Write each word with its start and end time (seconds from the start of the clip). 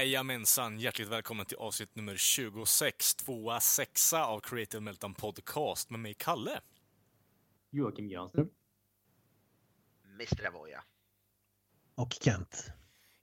Jajamensan, 0.00 0.78
hjärtligt 0.78 1.08
välkommen 1.08 1.46
till 1.46 1.56
avsnitt 1.56 1.96
nummer 1.96 2.16
26, 2.16 3.14
tvåa, 3.14 3.60
sexa 3.60 4.24
av 4.24 4.40
Creative 4.40 4.80
Meltdown 4.80 5.14
Podcast 5.14 5.90
med 5.90 6.00
mig, 6.00 6.14
Kalle. 6.14 6.60
Joakim 7.70 8.08
Granström. 8.08 8.48
Mr. 10.04 10.46
Avoya. 10.46 10.84
Och 11.94 12.16
Kent. 12.20 12.72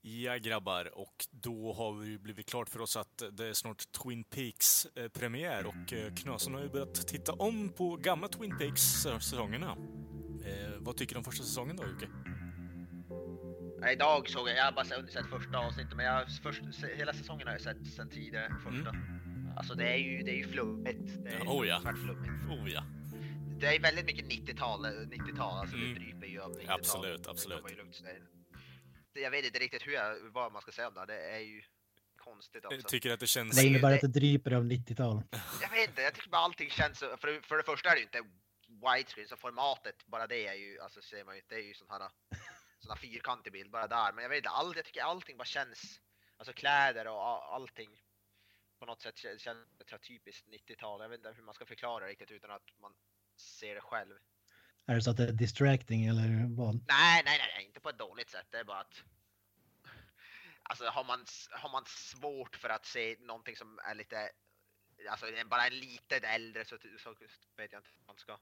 Ja, 0.01 0.37
grabbar, 0.37 0.97
och 0.97 1.25
då 1.31 1.73
har 1.73 1.93
vi 1.93 2.17
blivit 2.17 2.49
klart 2.49 2.69
för 2.69 2.81
oss 2.81 2.97
att 2.97 3.23
det 3.31 3.47
är 3.47 3.53
snart 3.53 3.91
Twin 3.91 4.23
Peaks 4.23 4.85
eh, 4.85 5.07
premiär 5.09 5.65
och 5.65 5.93
eh, 5.93 6.13
Knasen 6.13 6.53
har 6.53 6.61
ju 6.61 6.69
börjat 6.69 7.07
titta 7.07 7.33
om 7.33 7.69
på 7.69 7.95
gamla 7.95 8.27
Twin 8.27 8.57
Peaks-säsongerna. 8.57 9.77
Eh, 10.45 10.77
vad 10.79 10.97
tycker 10.97 11.15
du 11.15 11.17
om 11.17 11.23
första 11.23 11.43
säsongen 11.43 11.75
då, 11.75 11.83
Jocke? 11.83 12.07
Ja, 13.81 13.91
idag 13.91 14.29
såg 14.29 14.49
jag, 14.49 14.57
jag 14.57 14.63
har 14.63 14.71
bara 14.71 14.85
sett 14.85 15.25
första 15.29 15.57
avsnittet, 15.57 15.93
men 15.95 16.05
jag, 16.05 16.27
först, 16.43 16.61
hela 16.95 17.13
säsongen 17.13 17.47
har 17.47 17.53
jag 17.53 17.61
sett 17.61 17.87
sen 17.95 18.09
tidigare, 18.09 18.55
första. 18.63 18.95
Alltså 19.57 19.73
det 19.75 19.89
är 19.89 19.97
ju, 19.97 20.23
det 20.23 20.31
är 20.31 20.35
ju 20.35 20.47
flummigt. 20.47 21.23
Det 21.23 21.29
är 21.29 21.39
Ja, 21.45 21.51
oh 21.51 21.67
ja. 21.67 21.79
flummigt. 22.03 22.45
Oh 22.49 22.71
ja. 22.71 22.83
Det 23.59 23.75
är 23.75 23.79
väldigt 23.79 24.05
mycket 24.05 24.25
90-tal, 24.25 24.85
90-tal, 24.85 25.59
alltså 25.59 25.75
Mm. 25.75 25.93
det 25.93 25.99
dryper 25.99 26.27
ju 26.27 26.41
av 26.41 26.51
90-tal. 26.59 26.79
Absolut, 26.79 27.27
absolut. 27.27 27.63
Det 29.13 29.21
Jag 29.21 29.31
vet 29.31 29.45
inte 29.45 29.59
riktigt 29.59 29.87
hur 29.87 29.91
jag, 29.93 30.15
vad 30.33 30.51
man 30.51 30.61
ska 30.61 30.71
säga 30.71 30.87
om 30.87 30.93
det, 30.93 31.05
det 31.05 31.29
är 31.35 31.39
ju 31.39 31.61
konstigt 32.17 32.63
Jag 32.63 32.73
också. 32.73 32.87
tycker 32.87 33.11
att 33.13 33.19
det 33.19 33.27
känns... 33.27 33.55
Det 33.55 33.67
innebär 33.67 33.93
att 33.95 34.01
det 34.01 34.07
dryper 34.07 34.51
av 34.51 34.63
90-tal. 34.63 35.23
Jag 35.61 35.69
vet 35.69 35.89
inte, 35.89 36.01
jag 36.01 36.13
tycker 36.13 36.29
bara 36.29 36.41
allting 36.41 36.69
känns 36.69 36.99
för, 36.99 37.41
för 37.41 37.57
det 37.57 37.63
första 37.63 37.89
är 37.89 37.93
det 37.93 37.99
ju 37.99 38.03
inte 38.05 38.21
widescreen, 38.85 39.27
så 39.27 39.37
formatet, 39.37 40.05
bara 40.05 40.27
det 40.27 40.47
är 40.47 40.53
ju, 40.53 40.79
alltså 40.79 41.01
ser 41.01 41.23
man 41.25 41.35
ju, 41.35 41.41
det 41.49 41.55
är 41.55 41.67
ju 41.67 41.73
sån 41.73 41.87
här, 41.89 42.01
sån 42.79 42.91
här 42.91 42.97
fyrkantig 42.97 43.53
bild 43.53 43.71
bara 43.71 43.87
där, 43.87 44.11
men 44.11 44.21
jag 44.21 44.29
vet 44.29 44.37
inte, 44.37 44.49
all, 44.49 44.75
jag 44.75 44.85
tycker 44.85 45.01
allting 45.01 45.37
bara 45.37 45.45
känns, 45.45 46.01
alltså 46.37 46.53
kläder 46.53 47.07
och 47.07 47.53
allting 47.53 48.01
på 48.79 48.85
något 48.85 49.01
sätt 49.01 49.17
känns, 49.17 49.45
typiskt 50.07 50.47
90-tal, 50.47 51.01
jag 51.01 51.09
vet 51.09 51.17
inte 51.17 51.33
hur 51.33 51.43
man 51.43 51.53
ska 51.53 51.65
förklara 51.65 52.05
det 52.05 52.11
riktigt 52.11 52.31
utan 52.31 52.51
att 52.51 52.79
man 52.81 52.93
ser 53.35 53.75
det 53.75 53.81
själv. 53.81 54.15
Är 54.85 54.95
det 54.95 55.01
så 55.01 55.11
att 55.11 55.17
det 55.17 55.23
är 55.23 55.31
distracting 55.31 56.05
eller 56.05 56.55
vad? 56.55 56.73
Nej, 56.87 57.21
nej, 57.25 57.37
nej, 57.55 57.65
inte 57.65 57.79
på 57.79 57.89
ett 57.89 57.99
dåligt 57.99 58.29
sätt, 58.29 58.47
det 58.49 58.57
är 58.57 58.63
bara 58.63 58.79
att 58.79 59.03
Alltså 60.69 60.85
har 60.85 61.03
man, 61.03 61.25
har 61.51 61.69
man 61.69 61.85
svårt 61.85 62.55
för 62.55 62.69
att 62.69 62.85
se 62.85 63.15
någonting 63.19 63.55
som 63.55 63.79
är 63.79 63.95
lite, 63.95 64.31
alltså 65.09 65.25
bara 65.45 65.67
en 65.67 65.79
lite 65.79 66.17
äldre 66.17 66.65
så, 66.65 66.77
så 66.99 67.15
vet 67.57 67.71
jag 67.71 67.79
inte 67.79 67.89
hur 67.97 68.05
man 68.07 68.17
ska. 68.17 68.39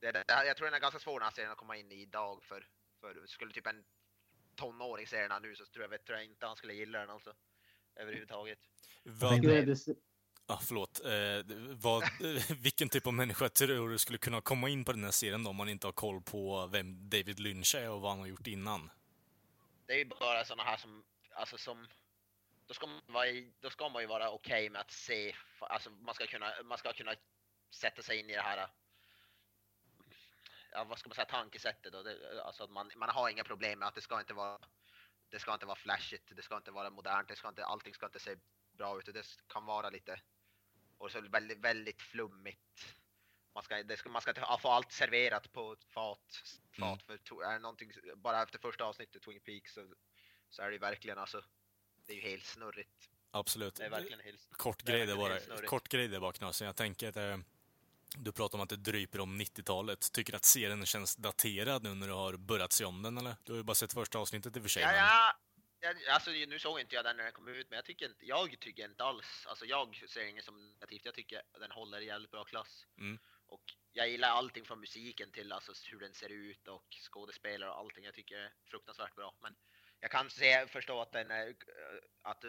Det, 0.00 0.12
det, 0.12 0.24
jag 0.28 0.56
tror 0.56 0.66
den 0.66 0.74
är 0.74 0.80
ganska 0.80 1.00
svår 1.00 1.20
den 1.20 1.24
här 1.24 1.30
serien 1.30 1.52
att 1.52 1.58
komma 1.58 1.76
in 1.76 1.92
i 1.92 1.94
idag 1.94 2.44
för, 2.44 2.68
för 3.14 3.26
skulle 3.26 3.52
typ 3.52 3.66
en 3.66 3.84
tonåring 4.54 5.06
se 5.06 5.22
den 5.22 5.30
här 5.30 5.40
nu 5.40 5.56
så 5.56 5.66
tror 5.66 5.84
jag, 5.84 5.90
vet, 5.90 6.04
tror 6.04 6.18
jag 6.18 6.24
inte 6.24 6.46
han 6.46 6.56
skulle 6.56 6.74
gilla 6.74 6.98
den 6.98 7.10
alltså. 7.10 7.34
Överhuvudtaget. 7.96 8.58
Vad, 9.02 9.32
ah, 10.46 10.60
förlåt. 10.62 11.04
Eh, 11.04 11.56
vad, 11.70 12.04
vilken 12.62 12.88
typ 12.88 13.06
av 13.06 13.14
människa 13.14 13.48
tror 13.48 13.90
du 13.90 13.98
skulle 13.98 14.18
kunna 14.18 14.40
komma 14.40 14.68
in 14.68 14.84
på 14.84 14.92
den 14.92 15.04
här 15.04 15.10
serien 15.10 15.44
då, 15.44 15.50
om 15.50 15.56
man 15.56 15.68
inte 15.68 15.86
har 15.86 15.92
koll 15.92 16.22
på 16.22 16.66
vem 16.66 17.08
David 17.08 17.40
Lynch 17.40 17.74
är 17.74 17.90
och 17.90 18.00
vad 18.00 18.10
han 18.10 18.20
har 18.20 18.26
gjort 18.26 18.46
innan? 18.46 18.90
Det 19.86 19.92
är 19.92 19.98
ju 19.98 20.04
bara 20.04 20.44
såna 20.44 20.62
här 20.62 20.76
som, 20.76 21.04
alltså 21.30 21.58
som, 21.58 21.88
då 22.66 22.74
ska 22.74 22.86
man, 22.86 23.00
vara, 23.06 23.26
då 23.60 23.70
ska 23.70 23.88
man 23.88 24.02
ju 24.02 24.08
vara 24.08 24.30
okej 24.30 24.70
med 24.70 24.80
att 24.80 24.90
se, 24.90 25.34
alltså 25.60 25.90
man 25.90 26.14
ska 26.14 26.26
kunna, 26.26 26.52
man 26.64 26.78
ska 26.78 26.92
kunna 26.92 27.14
sätta 27.70 28.02
sig 28.02 28.18
in 28.18 28.30
i 28.30 28.34
det 28.34 28.42
här, 28.42 28.68
ja 30.76 30.84
vad 30.84 30.98
ska 30.98 31.08
man 31.08 31.14
säga, 31.14 31.26
tankesättet 31.26 31.92
då, 31.92 32.02
det, 32.02 32.42
alltså 32.42 32.64
att 32.64 32.70
man, 32.70 32.90
man 32.96 33.08
har 33.08 33.28
inga 33.28 33.44
problem 33.44 33.78
med 33.78 33.88
att 33.88 33.94
det 33.94 34.00
ska 34.00 34.20
inte 34.20 34.34
vara, 34.34 34.58
det 35.30 35.38
ska 35.38 35.54
inte 35.54 35.66
vara 35.66 35.76
flashigt, 35.76 36.36
det 36.36 36.42
ska 36.42 36.56
inte 36.56 36.70
vara 36.70 36.90
modernt, 36.90 37.28
det 37.28 37.36
ska 37.36 37.48
inte, 37.48 37.64
allting 37.64 37.94
ska 37.94 38.06
inte 38.06 38.18
se 38.18 38.36
bra 38.72 38.98
ut, 38.98 39.14
det 39.14 39.26
kan 39.48 39.66
vara 39.66 39.90
lite, 39.90 40.20
och 40.98 41.10
så 41.10 41.20
väldigt, 41.20 41.58
väldigt 41.58 42.02
flummigt. 42.02 42.96
Man 43.54 43.62
ska, 43.62 43.82
det 43.82 43.96
ska, 43.96 44.08
man 44.08 44.22
ska 44.22 44.30
inte 44.30 44.56
få 44.60 44.68
allt 44.68 44.92
serverat 44.92 45.52
på 45.52 45.72
ett 45.72 45.84
fat, 45.84 46.42
Mm. 46.78 46.90
fat 46.90 47.02
för 47.02 47.42
är 47.42 47.52
det 47.52 47.58
någonting, 47.58 47.92
bara 48.16 48.42
efter 48.42 48.58
första 48.58 48.84
avsnittet 48.84 49.22
Twin 49.22 49.40
Peaks 49.40 49.74
så, 49.74 49.94
så 50.50 50.62
är 50.62 50.70
det 50.70 50.78
verkligen 50.78 51.18
alltså, 51.18 51.44
det 52.06 52.12
är 52.12 52.16
ju 52.16 52.22
helt 52.22 52.44
snurrigt. 52.44 53.10
Absolut. 53.30 53.74
Det 53.74 53.84
är 53.84 53.90
verkligen 53.90 54.20
helt 54.20 54.48
Kort 54.50 54.84
det 54.84 54.92
grej 54.92 55.06
verkligen 55.06 55.56
bara. 55.56 55.66
Kort 55.66 55.88
grej 55.88 56.08
där 56.08 56.20
bara 56.20 56.32
Knasen. 56.32 56.66
Jag 56.66 56.76
tänker 56.76 57.08
att 57.08 57.16
eh, 57.16 57.38
du 58.16 58.32
pratar 58.32 58.58
om 58.58 58.62
att 58.62 58.68
det 58.68 58.76
dryper 58.76 59.20
om 59.20 59.40
90-talet. 59.40 60.12
Tycker 60.12 60.32
du 60.32 60.36
att 60.36 60.44
serien 60.44 60.86
känns 60.86 61.16
daterad 61.16 61.82
nu 61.82 61.94
när 61.94 62.06
du 62.06 62.12
har 62.12 62.36
börjat 62.36 62.72
se 62.72 62.84
om 62.84 63.02
den 63.02 63.18
eller? 63.18 63.36
Du 63.44 63.52
har 63.52 63.56
ju 63.56 63.62
bara 63.62 63.74
sett 63.74 63.92
första 63.92 64.18
avsnittet 64.18 64.56
i 64.56 64.58
och 64.58 64.62
för 64.62 64.68
sig. 64.68 64.82
Ja, 64.82 64.92
ja, 64.92 65.34
ja, 65.80 66.14
alltså 66.14 66.30
nu 66.30 66.58
såg 66.58 66.80
inte 66.80 66.94
jag 66.94 67.04
den 67.04 67.16
när 67.16 67.24
den 67.24 67.32
kom 67.32 67.48
ut, 67.48 67.70
men 67.70 67.76
jag 67.76 67.84
tycker 67.84 68.06
inte, 68.06 68.26
jag 68.26 68.60
tycker 68.60 68.84
inte 68.84 69.04
alls, 69.04 69.46
alltså 69.46 69.64
jag 69.64 69.96
ser 70.08 70.24
inget 70.24 70.44
som 70.44 70.70
negativt, 70.70 71.04
jag 71.04 71.14
tycker 71.14 71.42
den 71.60 71.70
håller 71.70 72.00
i 72.00 72.06
jävligt 72.06 72.30
bra 72.30 72.44
klass. 72.44 72.86
Mm. 72.98 73.18
Och 73.46 73.62
jag 73.92 74.08
gillar 74.08 74.28
allting 74.28 74.64
från 74.64 74.80
musiken 74.80 75.30
till 75.30 75.52
alltså 75.52 75.72
hur 75.90 76.00
den 76.00 76.14
ser 76.14 76.28
ut 76.28 76.68
och 76.68 76.86
skådespelare 77.10 77.70
och 77.70 77.78
allting, 77.78 78.04
jag 78.04 78.14
tycker 78.14 78.36
det 78.36 78.44
är 78.44 78.52
fruktansvärt 78.70 79.14
bra. 79.14 79.34
Men 79.40 79.54
jag 80.00 80.10
kan 80.10 80.30
se, 80.30 80.66
förstå 80.66 81.00
att 81.00 81.12
den 81.12 81.30
är, 81.30 81.54
att 82.22 82.44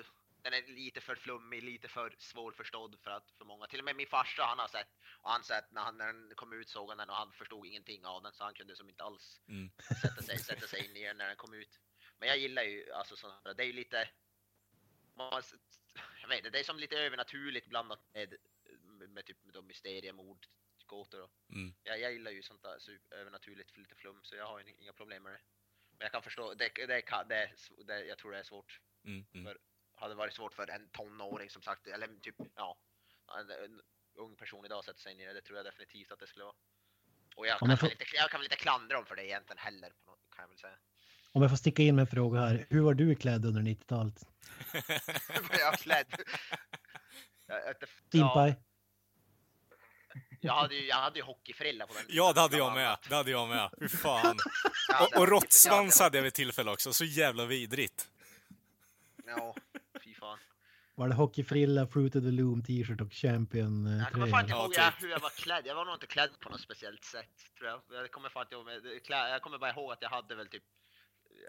den 0.52 0.64
är 0.64 0.68
lite 0.68 1.02
för 1.02 1.16
flummig, 1.16 1.64
lite 1.64 1.88
för 1.88 2.16
svårförstådd 2.18 3.00
för 3.04 3.12
att 3.12 3.32
för 3.32 3.46
många. 3.46 3.68
Till 3.68 3.80
och 3.80 3.86
med 3.86 3.96
min 3.96 4.08
farsa 4.08 4.44
han 4.44 4.60
har 4.60 4.68
sett 4.68 4.88
och 5.22 5.30
han 5.32 5.44
sett 5.44 5.72
när, 5.72 5.82
han, 5.82 5.98
när 5.98 6.06
den 6.14 6.36
kom 6.36 6.54
ut 6.54 6.70
såg 6.70 6.90
han 6.90 6.98
den 6.98 7.10
och 7.10 7.16
han 7.16 7.32
förstod 7.34 7.66
ingenting 7.66 8.06
av 8.06 8.24
den 8.24 8.34
så 8.34 8.44
han 8.44 8.54
kunde 8.54 8.76
som 8.76 8.90
inte 8.90 9.04
alls 9.04 9.42
Mm. 9.48 9.70
sätta 10.02 10.22
sig, 10.22 10.38
sätta 10.38 10.68
sig 10.68 10.86
in 10.86 10.96
i 10.98 11.04
den 11.04 11.18
när 11.18 11.28
den 11.28 11.36
kom 11.36 11.54
ut. 11.54 11.80
Men 12.18 12.30
jag 12.30 12.38
gillar 12.38 12.64
ju 12.64 12.92
alltså 12.92 13.16
sånt 13.16 13.34
här, 13.46 13.54
det 13.54 13.64
är 13.64 13.68
ju 13.68 13.74
lite 13.74 14.10
man, 15.16 15.42
jag 16.22 16.28
vet 16.28 16.38
inte, 16.38 16.50
det 16.50 16.60
är 16.60 16.64
som 16.64 16.80
lite 16.80 16.98
övernaturligt 17.00 17.68
blandat 17.68 18.00
med, 18.14 18.36
med, 18.82 19.10
med 19.10 19.26
typ 19.26 19.44
med 19.44 19.54
de 19.54 19.68
mysteriemord, 19.68 20.48
gåtor 20.86 21.22
och 21.22 21.32
Mm. 21.50 21.74
jag, 21.84 22.00
jag 22.00 22.14
gillar 22.14 22.32
ju 22.32 22.42
sånt 22.44 22.62
där 22.64 22.80
super, 22.80 23.16
övernaturligt 23.18 23.78
lite 23.78 23.96
flum 23.96 24.20
så 24.24 24.36
jag 24.36 24.46
har 24.48 24.60
ju 24.60 24.76
inga 24.80 24.94
problem 24.94 25.24
med 25.24 25.32
det. 25.34 25.40
Men 25.92 26.06
jag 26.06 26.12
kan 26.12 26.24
förstå, 26.24 26.54
det, 26.54 26.70
det, 26.88 27.02
kan, 27.02 27.28
det, 27.28 27.52
det 27.86 28.06
jag 28.06 28.18
tror 28.18 28.32
det 28.32 28.40
är 28.40 28.44
svårt. 28.44 28.80
Mm. 29.04 29.26
Mm. 29.34 29.46
För- 29.46 29.60
Hade 30.00 30.16
varit 30.16 30.34
svårt 30.34 30.54
för 30.54 30.70
en 30.70 30.90
tonåring 30.90 31.50
som 31.50 31.62
sagt, 31.62 31.88
eller 31.88 32.08
typ 32.22 32.36
ja, 32.56 32.78
en, 33.40 33.50
en 33.50 33.82
ung 34.16 34.36
person 34.36 34.66
idag 34.66 34.80
att 34.80 34.86
sätta 34.86 35.00
sig 35.00 35.14
in 35.14 35.20
i 35.20 35.26
det, 35.26 35.34
det 35.34 35.42
tror 35.42 35.58
jag 35.58 35.66
definitivt 35.66 36.12
att 36.12 36.20
det 36.20 36.28
skulle 36.28 36.46
vara. 36.46 36.56
Och 37.36 37.48
jag 37.48 37.60
kan, 37.60 37.70
jag 37.70 37.80
får- 37.80 37.88
väl 37.88 37.92
inte, 37.92 38.06
jag 38.16 38.30
kan 38.30 38.40
väl 38.40 38.46
inte 38.46 38.56
klandra 38.56 38.96
dem 38.96 39.06
för 39.06 39.16
det 39.16 39.26
egentligen 39.26 39.58
heller, 39.58 39.90
på 39.90 40.12
något, 40.12 40.20
kan 40.36 40.42
jag 40.44 40.48
väl 40.50 40.58
säga. 40.58 40.78
Om 41.32 41.42
jag 41.42 41.52
får 41.52 41.58
sticka 41.58 41.82
in 41.84 41.96
med 41.96 42.02
en 42.02 42.08
fråga 42.08 42.40
här. 42.40 42.66
Hur 42.70 42.82
var 42.82 42.94
du 42.94 43.16
klädd 43.16 43.46
under 43.46 43.62
90-talet? 43.62 44.24
Men 45.30 45.60
jag 45.60 45.74
klädd. 45.80 46.08
Jag, 47.48 47.58
jag, 47.66 47.76
ja, 47.80 47.88
Steampie? 48.08 48.56
jag, 50.42 50.54
hade 50.54 50.76
ju, 50.76 50.88
jag 50.88 50.96
hade 50.96 51.20
ju 51.20 51.24
hockeyfrilla 51.26 51.88
på 51.88 51.94
den 51.94 52.04
Ja, 52.10 52.34
det 52.34 52.42
hade 52.42 52.58
jag 52.58 52.74
med. 52.74 52.98
Det 53.10 53.16
hade 53.16 53.32
jag 53.32 53.50
med. 53.50 53.70
Fy 53.80 53.90
fan. 53.90 54.38
Och, 55.02 55.22
och 55.22 55.28
råttsvans 55.28 56.00
hade 56.00 56.18
jag 56.18 56.24
vid 56.24 56.34
tillfälle 56.34 56.72
också. 56.72 56.94
Så 56.94 57.06
jävla 57.06 57.46
vidrigt. 57.46 58.10
Ja, 59.28 59.56
fy 60.04 60.14
fan. 60.14 60.40
Var 60.96 61.08
det 61.08 61.16
hockeyfrilla, 61.16 61.88
Fruit 61.88 62.16
of 62.16 62.24
the 62.24 62.32
Loom 62.32 62.64
t-shirt 62.64 63.02
och 63.02 63.14
champion 63.14 63.88
eh, 63.88 63.98
Jag 63.98 64.12
kommer 64.12 64.28
fan 64.28 64.42
inte 64.42 64.54
ihåg 64.54 64.74
typ. 64.74 65.04
hur 65.04 65.10
jag 65.10 65.20
var 65.20 65.30
klädd. 65.30 65.66
Jag 65.66 65.76
var 65.76 65.86
nog 65.86 65.96
inte 65.96 66.08
klädd 66.08 66.40
på 66.40 66.50
något 66.50 66.62
speciellt 66.62 67.04
sätt, 67.04 67.36
tror 67.58 67.70
jag. 67.70 67.82
Jag 67.90 68.12
kommer, 68.12 68.30
fan 68.30 68.44
inte 68.44 68.56
ihåg, 68.56 69.02
jag 69.10 69.42
kommer 69.42 69.58
bara 69.58 69.72
ihåg 69.72 69.92
att 69.92 70.02
jag 70.02 70.10
hade 70.10 70.36
väl 70.36 70.48
typ 70.48 70.64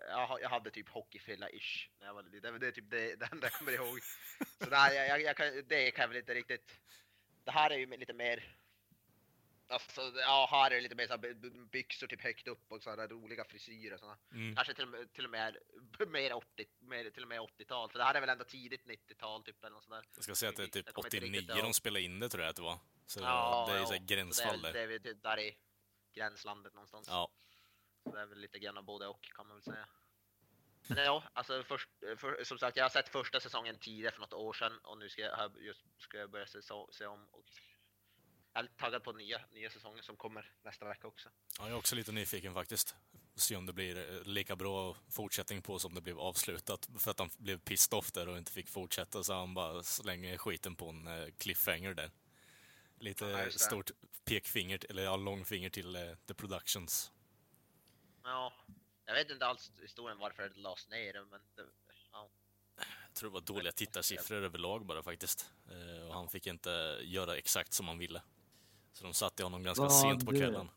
jag, 0.08 0.26
ha- 0.26 0.40
jag 0.40 0.48
hade 0.48 0.70
typ 0.70 0.88
hockeyfrilla-ish 0.88 1.88
när 2.00 2.06
jag 2.06 2.14
var 2.14 2.22
liten. 2.22 2.52
Det, 2.52 2.58
det 2.58 2.66
är 2.66 2.72
typ 2.72 2.90
det, 2.90 3.16
det 3.20 3.28
enda 3.32 3.46
jag 3.46 3.52
kommer 3.52 3.72
ihåg. 3.72 3.98
Så 4.64 4.70
det, 4.70 4.76
här, 4.76 4.92
jag, 4.92 5.22
jag, 5.22 5.36
det 5.68 5.90
kan 5.90 6.02
jag 6.02 6.08
väl 6.08 6.16
inte 6.16 6.34
riktigt. 6.34 6.80
Det 7.44 7.50
här 7.50 7.70
är 7.70 7.78
ju 7.78 7.96
lite 7.96 8.12
mer. 8.12 8.56
Alltså, 9.70 10.12
ja, 10.14 10.48
här 10.50 10.70
är 10.70 10.74
det 10.74 10.80
lite 10.80 10.94
mer 10.94 11.06
så 11.06 11.18
byxor 11.72 12.06
typ 12.06 12.22
högt 12.22 12.48
upp 12.48 12.72
och 12.72 12.82
sådana 12.82 13.06
roliga 13.06 13.44
frisyrer. 13.44 13.94
och 13.94 14.00
Såna. 14.00 14.18
Mm. 14.32 14.54
Kanske 14.56 14.74
till 14.74 14.84
och 14.84 14.90
med, 14.90 15.12
till 15.12 15.24
och 15.24 15.30
med 15.30 15.56
mer 16.08 16.32
80, 16.32 16.66
mer, 16.78 17.10
till 17.10 17.22
och 17.22 17.28
med 17.28 17.40
80-tal. 17.40 17.90
För 17.90 17.98
det 17.98 18.04
här 18.04 18.14
är 18.14 18.20
väl 18.20 18.28
ändå 18.28 18.44
tidigt 18.44 18.84
90-tal 18.86 19.44
typ 19.44 19.64
eller 19.64 19.74
något 19.74 19.84
sånt 19.84 19.94
där. 19.94 20.10
Jag 20.14 20.24
ska 20.24 20.34
säga 20.34 20.50
att 20.50 20.56
det 20.56 20.62
är 20.62 20.66
typ 20.66 20.86
Jag 20.86 20.94
kommer 20.94 21.06
inte 21.06 21.16
89 21.16 21.32
riktigt 21.40 21.56
ihåg. 21.56 21.64
de 21.64 21.74
spelade 21.74 22.04
in 22.04 22.20
det 22.20 22.28
tror 22.28 22.42
jag 22.42 22.50
att 22.50 22.56
det 22.56 22.62
var. 22.62 22.78
Så 23.06 23.20
Ja, 23.20 23.66
det 23.68 23.74
är 23.74 23.78
ju 23.78 23.94
ja. 23.94 24.02
gränsfall 24.16 24.62
det 24.62 24.68
är, 24.68 24.72
där. 24.72 24.88
det 24.88 24.94
är 24.94 24.98
väl 25.12 25.20
där 25.20 25.38
i 25.40 25.56
gränslandet 26.14 26.74
någonstans. 26.74 27.06
Ja. 27.10 27.30
Så 28.02 28.10
det 28.14 28.20
är 28.20 28.26
väl 28.26 28.38
lite 28.38 28.58
grann 28.58 28.78
av 28.78 28.84
både 28.84 29.06
och 29.06 29.22
kan 29.22 29.46
man 29.46 29.56
väl 29.56 29.62
säga. 29.62 29.88
Men 30.88 31.04
ja, 31.04 31.22
alltså 31.32 31.62
först, 31.62 31.88
för, 32.16 32.44
som 32.44 32.58
sagt, 32.58 32.76
jag 32.76 32.84
har 32.84 32.90
sett 32.90 33.08
första 33.08 33.40
säsongen 33.40 33.78
tidigare 33.78 34.12
för 34.12 34.20
något 34.20 34.32
år 34.32 34.52
sedan 34.52 34.78
och 34.78 34.98
nu 34.98 35.08
ska 35.08 35.22
jag, 35.22 35.52
just, 35.60 35.84
ska 35.98 36.18
jag 36.18 36.30
börja 36.30 36.46
se, 36.46 36.58
se 36.92 37.06
om. 37.06 37.28
Och 37.28 37.44
är 38.58 38.68
taggad 38.76 39.04
på 39.04 39.12
nya, 39.12 39.40
nya 39.52 39.70
säsongen 39.70 40.02
som 40.02 40.16
kommer 40.16 40.52
nästa 40.62 40.88
vecka 40.88 41.06
också. 41.06 41.28
Ja, 41.58 41.64
jag 41.64 41.70
är 41.70 41.76
också 41.76 41.94
lite 41.94 42.12
nyfiken 42.12 42.54
faktiskt. 42.54 42.94
Se 43.34 43.56
om 43.56 43.66
det 43.66 43.72
blir 43.72 44.16
eh, 44.16 44.22
lika 44.22 44.56
bra 44.56 44.96
fortsättning 45.10 45.62
på 45.62 45.78
som 45.78 45.94
det 45.94 46.00
blev 46.00 46.20
avslutat. 46.20 46.88
För 46.98 47.10
att 47.10 47.18
han 47.18 47.30
blev 47.36 47.58
pissed 47.58 47.94
off 47.98 48.12
där 48.12 48.28
och 48.28 48.38
inte 48.38 48.52
fick 48.52 48.68
fortsätta 48.68 49.24
så 49.24 49.32
han 49.32 49.54
bara 49.54 49.82
slänger 49.82 50.38
skiten 50.38 50.76
på 50.76 50.88
en 50.88 51.06
eh, 51.06 51.28
cliffhanger 51.38 51.94
där. 51.94 52.10
Lite 53.00 53.24
Ja, 53.24 53.50
stort 53.50 53.90
pekfinger, 54.24 54.80
eller 54.88 55.02
ja, 55.02 55.16
långfinger 55.16 55.70
till 55.70 55.96
uh, 55.96 56.14
The 56.26 56.34
Productions. 56.34 57.12
Ja, 58.22 58.52
jag 59.04 59.14
vet 59.14 59.30
inte 59.30 59.46
alls 59.46 59.72
historien 59.82 60.18
varför 60.18 60.48
det 60.48 60.60
lades 60.60 60.88
ner, 60.88 61.24
men 61.30 61.40
det, 61.56 61.62
ja. 62.12 62.30
Jag 62.76 63.14
tror 63.14 63.30
det 63.30 63.34
var 63.34 63.40
dåliga 63.40 63.72
tittarsiffror 63.72 64.42
överlag 64.42 64.86
bara 64.86 65.02
faktiskt. 65.02 65.50
Uh, 65.70 66.06
och 66.06 66.14
han 66.14 66.28
fick 66.28 66.46
inte 66.46 67.00
göra 67.02 67.36
exakt 67.36 67.72
som 67.72 67.88
han 67.88 67.98
ville. 67.98 68.22
Så 68.98 69.04
de 69.04 69.14
satte 69.14 69.42
honom 69.42 69.62
ganska 69.62 69.82
Vad 69.82 69.92
sent 69.92 70.26
på 70.26 70.32
kvällen. 70.32 70.68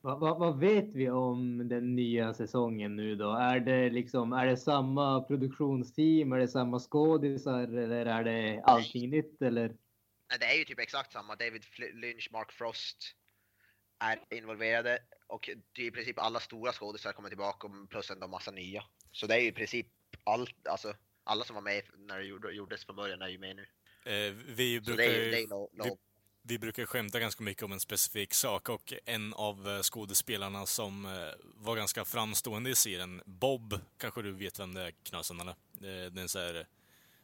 Vad, 0.00 0.20
vad, 0.20 0.38
vad 0.38 0.58
vet 0.58 0.94
vi 0.94 1.10
om 1.10 1.68
den 1.68 1.96
nya 1.96 2.34
säsongen 2.34 2.96
nu 2.96 3.16
då? 3.16 3.30
Är 3.32 3.60
det 3.60 3.90
liksom, 3.90 4.32
är 4.32 4.46
det 4.46 4.56
samma 4.56 5.22
produktionsteam? 5.22 6.32
Är 6.32 6.38
det 6.38 6.48
samma 6.48 6.78
skådisar? 6.78 7.62
Eller 7.62 8.06
är 8.06 8.24
det 8.24 8.62
allting 8.64 9.10
nytt? 9.10 9.42
Eller? 9.42 9.68
Nej, 10.28 10.38
det 10.40 10.46
är 10.46 10.58
ju 10.58 10.64
typ 10.64 10.78
exakt 10.80 11.12
samma. 11.12 11.36
David 11.36 11.62
Lynch, 11.94 12.28
Mark 12.32 12.52
Frost 12.52 12.96
är 13.98 14.36
involverade 14.38 14.98
och 15.26 15.50
det 15.72 15.82
är 15.82 15.86
i 15.86 15.90
princip 15.90 16.18
alla 16.18 16.40
stora 16.40 16.72
skådespelare 16.72 17.16
kommer 17.16 17.28
tillbaka 17.28 17.66
och 17.66 17.90
plus 17.90 18.10
ändå 18.10 18.28
massa 18.28 18.50
nya. 18.50 18.84
Så 19.12 19.26
det 19.26 19.34
är 19.34 19.40
ju 19.40 19.46
i 19.48 19.52
princip 19.52 19.86
allt, 20.24 20.66
alltså 20.68 20.94
alla 21.24 21.44
som 21.44 21.54
var 21.54 21.62
med 21.62 21.82
när 21.98 22.18
det 22.18 22.24
gjorde- 22.24 22.52
gjordes 22.52 22.84
från 22.84 22.96
början 22.96 23.22
är 23.22 23.28
ju 23.28 23.38
med 23.38 23.56
nu. 23.56 23.62
Uh, 24.06 24.34
vi 24.46 24.76
Så 24.76 24.82
brukar 24.84 25.02
det 25.02 25.26
är 25.26 25.30
det 25.30 25.42
är 25.42 25.48
lo, 25.48 25.70
lo, 25.72 25.84
vi- 25.84 26.09
vi 26.42 26.58
brukar 26.58 26.86
skämta 26.86 27.20
ganska 27.20 27.42
mycket 27.44 27.62
om 27.62 27.72
en 27.72 27.80
specifik 27.80 28.34
sak 28.34 28.68
och 28.68 28.92
en 29.06 29.34
av 29.34 29.68
eh, 29.68 29.82
skådespelarna 29.82 30.66
som 30.66 31.04
eh, 31.06 31.30
var 31.42 31.76
ganska 31.76 32.04
framstående 32.04 32.70
i 32.70 32.74
serien, 32.74 33.22
Bob, 33.26 33.80
kanske 33.98 34.22
du 34.22 34.32
vet 34.32 34.58
vem 34.60 34.74
det 34.74 34.82
är, 34.82 34.90
Knösen, 35.02 35.40
eller? 35.40 35.54
Eh, 36.04 36.10
Den 36.10 36.28
så 36.28 36.38
här, 36.38 36.66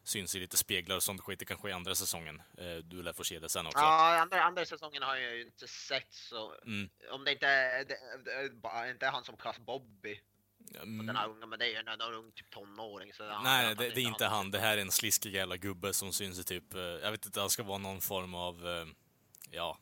syns 0.05 0.35
i 0.35 0.41
lite 0.41 0.57
speglar 0.57 0.97
och 0.97 1.03
sånt 1.03 1.21
skit, 1.21 1.39
det 1.39 1.45
kanske 1.45 1.71
är 1.71 1.75
andra 1.75 1.95
säsongen. 1.95 2.43
Du 2.85 3.03
lär 3.03 3.13
få 3.13 3.25
se 3.25 3.39
det 3.39 3.49
sen 3.49 3.67
också. 3.67 3.79
Ja, 3.79 4.19
andra, 4.21 4.43
andra 4.43 4.65
säsongen 4.67 5.03
har 5.03 5.17
jag 5.17 5.35
ju 5.37 5.43
inte 5.43 5.69
sett 5.69 6.13
så 6.13 6.55
Mm. 6.67 6.89
om 7.13 7.25
det 7.25 7.33
inte 7.33 7.47
är, 7.47 7.85
det, 7.85 7.99
det, 8.25 8.91
inte 8.91 9.07
är 9.07 9.11
han 9.11 9.25
som 9.25 9.37
kallas 9.37 9.59
Bobby, 9.59 10.21
Mm. 10.83 11.07
den 11.07 11.17
här 11.17 11.29
unga, 11.29 11.47
men 11.47 11.59
det 11.59 11.65
är 11.65 11.69
ju 11.69 11.77
en, 11.77 11.89
en 11.89 12.01
ung 12.01 12.33
typ 12.33 12.51
tonåring. 12.51 13.13
Så 13.15 13.29
han- 13.31 13.45
Nej, 13.45 13.75
det, 13.75 13.89
det 13.89 14.01
är 14.01 14.07
inte 14.07 14.25
han. 14.27 14.37
han. 14.37 14.51
Det 14.51 14.59
här 14.59 14.79
är 14.79 14.83
en 14.83 14.91
sliskig 14.91 15.35
jävla 15.35 15.57
gubbe 15.57 15.93
som 15.93 16.13
syns 16.13 16.39
i 16.39 16.45
typ, 16.45 16.75
jag 16.75 17.11
vet 17.11 17.27
inte, 17.27 17.41
han 17.41 17.51
ska 17.51 17.63
vara 17.63 17.79
någon 17.79 18.01
form 18.01 18.35
av, 18.35 18.67
ja, 19.51 19.79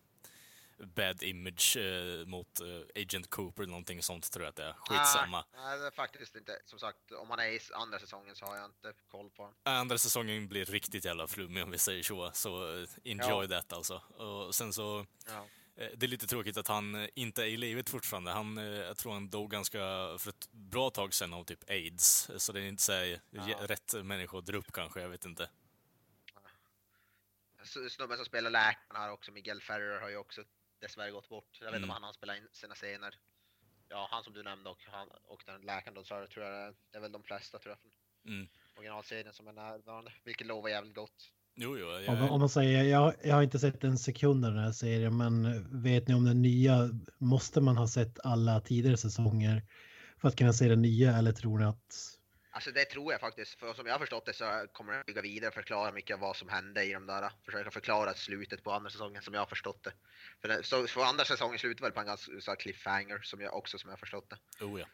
bad 0.78 1.22
image 1.22 1.76
eh, 1.76 2.26
mot 2.26 2.60
eh, 2.60 3.02
Agent 3.02 3.30
Cooper 3.30 3.62
eller 3.62 3.70
någonting 3.70 4.02
sånt 4.02 4.32
tror 4.32 4.44
jag 4.44 4.50
att 4.50 4.56
det 4.56 4.64
är. 4.64 4.72
Skitsamma. 4.72 5.44
Nej, 5.54 5.62
nej, 5.64 5.78
det 5.78 5.86
är 5.86 5.90
faktiskt 5.90 6.36
inte. 6.36 6.58
Som 6.64 6.78
sagt, 6.78 7.12
om 7.12 7.28
man 7.28 7.38
är 7.38 7.46
i 7.48 7.60
andra 7.74 7.98
säsongen 7.98 8.36
så 8.36 8.44
har 8.46 8.56
jag 8.56 8.64
inte 8.64 8.92
koll 9.10 9.30
på 9.30 9.42
honom. 9.42 9.56
Andra 9.62 9.98
säsongen 9.98 10.48
blir 10.48 10.64
riktigt 10.64 11.04
jävla 11.04 11.26
flummig 11.26 11.62
om 11.64 11.70
vi 11.70 11.78
säger 11.78 12.02
så, 12.02 12.30
så 12.34 12.78
eh, 12.82 12.88
enjoy 13.04 13.48
that 13.48 13.72
alltså. 13.72 13.94
Och 13.96 14.54
sen 14.54 14.72
så, 14.72 15.06
Ja. 15.26 15.46
eh, 15.76 15.88
det 15.96 16.06
är 16.06 16.08
lite 16.08 16.26
tråkigt 16.26 16.56
att 16.56 16.68
han 16.68 16.94
eh, 16.94 17.08
inte 17.14 17.42
är 17.42 17.46
i 17.46 17.56
livet 17.56 17.90
fortfarande. 17.90 18.30
Han, 18.30 18.58
eh, 18.58 18.64
jag 18.64 18.96
tror 18.96 19.12
han 19.12 19.30
dog 19.30 19.50
ganska, 19.50 19.78
för 20.18 20.28
ett 20.28 20.48
bra 20.52 20.90
tag 20.90 21.14
sedan 21.14 21.34
av 21.34 21.44
typ 21.44 21.70
aids. 21.70 22.30
Så 22.36 22.52
det 22.52 22.60
är 22.60 22.64
inte 22.64 22.82
så 22.82 22.92
här, 22.92 23.20
Ja. 23.30 23.42
rätt 23.60 23.94
människa 24.04 24.38
att 24.38 24.46
dra 24.46 24.56
upp 24.58 24.72
kanske, 24.72 25.00
jag 25.00 25.08
vet 25.08 25.24
inte. 25.24 25.48
Snubben 27.90 28.16
som 28.16 28.26
spelar 28.26 28.50
läkaren 28.50 29.02
här 29.02 29.12
också, 29.12 29.32
Miguel 29.32 29.60
Ferrer, 29.60 30.00
har 30.00 30.08
ju 30.08 30.16
också 30.16 30.42
dessvärre 30.80 31.10
gått 31.10 31.28
bort. 31.28 31.58
Jag 31.60 31.66
vet 31.66 31.74
inte 31.74 31.76
Mm. 31.84 31.90
om 31.90 31.94
han 31.94 32.02
har 32.02 32.12
spelat 32.12 32.36
in 32.36 32.48
sina 32.52 32.74
scener. 32.74 33.14
Ja, 33.88 34.08
han 34.10 34.24
som 34.24 34.32
du 34.32 34.42
nämnde 34.42 34.70
och, 34.70 34.82
han, 34.86 35.08
och 35.24 35.42
den 35.46 35.60
läkaren 35.60 35.94
då, 35.94 36.04
så 36.04 36.14
jag 36.14 36.30
tror 36.30 36.46
jag 36.46 36.74
det 36.90 36.98
är 36.98 37.02
väl 37.02 37.12
de 37.12 37.22
flesta 37.22 37.58
tror 37.58 37.70
jag 37.72 37.78
från 37.80 37.90
Mm. 38.34 38.46
originalserien 38.76 39.34
som 39.34 39.48
är 39.48 39.52
närvarande. 39.52 40.12
Vilket 40.24 40.46
lovar 40.46 40.68
jävligt 40.68 40.94
gott. 40.94 41.30
Jo, 41.56 41.78
jo. 41.78 41.86
Om, 41.86 42.02
Jag, 42.04 42.32
om 42.32 42.40
man 42.40 42.48
säger, 42.48 42.84
jag, 42.84 43.14
jag 43.24 43.34
har 43.34 43.42
inte 43.42 43.58
sett 43.58 43.84
en 43.84 43.98
sekund 43.98 44.44
av 44.44 44.52
den 44.52 44.64
här 44.64 44.72
serien, 44.72 45.16
men 45.16 45.42
vet 45.82 46.08
ni 46.08 46.14
om 46.14 46.24
den 46.24 46.42
nya, 46.42 46.88
måste 47.18 47.60
man 47.60 47.76
ha 47.76 47.88
sett 47.88 48.20
alla 48.24 48.60
tidigare 48.60 48.96
säsonger 48.96 49.62
för 50.20 50.28
att 50.28 50.36
kunna 50.36 50.52
se 50.52 50.68
den 50.68 50.82
nya 50.82 51.16
eller 51.16 51.32
tror 51.32 51.58
ni 51.58 51.64
att 51.64 52.18
Alltså 52.54 52.70
det 52.70 52.84
tror 52.84 53.12
jag 53.12 53.20
faktiskt, 53.20 53.54
för 53.54 53.74
som 53.74 53.86
jag 53.86 53.94
har 53.94 53.98
förstått 53.98 54.26
det 54.26 54.32
så 54.32 54.66
kommer 54.72 54.92
den 54.92 55.02
bygga 55.06 55.22
vidare 55.22 55.48
och 55.48 55.54
förklara 55.54 55.92
mycket 55.92 56.14
av 56.14 56.20
vad 56.20 56.36
som 56.36 56.48
hände 56.48 56.84
i 56.84 56.92
de 56.92 57.06
där. 57.06 57.30
Försöka 57.44 57.70
förklara 57.70 58.14
slutet 58.14 58.62
på 58.62 58.72
andra 58.72 58.90
säsongen 58.90 59.22
som 59.22 59.34
jag 59.34 59.40
har 59.40 59.46
förstått 59.46 59.82
det. 59.82 59.92
För, 60.40 60.48
det, 60.48 60.62
så, 60.62 60.86
för 60.86 61.00
andra 61.00 61.24
säsongen 61.24 61.58
slutar 61.58 61.84
väl 61.84 61.92
på 61.92 62.00
en 62.00 62.06
ganska 62.06 62.40
så 62.40 62.50
här 62.50 62.56
cliffhanger 62.56 63.20
som 63.22 63.40
jag 63.40 63.56
också 63.56 63.78
som 63.78 63.88
jag 63.88 63.92
har 63.92 63.98
förstått 63.98 64.30
det. 64.30 64.64
oh, 64.64 64.80
ja. 64.80 64.86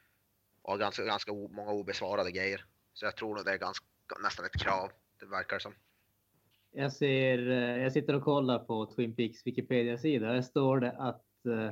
Och 0.62 0.78
ganska, 0.78 1.04
ganska 1.04 1.32
o, 1.32 1.48
många 1.52 1.70
obesvarade 1.72 2.30
grejer. 2.30 2.64
Så 2.92 3.04
jag 3.04 3.16
tror 3.16 3.34
nog 3.34 3.44
det 3.44 3.52
är 3.52 3.58
ganska, 3.58 3.86
nästan 4.22 4.44
ett 4.44 4.60
krav. 4.60 4.90
Det 5.20 5.26
verkar 5.26 5.58
som. 5.58 5.74
Jag 6.72 6.92
ser, 6.92 7.50
eh, 7.50 7.82
jag 7.82 7.92
sitter 7.92 8.14
och 8.14 8.24
kollar 8.24 8.58
på 8.58 8.86
Twin 8.86 9.16
Peaks 9.16 9.46
Wikipedia-sida. 9.46 10.32
Där 10.32 10.42
står 10.42 10.80
det 10.80 10.92
att 10.92 11.46
eh, 11.46 11.70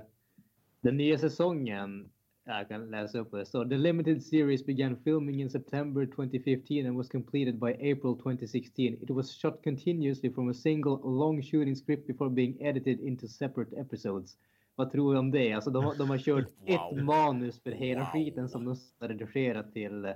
den 0.81 0.96
nya 0.96 1.19
säsongen, 1.19 2.12
jag 2.56 2.69
kan 2.69 2.91
läsa 2.91 3.19
upp 3.19 3.31
det 3.31 3.47
står. 3.47 3.65
The 3.65 3.77
limited 3.77 4.23
series 4.23 4.67
began 4.67 4.97
filming 4.97 5.41
in 5.43 5.50
September 5.50 6.06
2015 6.06 6.87
and 6.87 6.97
was 6.97 7.09
completed 7.09 7.59
by 7.61 7.73
April 7.73 8.17
2016. 8.17 8.95
It 9.03 9.11
was 9.11 9.31
shot 9.33 9.62
continuously 9.65 10.33
from 10.35 10.50
a 10.50 10.55
single 10.55 10.99
long 11.05 11.43
shooting 11.43 11.77
script 11.77 12.06
before 12.06 12.31
being 12.31 12.62
edited 12.62 13.00
into 13.00 13.27
separate 13.29 13.81
episodes. 13.81 14.37
Vad 14.75 14.93
tror 14.93 15.12
du 15.12 15.19
om 15.19 15.31
det? 15.31 15.53
Alltså 15.53 15.71
de, 15.71 15.99
de 15.99 16.11
har 16.11 16.19
kört 16.19 16.45
Wow. 16.67 16.99
ett 16.99 17.05
manus 17.05 17.62
för 17.62 17.71
hela 17.71 18.00
Wow. 18.00 18.06
skiten 18.12 18.49
som 18.49 18.65
de 18.65 18.77
har 19.01 19.09
redigerat 19.09 19.73
till 19.73 20.05
eh, 20.05 20.12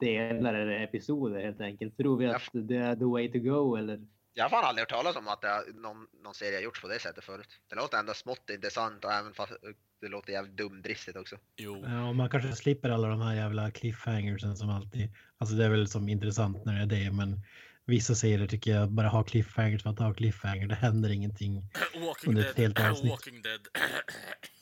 delar 0.00 0.54
eller 0.54 0.80
episoder 0.82 1.40
helt 1.44 1.60
enkelt. 1.60 1.96
Tror 1.96 2.16
vi 2.16 2.26
att 2.26 2.42
det 2.52 2.76
är 2.76 2.96
the 2.96 3.04
way 3.04 3.32
to 3.32 3.38
go 3.38 3.76
eller? 3.76 4.06
Jag 4.34 4.44
har 4.44 4.48
fan 4.50 4.64
aldrig 4.64 4.82
hört 4.82 4.90
talas 4.90 5.16
om 5.16 5.28
att 5.28 5.40
det, 5.40 5.48
någon, 5.74 6.06
någon 6.24 6.34
serie 6.34 6.56
har 6.56 6.62
gjorts 6.62 6.82
på 6.82 6.88
det 6.88 6.98
sättet 6.98 7.24
förut. 7.24 7.48
Det 7.68 7.76
låter 7.76 7.98
ändå 7.98 8.12
smått 8.14 8.50
intressant 8.54 9.04
och 9.04 9.12
även 9.12 9.32
fast 9.34 9.52
det 10.00 10.08
låter 10.08 10.32
jävligt 10.32 10.56
dumdristigt 10.56 11.16
också. 11.16 11.36
Jo. 11.56 11.84
Ja, 11.86 12.12
man 12.12 12.30
kanske 12.30 12.52
slipper 12.52 12.90
alla 12.90 13.08
de 13.08 13.20
här 13.20 13.34
jävla 13.34 13.70
cliffhangersen 13.70 14.56
som 14.56 14.70
alltid. 14.70 15.08
Alltså 15.38 15.56
det 15.56 15.64
är 15.64 15.68
väl 15.70 15.88
som 15.88 16.08
intressant 16.08 16.64
när 16.64 16.74
det 16.86 16.96
är 16.96 17.04
det, 17.04 17.12
men 17.12 17.40
vissa 17.86 18.14
serier 18.14 18.46
tycker 18.46 18.70
jag 18.70 18.90
bara 18.90 19.08
har 19.08 19.24
cliffhangers 19.24 19.82
för 19.82 19.90
att 19.90 19.98
ha 19.98 20.14
cliffhanger. 20.14 20.66
Det 20.66 20.74
händer 20.74 21.10
ingenting. 21.10 21.62
Walking 22.06 22.28
Under 22.30 22.50
ett 22.50 22.56
helt 22.56 22.76
Dead. 22.76 22.90
avsnitt. 22.90 23.10
Walking 23.10 23.42
Dead. 23.42 23.60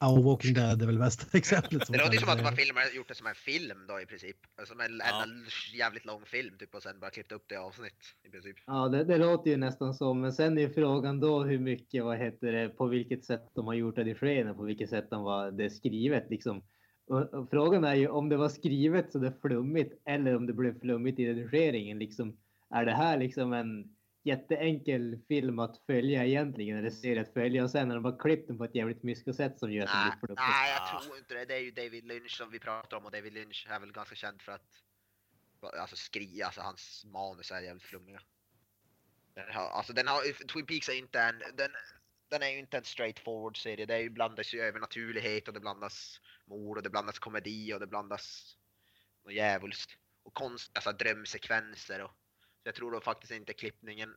Ja, 0.00 0.20
Walking 0.20 0.54
Dead 0.54 0.82
är 0.82 0.86
väl 0.86 0.98
bästa 0.98 1.26
exemplet. 1.38 1.86
Det 1.88 1.98
låter 1.98 2.12
ju 2.12 2.18
som 2.18 2.28
att 2.28 2.38
de 2.38 2.44
har 2.44 2.52
filmer, 2.52 2.96
gjort 2.96 3.08
det 3.08 3.14
som 3.14 3.26
en 3.26 3.34
film 3.34 3.78
då 3.88 4.00
i 4.00 4.06
princip. 4.06 4.36
Som 4.64 4.80
en, 4.80 4.98
Ja. 4.98 5.22
en 5.22 5.44
jävligt 5.78 6.04
lång 6.04 6.22
film 6.26 6.58
typ 6.58 6.74
och 6.74 6.82
sen 6.82 7.00
bara 7.00 7.10
klippt 7.10 7.32
upp 7.32 7.44
det 7.48 7.54
i 7.54 7.58
avsnitt 7.58 8.00
i 8.24 8.30
princip. 8.30 8.56
Ja, 8.66 8.88
det, 8.88 9.04
det 9.04 9.18
låter 9.18 9.50
ju 9.50 9.56
nästan 9.56 9.94
så. 9.94 10.14
Men 10.14 10.32
sen 10.32 10.58
är 10.58 10.68
frågan 10.68 11.20
då 11.20 11.44
hur 11.44 11.58
mycket, 11.58 12.04
vad 12.04 12.18
heter 12.18 12.52
det, 12.52 12.68
på 12.68 12.86
vilket 12.86 13.24
sätt 13.24 13.50
de 13.54 13.66
har 13.66 13.74
gjort 13.74 13.98
redigeringen, 13.98 14.54
på 14.56 14.62
vilket 14.62 14.90
sätt 14.90 15.10
de 15.10 15.22
var, 15.22 15.50
det 15.50 15.64
är 15.64 15.68
skrivet 15.68 16.26
liksom. 16.30 16.62
Och, 17.08 17.34
och 17.34 17.50
frågan 17.50 17.84
är 17.84 17.94
ju 17.94 18.08
om 18.08 18.28
det 18.28 18.36
var 18.36 18.48
skrivet 18.48 19.12
så 19.12 19.18
det 19.18 19.26
är 19.26 19.38
flummigt 19.40 20.02
eller 20.04 20.36
om 20.36 20.46
det 20.46 20.52
blev 20.52 20.80
flummigt 20.80 21.18
i 21.18 21.26
redigeringen. 21.26 21.98
Liksom, 21.98 22.36
är 22.70 22.84
det 22.84 22.92
här 22.94 23.18
liksom 23.18 23.52
en 23.52 23.95
jätteenkel 24.26 25.18
film 25.28 25.58
att 25.58 25.78
följa 25.86 26.24
egentligen, 26.24 26.78
eller 26.78 26.90
serie 26.90 27.22
att 27.22 27.32
följa 27.32 27.64
och 27.64 27.70
sen 27.70 27.88
har 27.88 27.94
de 27.96 28.02
bara 28.02 28.18
klippt 28.18 28.48
den 28.48 28.58
på 28.58 28.64
ett 28.64 28.74
jävligt 28.74 29.02
mysko 29.02 29.32
sätt 29.32 29.58
som 29.58 29.72
gör 29.72 29.84
att 29.84 29.90
det 29.90 29.98
Nej, 29.98 30.10
blir 30.10 30.26
flummigt. 30.26 30.42
nej, 30.48 30.72
jag 30.72 31.02
tror 31.02 31.18
inte 31.18 31.34
det. 31.34 31.44
Det 31.44 31.54
är 31.54 31.60
ju 31.60 31.70
David 31.70 32.04
Lynch 32.04 32.36
som 32.36 32.50
vi 32.50 32.58
pratar 32.58 32.96
om 32.96 33.04
och 33.04 33.10
David 33.10 33.32
Lynch 33.32 33.66
är 33.70 33.80
väl 33.80 33.92
ganska 33.92 34.14
känd 34.14 34.42
för 34.42 34.52
att 34.52 34.82
alltså 35.62 35.96
skri, 35.96 36.42
alltså 36.42 36.60
hans 36.60 37.04
manus 37.04 37.50
är 37.50 37.60
jävligt 37.60 37.82
flummiga. 37.82 38.20
Den 39.34 39.54
har, 39.54 39.68
alltså 39.68 39.92
den 39.92 40.08
har, 40.08 40.46
Twin 40.46 40.66
Peaks 40.66 40.88
är 40.88 40.98
inte 40.98 41.20
en, 41.20 41.38
den, 41.38 41.70
den 42.28 42.42
är 42.42 42.48
ju 42.48 42.58
inte 42.58 42.76
en 42.78 42.84
straight 42.84 43.18
forward 43.18 43.62
serie. 43.62 43.86
Det 43.86 43.94
är 43.94 43.98
ju 43.98 44.10
blandas 44.10 44.54
ju 44.54 44.60
övernaturlighet 44.60 45.48
och 45.48 45.54
det 45.54 45.60
blandas 45.60 46.20
mord 46.44 46.76
och 46.76 46.82
det 46.82 46.90
blandas 46.90 47.18
komedi 47.18 47.74
och 47.74 47.80
det 47.80 47.86
blandas 47.86 48.56
något 49.24 49.34
djävulskt. 49.34 49.96
Och 50.22 50.34
konstiga 50.34 50.78
alltså, 50.78 50.92
drömsekvenser 50.92 52.02
och 52.02 52.10
jag 52.66 52.74
tror 52.74 52.92
då 52.92 53.00
faktiskt 53.00 53.32
inte 53.32 53.52
klippningen 53.52 54.16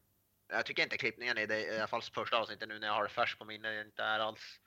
jag 0.51 0.65
tycker 0.65 0.83
inte 0.83 0.97
klippningen 0.97 1.37
är 1.37 1.47
det, 1.47 1.61
i 1.61 1.77
alla 1.77 1.87
fall 1.87 2.01
första 2.01 2.37
avsnittet 2.37 2.69
nu 2.69 2.79
när 2.79 2.87
jag 2.87 2.93
har 2.93 3.03
det 3.03 3.09
färskt 3.09 3.39
på 3.39 3.45
minne, 3.45 3.81
inte 3.81 4.03
är 4.03 4.19
alls 4.19 4.59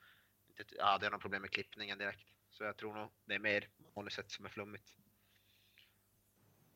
inte, 0.49 0.75
jag 0.77 0.85
hade 0.85 1.05
några 1.05 1.19
problem 1.19 1.41
med 1.41 1.51
klippningen 1.51 1.97
direkt. 1.97 2.27
Så 2.51 2.63
jag 2.63 2.77
tror 2.77 2.93
nog 2.93 3.09
det 3.25 3.33
är 3.33 3.39
mer 3.39 3.67
manuset 3.95 4.31
som 4.31 4.45
är 4.45 4.49
flummigt. 4.49 4.89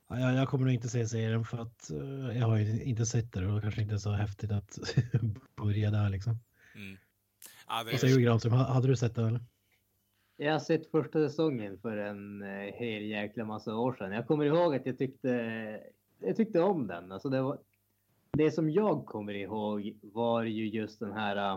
Ja, 0.07 0.31
jag, 0.31 0.47
kommer 0.47 0.65
nog 0.65 0.73
inte 0.73 0.89
se 0.89 1.07
serien 1.07 1.45
för 1.45 1.57
att 1.57 1.89
eh, 1.89 2.37
jag 2.37 2.47
har 2.47 2.57
ju 2.57 2.83
inte 2.83 3.05
sett 3.05 3.33
det 3.33 3.47
och 3.47 3.55
det 3.55 3.61
kanske 3.61 3.81
inte 3.81 3.93
är 3.93 3.97
så 3.97 4.11
häftigt 4.11 4.51
att 4.51 4.77
börja 5.55 5.91
där 5.91 6.09
liksom. 6.09 6.39
Mm. 6.75 6.97
Ja, 7.67 7.83
det 7.83 7.91
Vad 7.91 7.99
säger 7.99 8.15
du 8.15 8.21
Granström, 8.21 8.53
Ha- 8.53 8.73
hade 8.73 8.87
du 8.87 8.95
sett 8.95 9.15
det 9.15 9.27
eller? 9.27 9.41
Jag 10.37 10.51
har 10.51 10.59
sett 10.59 10.91
första 10.91 11.29
säsongen 11.29 11.79
för 11.79 11.97
en 11.97 12.41
eh, 12.41 12.73
hel 12.73 13.03
jäkla 13.03 13.45
massa 13.45 13.75
år 13.75 13.93
sedan. 13.93 14.11
Jag 14.11 14.27
kommer 14.27 14.45
ihåg 14.45 14.75
att 14.75 14.85
jag 14.85 14.97
tyckte, 14.97 15.29
jag 16.19 16.35
tyckte 16.35 16.61
om 16.61 16.87
den. 16.87 17.11
Alltså 17.11 17.29
det, 17.29 17.41
var, 17.41 17.57
det 18.31 18.51
som 18.51 18.69
jag 18.69 19.05
kommer 19.05 19.33
ihåg 19.33 19.97
var 20.01 20.43
ju 20.43 20.67
just 20.67 20.99
den 20.99 21.11
här 21.13 21.53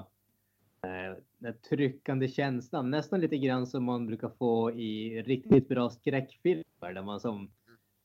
eh, 0.82 1.16
den 1.38 1.54
tryckande 1.68 2.28
känslan. 2.28 2.90
Nästan 2.90 3.20
lite 3.20 3.38
grann 3.38 3.66
som 3.66 3.84
man 3.84 4.06
brukar 4.06 4.28
få 4.38 4.70
i 4.72 5.22
riktigt 5.22 5.68
bra 5.68 5.90
skräckfilmer. 5.90 6.64
Där 6.94 7.02
man, 7.02 7.20
som, 7.20 7.50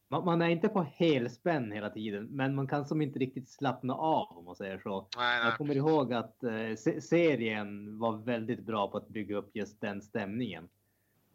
man, 0.07 0.25
man 0.25 0.41
är 0.41 0.50
inte 0.50 0.67
på 0.69 0.81
helspänn 0.81 1.71
hela 1.71 1.89
tiden, 1.89 2.27
men 2.31 2.55
man 2.55 2.67
kan 2.67 2.85
som 2.85 3.01
inte 3.01 3.19
riktigt 3.19 3.50
slappna 3.50 3.93
av 3.93 4.38
om 4.38 4.45
man 4.45 4.55
säger 4.55 4.79
så. 4.79 5.07
Nej, 5.17 5.39
nej. 5.39 5.45
Jag 5.50 5.57
kommer 5.57 5.75
ihåg 5.75 6.13
att 6.13 6.43
eh, 6.43 6.75
se- 6.77 7.01
serien 7.01 8.00
var 8.00 8.17
väldigt 8.17 8.59
bra 8.65 8.88
på 8.91 8.97
att 8.97 9.07
bygga 9.07 9.38
upp 9.38 9.50
just 9.55 9.81
den 9.81 10.01
stämningen. 10.01 10.67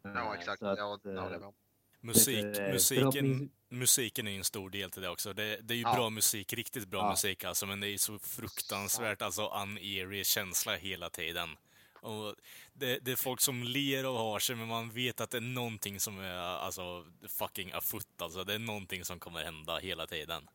Ja, 0.03 0.09
Eh, 0.33 0.39
exakt. 0.39 0.63
att, 0.63 0.77
ja, 0.77 0.99
det 1.03 1.13
var. 1.13 1.53
Musik, 2.01 2.43
Lite, 2.43 2.65
eh, 2.65 2.71
musiken, 2.73 3.11
förhoppnings- 3.11 3.49
musiken 3.69 4.27
är 4.27 4.31
ju 4.31 4.37
en 4.37 4.43
stor 4.43 4.69
del 4.69 4.91
till 4.91 5.01
det 5.01 5.09
också. 5.09 5.33
Det, 5.33 5.57
det 5.61 5.73
är 5.73 5.75
ju 5.75 5.81
Ja. 5.81 5.93
bra 5.95 6.09
musik, 6.09 6.53
riktigt 6.53 6.87
bra 6.87 6.99
Ja. 6.99 7.09
musik 7.09 7.43
alltså, 7.43 7.65
men 7.65 7.79
det 7.79 7.87
är 7.87 7.97
så 7.97 8.19
fruktansvärt 8.19 9.21
alltså 9.21 9.47
uneery 9.63 10.23
känsla 10.23 10.75
hela 10.75 11.09
tiden. 11.09 11.57
Och 12.01 12.35
det, 12.73 12.99
det 12.99 13.11
är 13.11 13.15
folk 13.15 13.41
som 13.41 13.63
ler 13.63 14.05
och 14.05 14.13
har 14.17 14.39
sig, 14.39 14.55
men 14.55 14.67
man 14.67 14.89
vet 14.89 15.21
att 15.21 15.29
det 15.31 15.37
är 15.37 15.41
någonting 15.41 15.99
som 15.99 16.19
är 16.19 16.33
alltså 16.37 17.05
fucking 17.27 17.71
afutt 17.71 18.21
alltså. 18.21 18.43
Det 18.43 18.53
är 18.53 18.59
någonting 18.59 19.05
som 19.05 19.19
kommer 19.19 19.43
hända 19.43 19.77
hela 19.77 20.07
tiden. 20.07 20.49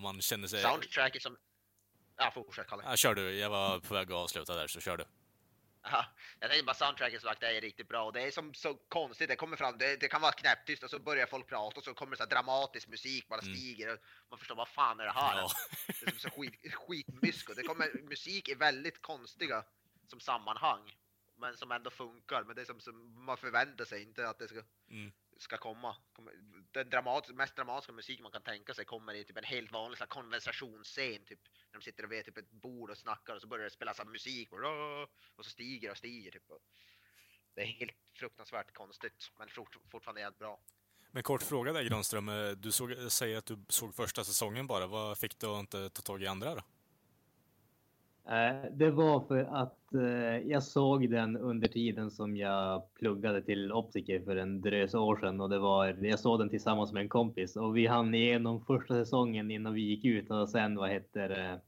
Man 0.00 0.20
känner 0.20 0.48
sig... 0.48 0.62
Soundtracket 0.62 1.22
som... 1.22 1.36
Ja, 2.16 2.30
fortsätt 2.34 2.66
Kalle. 2.66 2.82
Ja, 2.86 2.96
kör 2.96 3.14
du. 3.14 3.34
Jag 3.38 3.50
var 3.50 3.78
på 3.80 3.94
väg 3.94 4.06
att 4.12 4.16
avsluta 4.16 4.54
där, 4.56 4.66
så 4.66 4.80
kör 4.80 4.96
du. 4.96 5.04
Ja, 5.84 6.04
jag 6.40 6.50
tänkte 6.50 6.64
bara 6.64 6.74
soundtracket 6.74 7.20
som 7.20 7.28
sagt, 7.28 7.40
det 7.40 7.56
är 7.56 7.60
riktigt 7.60 7.88
bra 7.88 8.04
och 8.04 8.12
det 8.12 8.22
är 8.22 8.30
som 8.30 8.54
så 8.54 8.74
konstigt, 8.74 9.28
det 9.28 9.36
kommer 9.36 9.56
fram, 9.56 9.78
det, 9.78 9.96
det 9.96 10.08
kan 10.08 10.20
vara 10.20 10.32
knäpptyst 10.32 10.82
och 10.82 10.90
så 10.90 10.98
börjar 10.98 11.26
folk 11.26 11.48
prata 11.48 11.76
och 11.78 11.84
så 11.84 11.94
kommer 11.94 12.10
det 12.10 12.16
så 12.22 12.24
dramatisk 12.28 12.88
musik, 12.88 13.28
bara 13.28 13.40
Mm. 13.40 13.54
stiger 13.54 13.92
och 13.92 13.98
man 14.30 14.38
förstår 14.38 14.54
vad 14.54 14.68
fan 14.68 15.00
är 15.00 15.04
det 15.04 15.12
här? 15.12 15.36
Ja. 15.36 15.50
Det 15.86 16.06
är 16.06 16.10
som 16.10 16.18
så 16.18 16.30
skit, 16.30 16.74
skitmysko. 16.74 17.54
Det 17.54 17.62
kommer 17.62 18.02
musik 18.08 18.48
i 18.48 18.54
väldigt 18.54 19.02
konstiga 19.02 19.64
som 20.08 20.20
sammanhang, 20.20 20.96
men 21.36 21.56
som 21.56 21.72
ändå 21.72 21.90
funkar. 21.90 22.44
Men 22.44 22.56
det 22.56 22.62
är 22.62 22.66
som, 22.66 22.80
som 22.80 23.24
man 23.24 23.36
förväntar 23.36 23.84
sig 23.84 24.02
inte 24.02 24.28
att 24.28 24.38
det 24.38 24.48
ska, 24.48 24.62
Mm 24.90 25.12
ska 25.38 25.56
komma. 25.56 25.96
Den 26.72 26.90
dramat, 26.90 27.28
mest 27.34 27.56
dramatiska 27.56 27.92
musik 27.92 28.20
man 28.20 28.32
kan 28.32 28.42
tänka 28.42 28.74
sig 28.74 28.84
kommer 28.84 29.14
i 29.14 29.24
typ 29.24 29.36
en 29.36 29.44
helt 29.44 29.72
vanlig 29.72 29.98
så 29.98 30.04
här, 30.04 30.08
konversationsscen, 30.08 31.24
typ 31.24 31.40
när 31.72 31.80
de 31.80 31.84
sitter 31.84 32.04
vid 32.04 32.24
typ 32.24 32.38
ett 32.38 32.50
bord 32.50 32.90
och 32.90 32.98
snackar 32.98 33.34
och 33.34 33.40
så 33.40 33.46
börjar 33.46 33.64
det 33.64 33.70
spelas 33.70 33.96
så 33.96 34.02
här 34.02 34.10
musik 34.10 34.52
och, 34.52 34.58
och 35.36 35.44
så 35.44 35.50
stiger 35.50 35.90
och 35.90 35.96
stiger. 35.96 36.30
Typ. 36.30 36.42
Det 37.54 37.60
är 37.60 37.66
helt 37.66 37.96
fruktansvärt 38.18 38.72
konstigt, 38.72 39.30
men 39.38 39.48
fort, 39.48 39.76
fortfarande 39.90 40.20
jävligt 40.20 40.38
bra. 40.38 40.60
Men 41.10 41.22
kort 41.22 41.42
fråga 41.42 41.72
där 41.72 41.82
Granström, 41.82 42.28
eh, 42.28 42.50
du 42.50 42.72
såg, 42.72 43.12
säger 43.12 43.38
att 43.38 43.46
du 43.46 43.64
såg 43.68 43.94
första 43.94 44.24
säsongen 44.24 44.66
bara. 44.66 44.86
Vad 44.86 45.18
fick 45.18 45.38
du 45.38 45.46
att 45.46 45.60
inte 45.60 45.90
ta 45.90 46.02
tag 46.02 46.22
i 46.22 46.26
andra 46.26 46.54
då? 46.54 46.62
Eh, 48.28 48.70
Det 48.72 48.90
var 48.90 49.20
för 49.20 49.44
att 49.44 49.94
eh, 49.94 50.50
jag 50.50 50.62
såg 50.62 51.10
den 51.10 51.36
under 51.36 51.68
tiden 51.68 52.10
som 52.10 52.36
jag 52.36 52.94
pluggade 52.94 53.42
till 53.42 53.72
optiker 53.72 54.20
för 54.20 54.36
en 54.36 54.60
drös 54.60 54.94
år 54.94 55.16
sedan 55.16 55.40
och 55.40 55.50
det 55.50 55.58
var, 55.58 55.96
jag 56.00 56.18
såg 56.18 56.38
den 56.38 56.48
tillsammans 56.48 56.92
med 56.92 57.00
en 57.02 57.08
kompis 57.08 57.56
och 57.56 57.76
vi 57.76 57.86
hann 57.86 58.14
igenom 58.14 58.64
första 58.64 58.94
säsongen 58.94 59.50
innan 59.50 59.74
vi 59.74 59.80
gick 59.80 60.04
ut 60.04 60.30
och 60.30 60.48
sen 60.48 60.76
vad 60.76 60.90
heter 60.90 61.60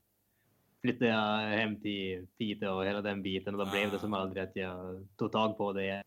flyttade 0.81 1.11
jag 1.11 1.59
hem 1.59 1.81
till 1.81 2.27
Piteå 2.39 2.73
och 2.73 2.87
hela 2.87 3.03
den 3.03 3.23
biten 3.23 3.55
och 3.55 3.67
då 3.67 3.73
blev 3.73 3.91
det 3.91 3.99
som 3.99 4.15
aldrig 4.15 4.43
att 4.43 4.57
jag 4.57 5.07
tog 5.17 5.33
tag 5.33 5.59
på 5.59 5.73
det. 5.73 6.03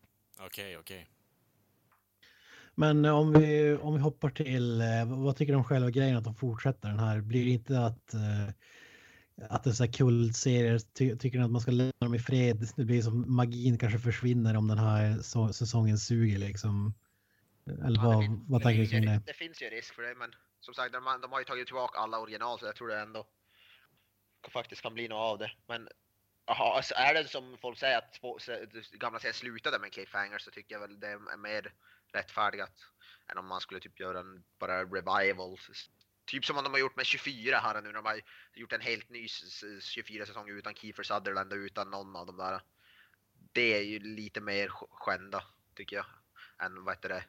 Okej, 0.46 0.76
okej. 0.78 1.06
Men 2.74 3.04
eh, 3.04 3.18
om 3.18 3.32
vi, 3.32 3.76
om 3.82 3.94
vi 3.94 4.00
hoppar 4.00 4.30
till, 4.30 4.82
vad 5.06 5.36
tycker 5.36 5.52
du 5.52 5.56
om 5.56 5.64
själva 5.64 5.90
grejen 5.90 6.16
att 6.16 6.24
de 6.24 6.34
fortsätter 6.34 6.88
den 6.88 6.98
här? 6.98 7.20
Blir 7.20 7.44
det 7.44 7.50
inte 7.50 7.80
att, 7.80 8.14
att 9.50 9.64
det 9.64 9.70
är 9.70 9.74
så 9.74 9.84
här 9.84 9.92
kultserier, 9.92 10.78
ty, 10.78 11.16
tycker 11.16 11.40
att 11.40 11.50
man 11.50 11.60
ska 11.60 11.70
lämna 11.70 11.92
dem 11.98 12.14
i 12.14 12.18
fred? 12.18 12.68
Det 12.76 12.84
blir 12.84 13.02
som 13.02 13.36
magin 13.36 13.78
kanske 13.78 13.98
försvinner 13.98 14.56
om 14.56 14.68
den 14.68 14.78
här 14.78 15.18
så, 15.22 15.52
säsongen 15.52 15.98
suger 15.98 16.38
liksom. 16.38 16.94
Eller 17.66 17.96
Ja, 17.96 18.02
vad, 18.04 18.44
vad 18.48 18.62
tänker 18.62 18.80
du 18.82 18.86
finns 18.86 18.92
ju- 18.92 19.06
kring 19.06 19.06
det? 19.06 19.22
Det 19.26 19.32
finns 19.32 19.62
ju 19.62 19.66
risk 19.70 19.94
för 19.94 20.02
det, 20.02 20.14
men 20.14 20.30
som 20.60 20.74
sagt, 20.74 20.92
de, 20.92 21.04
de 21.22 21.32
har 21.32 21.38
ju 21.38 21.44
tagit 21.44 21.66
tillbaka 21.66 21.98
alla 21.98 22.18
original 22.18 22.58
så 22.58 22.66
jag 22.66 22.76
tror 22.76 22.88
det 22.88 23.00
ändå 23.00 23.26
faktiskt 24.52 24.82
kan 24.82 24.94
bli 24.94 25.08
något 25.08 25.32
av 25.32 25.38
det. 25.38 25.50
Men 25.68 25.88
aha, 26.46 26.76
alltså 26.76 26.94
är 26.94 27.14
det 27.14 27.28
som 27.28 27.56
folk 27.60 27.78
säger 27.78 27.98
att 27.98 28.12
två- 28.12 28.38
gamla 28.92 29.18
serien 29.18 29.34
slutade 29.34 29.78
med 29.78 29.92
cliffhanger 29.92 30.38
så 30.38 30.50
tycker 30.50 30.74
jag 30.74 30.80
väl 30.80 31.00
det 31.00 31.06
är 31.06 31.36
mer 31.36 31.72
rättfärdigat 32.12 32.72
än 33.32 33.38
om 33.38 33.46
man 33.46 33.60
skulle 33.60 33.80
typ 33.80 34.00
göra 34.00 34.20
en 34.20 34.44
bara 34.58 34.84
revival. 34.84 35.58
Typ 36.28 36.44
som 36.44 36.56
de 36.56 36.72
har 36.72 36.78
gjort 36.78 36.96
med 36.96 37.06
24 37.06 37.58
här 37.58 37.82
nu. 37.82 37.92
De 37.92 38.04
har 38.04 38.20
gjort 38.54 38.72
en 38.72 38.80
helt 38.80 39.10
ny 39.10 39.24
s- 39.24 39.62
s- 39.62 39.84
24 39.84 40.26
säsong 40.26 40.48
utan 40.48 40.74
Kiefer 40.74 41.02
Sutherland 41.02 41.52
och 41.52 41.56
utan 41.56 41.90
någon 41.90 42.16
av 42.16 42.26
de 42.26 42.36
där. 42.36 42.60
Det 43.52 43.74
är 43.78 43.82
ju 43.82 43.98
lite 43.98 44.40
mer 44.40 44.68
sk- 44.68 44.88
skända 44.90 45.42
tycker 45.76 45.96
jag. 45.96 46.06
Än 46.66 46.84
vad 46.84 46.94
heter 46.94 47.08
det? 47.08 47.24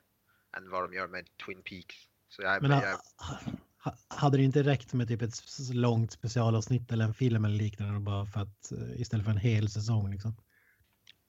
Än 0.57 0.69
vad 0.69 0.83
de 0.83 0.93
gör 0.93 1.07
med 1.07 1.27
Twin 1.45 1.61
Peaks. 1.63 1.95
Så 2.29 2.41
jag, 2.41 2.61
Men 2.61 2.71
jag, 2.71 2.79
ha, 3.17 3.39
ha, 3.83 3.95
hade 4.07 4.37
det 4.37 4.43
inte 4.43 4.63
räckt 4.63 4.93
med 4.93 5.07
typ 5.07 5.21
ett 5.21 5.33
långt 5.73 6.11
specialavsnitt 6.11 6.91
eller 6.91 7.05
en 7.05 7.13
film 7.13 7.45
eller 7.45 7.55
liknande 7.55 7.99
bara 7.99 8.25
för 8.25 8.39
att 8.39 8.71
eh, 8.71 9.01
istället 9.01 9.25
för 9.25 9.31
en 9.31 9.37
hel 9.37 9.69
säsong 9.69 10.11
liksom? 10.11 10.35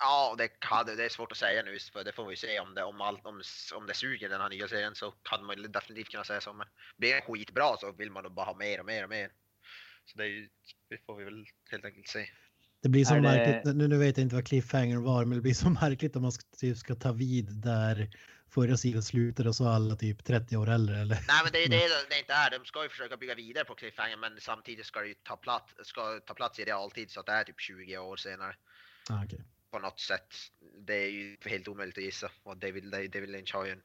Ja, 0.01 0.35
det, 0.39 0.49
hade, 0.61 0.97
det 0.97 1.05
är 1.05 1.09
svårt 1.09 1.33
att 1.33 1.39
säga 1.39 1.63
nu, 1.63 1.79
för 1.93 2.05
det 2.05 2.13
får 2.13 2.27
vi 2.29 2.37
se 2.37 2.61
om 2.61 2.75
det, 2.75 2.83
om, 2.83 3.01
allt, 3.01 3.27
om, 3.27 3.43
om 3.75 3.87
det 3.87 3.95
suger 3.95 4.29
den 4.29 4.41
här 4.41 4.49
nya 4.49 4.69
serien 4.69 4.95
så 4.95 5.11
kan 5.11 5.45
man 5.45 5.57
ju 5.57 5.69
definitivt 5.69 6.09
kunna 6.09 6.25
säga 6.25 6.41
så. 6.41 6.53
Men 6.53 6.67
blir 6.97 7.13
den 7.13 7.23
skitbra 7.23 7.77
så 7.77 7.93
vill 7.93 8.11
man 8.11 8.23
nog 8.23 8.33
bara 8.33 8.47
ha 8.47 8.57
mer 8.57 8.81
och 8.81 8.87
mer 8.87 9.05
och 9.05 9.11
mer. 9.11 9.31
Så 10.05 10.19
det, 10.19 10.25
är 10.25 10.29
ju, 10.29 10.49
det 10.89 10.99
får 11.07 11.17
vi 11.17 11.25
väl 11.25 11.47
helt 11.71 11.85
enkelt 11.85 12.09
se. 12.09 12.31
Det 12.83 12.89
blir 12.89 13.05
så 13.05 13.15
det- 13.15 13.21
märkligt, 13.21 13.77
nu, 13.77 13.89
nu 13.89 13.99
vet 13.99 14.17
jag 14.17 14.25
inte 14.25 14.35
vad 14.35 14.47
cliffhanger 14.47 14.97
var, 14.97 15.25
men 15.25 15.37
det 15.37 15.43
blir 15.43 15.55
så 15.55 15.71
märkligt 15.71 16.17
om 16.17 16.23
man 16.23 16.33
ska, 16.33 16.45
typ, 16.57 16.77
ska 16.77 16.95
ta 16.95 17.13
vid 17.13 17.47
där 17.53 18.11
förra 18.55 18.77
sidan 18.77 19.03
slutade 19.03 19.49
och 19.49 19.57
så 19.57 19.69
alla 19.69 19.97
typ 19.97 20.25
30 20.25 20.57
år 20.57 20.69
äldre 20.69 20.97
eller? 21.01 21.15
Nej 21.15 21.41
men 21.45 21.53
det 21.53 21.65
är 21.65 21.69
det 21.69 21.89
det 22.11 22.19
inte 22.19 22.33
är. 22.33 22.51
De 22.59 22.65
ska 22.65 22.83
ju 22.83 22.89
försöka 22.89 23.17
bygga 23.17 23.35
vidare 23.35 23.65
på 23.65 23.75
cliffhanger 23.75 24.17
men 24.17 24.41
samtidigt 24.41 24.87
ska 24.87 25.01
det 25.01 25.09
ju 25.09 25.15
ta 25.15 25.37
plats, 25.37 25.75
ska 25.83 26.21
ta 26.21 26.35
plats 26.35 26.59
i 26.59 26.65
realtid 26.65 27.11
så 27.11 27.21
att 27.21 27.27
det 27.27 27.33
är 27.33 27.45
typ 27.45 27.61
20 27.61 27.99
år 27.99 28.17
senare. 28.17 28.57
Ah, 29.11 29.25
okej. 29.25 29.41
På 29.71 29.79
något 29.79 30.01
sätt. 30.01 30.35
Det 30.79 30.95
är 30.95 31.11
ju 31.11 31.37
helt 31.47 31.69
omöjligt 31.69 31.99
att 31.99 32.05
gissa. 32.05 32.31
Och 32.43 32.57
David, 32.57 32.91
David 32.91 33.31
Lynch 33.31 33.55
har 33.55 33.67
ju 33.67 33.73
en 33.73 33.83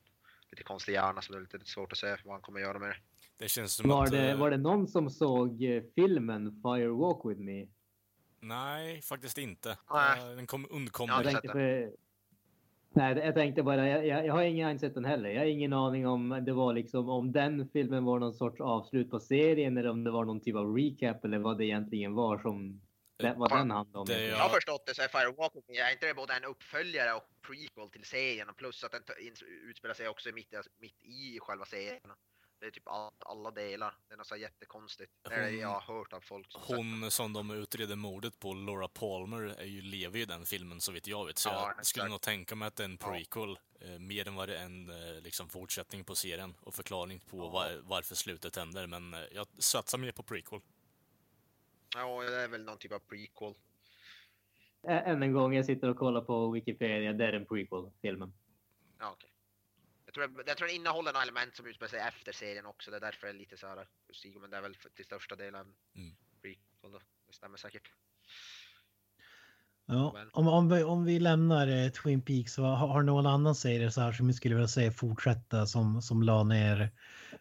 lite 0.51 0.63
konstig 0.63 0.93
hjärna 0.93 1.21
så 1.21 1.33
det 1.33 1.39
är 1.39 1.41
lite 1.41 1.59
svårt 1.65 1.91
att 1.91 1.97
säga 1.97 2.17
vad 2.25 2.33
han 2.33 2.41
kommer 2.41 2.59
göra 2.59 2.79
med 2.79 2.89
det. 2.89 2.95
Det 3.37 3.47
känns 3.47 3.73
som 3.73 3.89
Var 3.89 4.03
att... 4.03 4.11
det, 4.11 4.31
eh, 4.31 4.37
var 4.37 4.51
det 4.51 4.57
någon 4.57 4.87
som 4.87 5.09
såg 5.09 5.63
eh, 5.63 5.83
filmen 5.95 6.61
Fire 6.63 6.87
Walk 6.87 7.21
With 7.25 7.41
Me? 7.41 7.67
Nej, 8.39 9.01
faktiskt 9.01 9.37
inte. 9.37 9.77
Nej. 9.91 10.29
Eh, 10.31 10.35
Den 10.35 10.47
kom, 10.47 10.67
undkom 10.69 11.09
Ja, 11.09 11.15
Jag 11.23 11.31
tänkte, 11.31 11.47
för, 11.47 11.91
nej, 12.89 13.17
jag 13.17 13.33
tänkte 13.35 13.63
bara, 13.63 13.87
jag, 13.89 14.07
jag, 14.07 14.25
jag 14.25 14.33
har 14.33 14.43
ingen 14.43 14.79
sett 14.79 14.93
den 14.93 15.05
heller. 15.05 15.29
Jag 15.29 15.39
har 15.39 15.45
ingen 15.45 15.73
aning 15.73 16.07
om 16.07 16.29
det 16.45 16.53
var 16.53 16.73
liksom 16.73 17.09
om 17.09 17.31
den 17.31 17.69
filmen 17.73 18.03
var 18.05 18.19
någon 18.19 18.33
sorts 18.33 18.61
avslut 18.61 19.11
på 19.11 19.19
serien 19.19 19.77
eller 19.77 19.89
om 19.89 20.03
det 20.03 20.11
var 20.11 20.25
någon 20.25 20.39
typ 20.41 20.55
av 20.55 20.77
recap 20.77 21.25
eller 21.25 21.39
vad 21.39 21.57
det 21.57 21.65
egentligen 21.65 22.13
var 22.13 22.37
som 22.37 22.81
den, 23.17 23.39
vad 23.39 23.49
den 23.51 23.71
handlade 23.71 23.99
om. 23.99 24.05
Det-. 24.05 24.27
Jag 24.27 24.37
har 24.37 24.49
förstått 24.49 24.85
det 24.85 24.95
så 24.95 25.01
är 25.01 25.07
Firewalk 25.07 25.55
with 25.55 25.69
Me, 25.71 25.77
är 25.77 25.91
inte 25.91 26.05
det 26.07 26.13
både 26.13 26.33
en 26.33 26.43
uppföljare 26.43 27.13
och 27.13 27.23
prequel 27.41 27.89
till 27.89 28.05
serien 28.05 28.49
och 28.49 28.57
plus 28.57 28.83
att 28.83 28.91
den 28.91 29.03
utspelar 29.69 29.93
sig 29.95 30.07
också 30.07 30.29
mitt, 30.31 30.53
i- 30.53 30.57
mitt 30.79 31.03
i 31.03 31.39
själva 31.41 31.65
serien. 31.65 32.01
Det 32.59 32.65
är 32.65 32.71
typ 32.71 32.87
all, 32.87 33.13
alla 33.19 33.51
delar. 33.51 33.95
Det 34.07 34.13
är 34.13 34.17
något 34.17 34.27
så 34.27 34.35
jättekonstigt. 34.35 35.11
Det 35.29 35.33
är 35.35 35.39
det 35.41 35.45
Hon- 35.51 35.59
jag 35.59 35.79
har 35.79 35.95
hört 35.97 36.13
av 36.13 36.21
folk 36.21 36.51
som 36.51 36.61
sett. 36.61 36.75
Hon 36.77 37.11
som 37.11 37.33
de 37.33 37.51
utreder 37.51 37.95
mordet 37.95 38.39
på, 38.39 38.53
Laura 38.53 38.87
Palmer, 38.87 39.41
är 39.41 39.65
ju, 39.65 39.81
lever 39.81 40.17
ju 40.17 40.23
i 40.23 40.25
den 40.25 40.45
filmen 40.45 40.81
så 40.81 40.91
vitt 40.91 41.07
jag 41.07 41.25
vet. 41.25 41.37
Så 41.37 41.49
Ja, 41.49 41.61
jag 41.61 41.69
exakt. 41.71 41.87
skulle 41.87 42.07
nog 42.07 42.21
tänka 42.21 42.55
mig 42.55 42.67
att 42.67 42.75
det 42.75 42.83
är 42.83 42.85
en 42.85 42.97
Ja. 43.01 43.07
prequel, 43.11 43.59
eh, 43.81 43.99
mer 43.99 44.27
än 44.27 44.35
vad 44.35 44.49
det 44.49 44.57
är 44.57 44.63
en 44.65 44.89
eh, 44.89 45.21
liksom, 45.21 45.49
fortsättning 45.49 46.03
på 46.03 46.15
serien 46.15 46.55
och 46.61 46.73
förklaring 46.75 47.19
på 47.19 47.37
Ja. 47.37 47.49
var, 47.49 47.79
varför 47.83 48.15
slutet 48.15 48.55
händer. 48.55 48.87
Men 48.87 49.13
eh, 49.13 49.19
jag 49.31 49.47
satsar 49.59 49.97
mer 49.97 50.11
på 50.11 50.23
prequel. 50.23 50.59
Ja, 51.95 52.23
det 52.23 52.41
är 52.41 52.47
väl 52.47 52.63
någon 52.65 52.77
typ 52.77 52.91
av 52.91 52.99
prequel. 52.99 53.53
Än 54.87 55.23
en 55.23 55.33
gång, 55.33 55.55
jag 55.55 55.65
sitter 55.65 55.89
och 55.89 55.97
kollar 55.97 56.21
på 56.21 56.51
Wikipedia. 56.51 57.13
Det 57.13 57.25
är 57.25 57.33
en 57.33 57.45
prequel, 57.45 57.91
filmen. 58.01 58.33
Ja, 58.99 59.11
okej. 59.11 59.29
Jag 60.05 60.13
tror, 60.13 60.43
jag 60.47 60.57
tror 60.57 60.67
den 60.67 60.75
innehåller 60.75 61.13
några 61.13 61.23
element 61.23 61.55
som 61.55 61.65
utspelar 61.65 61.89
sig 61.89 61.99
efter 61.99 62.31
serien 62.31 62.65
också. 62.65 62.91
Det 62.91 62.97
är 62.97 63.01
därför 63.01 63.27
det 63.27 63.33
är 63.33 63.37
lite 63.37 63.57
så 63.57 63.67
här 63.67 63.87
men 64.41 64.49
det 64.49 64.57
är 64.57 64.61
väl 64.61 64.75
till 64.95 65.05
största 65.05 65.35
delen 65.35 65.73
Mm. 65.95 66.15
prequel 66.41 66.91
då. 66.91 66.99
Det 67.27 67.33
stämmer 67.33 67.57
säkert. 67.57 67.91
Ja, 69.85 70.15
om, 70.33 70.47
om, 70.47 70.69
vi, 70.69 70.83
om 70.83 71.05
vi 71.05 71.19
lämnar 71.19 71.67
eh, 71.67 71.89
Twin 71.89 72.21
Peaks, 72.21 72.57
vad, 72.57 72.77
har, 72.77 72.87
har 72.87 73.03
någon 73.03 73.25
annan 73.25 73.55
serie 73.55 73.91
så 73.91 74.01
här 74.01 74.11
som 74.11 74.27
vi 74.27 74.33
skulle 74.33 74.55
vilja 74.55 74.67
se 74.67 74.91
fortsätta 74.91 75.65
som, 75.65 76.01
som 76.01 76.23
la 76.23 76.43
ner? 76.43 76.91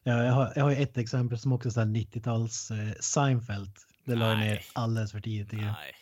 Ja, 0.02 0.24
jag, 0.24 0.32
har, 0.32 0.52
jag 0.56 0.64
har 0.64 0.70
ju 0.70 0.76
ett 0.76 0.98
exempel 0.98 1.38
som 1.38 1.52
också 1.52 1.68
är 1.68 1.70
så 1.70 1.80
här 1.80 1.86
90-tals 1.86 2.70
eh, 2.70 2.94
Seinfeld. 3.00 3.72
Det 4.04 4.14
la 4.14 4.34
Nej. 4.34 4.48
ner 4.48 4.64
alldeles 4.72 5.12
för 5.12 5.20
tidigt. 5.20 5.50
tycker 5.50 5.64
jag. 5.64 5.72
Nej. 5.72 5.96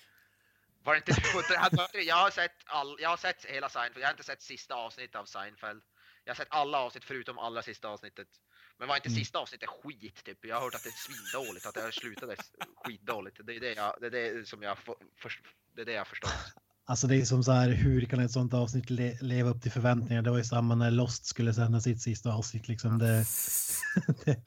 Var 0.84 0.94
det 0.94 0.98
inte 0.98 1.98
jag 2.00 2.16
har 2.16 2.30
sett 2.30 2.56
all, 2.66 2.96
jag 3.00 3.08
har 3.08 3.16
sett 3.16 3.44
hela 3.44 3.68
Seinfeld, 3.68 4.02
jag 4.02 4.08
har 4.08 4.12
inte 4.12 4.22
sett 4.22 4.42
sista 4.42 4.74
avsnittet 4.74 5.16
av 5.16 5.24
Seinfeld. 5.24 5.82
Jag 6.24 6.30
har 6.30 6.36
sett 6.36 6.48
alla 6.50 6.78
avsnitt 6.78 7.04
förutom 7.04 7.38
allra 7.38 7.62
sista 7.62 7.88
avsnittet. 7.88 8.28
Men 8.78 8.88
var 8.88 8.96
inte 8.96 9.08
Mm. 9.08 9.18
sista 9.18 9.38
avsnittet 9.38 9.68
skit 9.68 10.24
typ? 10.24 10.44
Jag 10.44 10.56
har 10.56 10.62
hört 10.62 10.74
att 10.74 10.82
det 10.82 10.88
är 10.88 10.92
svindåligt, 10.92 11.66
att 11.66 11.74
det 11.74 11.92
slutade 11.92 12.36
skitdåligt. 12.84 13.40
Det 13.46 13.54
är 13.56 13.60
det 13.60 13.72
jag, 13.72 13.96
det 14.00 14.06
är 14.06 14.10
det 14.10 14.48
som 14.48 14.62
jag, 14.62 14.78
för, 14.78 14.94
för, 15.16 15.32
det 15.74 15.80
är 15.82 15.86
det 15.86 15.92
jag 15.92 16.06
förstår. 16.06 16.30
Alltså 16.84 17.06
det 17.06 17.16
är 17.16 17.24
som 17.24 17.44
så 17.44 17.52
här, 17.52 17.68
hur 17.70 18.00
kan 18.04 18.20
ett 18.20 18.30
sånt 18.30 18.54
avsnitt 18.54 18.90
le 18.90 19.18
leva 19.20 19.50
upp 19.50 19.62
till 19.62 19.72
förväntningar? 19.72 20.22
Det 20.22 20.30
var 20.30 20.38
ju 20.38 20.44
samma 20.44 20.74
när 20.74 20.90
Lost 20.90 21.24
skulle 21.26 21.54
sända 21.54 21.80
sitt 21.80 22.02
sista 22.02 22.32
avsnitt 22.32 22.68
liksom. 22.68 22.98
Det, 22.98 23.24
det, 24.24 24.44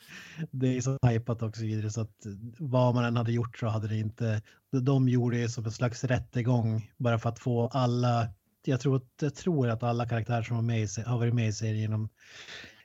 det 0.51 0.77
är 0.77 0.81
så 0.81 0.97
hypat 1.07 1.41
och 1.41 1.55
så 1.57 1.63
vidare 1.63 1.91
så 1.91 2.01
att 2.01 2.25
vad 2.59 2.95
man 2.95 3.05
än 3.05 3.17
hade 3.17 3.31
gjort 3.31 3.57
så 3.57 3.67
hade 3.67 3.87
det 3.87 3.97
inte. 3.97 4.41
De 4.81 5.09
gjorde 5.09 5.37
det 5.37 5.49
som 5.49 5.65
en 5.65 5.71
slags 5.71 6.03
rättegång 6.03 6.91
bara 6.97 7.19
för 7.19 7.29
att 7.29 7.39
få 7.39 7.67
alla. 7.67 8.29
Jag 8.65 8.79
tror, 8.79 8.95
att- 8.95 9.21
jag 9.21 9.35
tror 9.35 9.69
att 9.69 9.83
alla 9.83 10.07
karaktärer 10.09 10.43
som 10.43 10.55
var 10.55 10.63
med 10.63 10.83
i, 10.83 10.87
har 11.05 11.17
varit 11.17 11.33
med 11.35 11.47
i 11.47 11.53
serien 11.53 11.77
genom, 11.81 12.09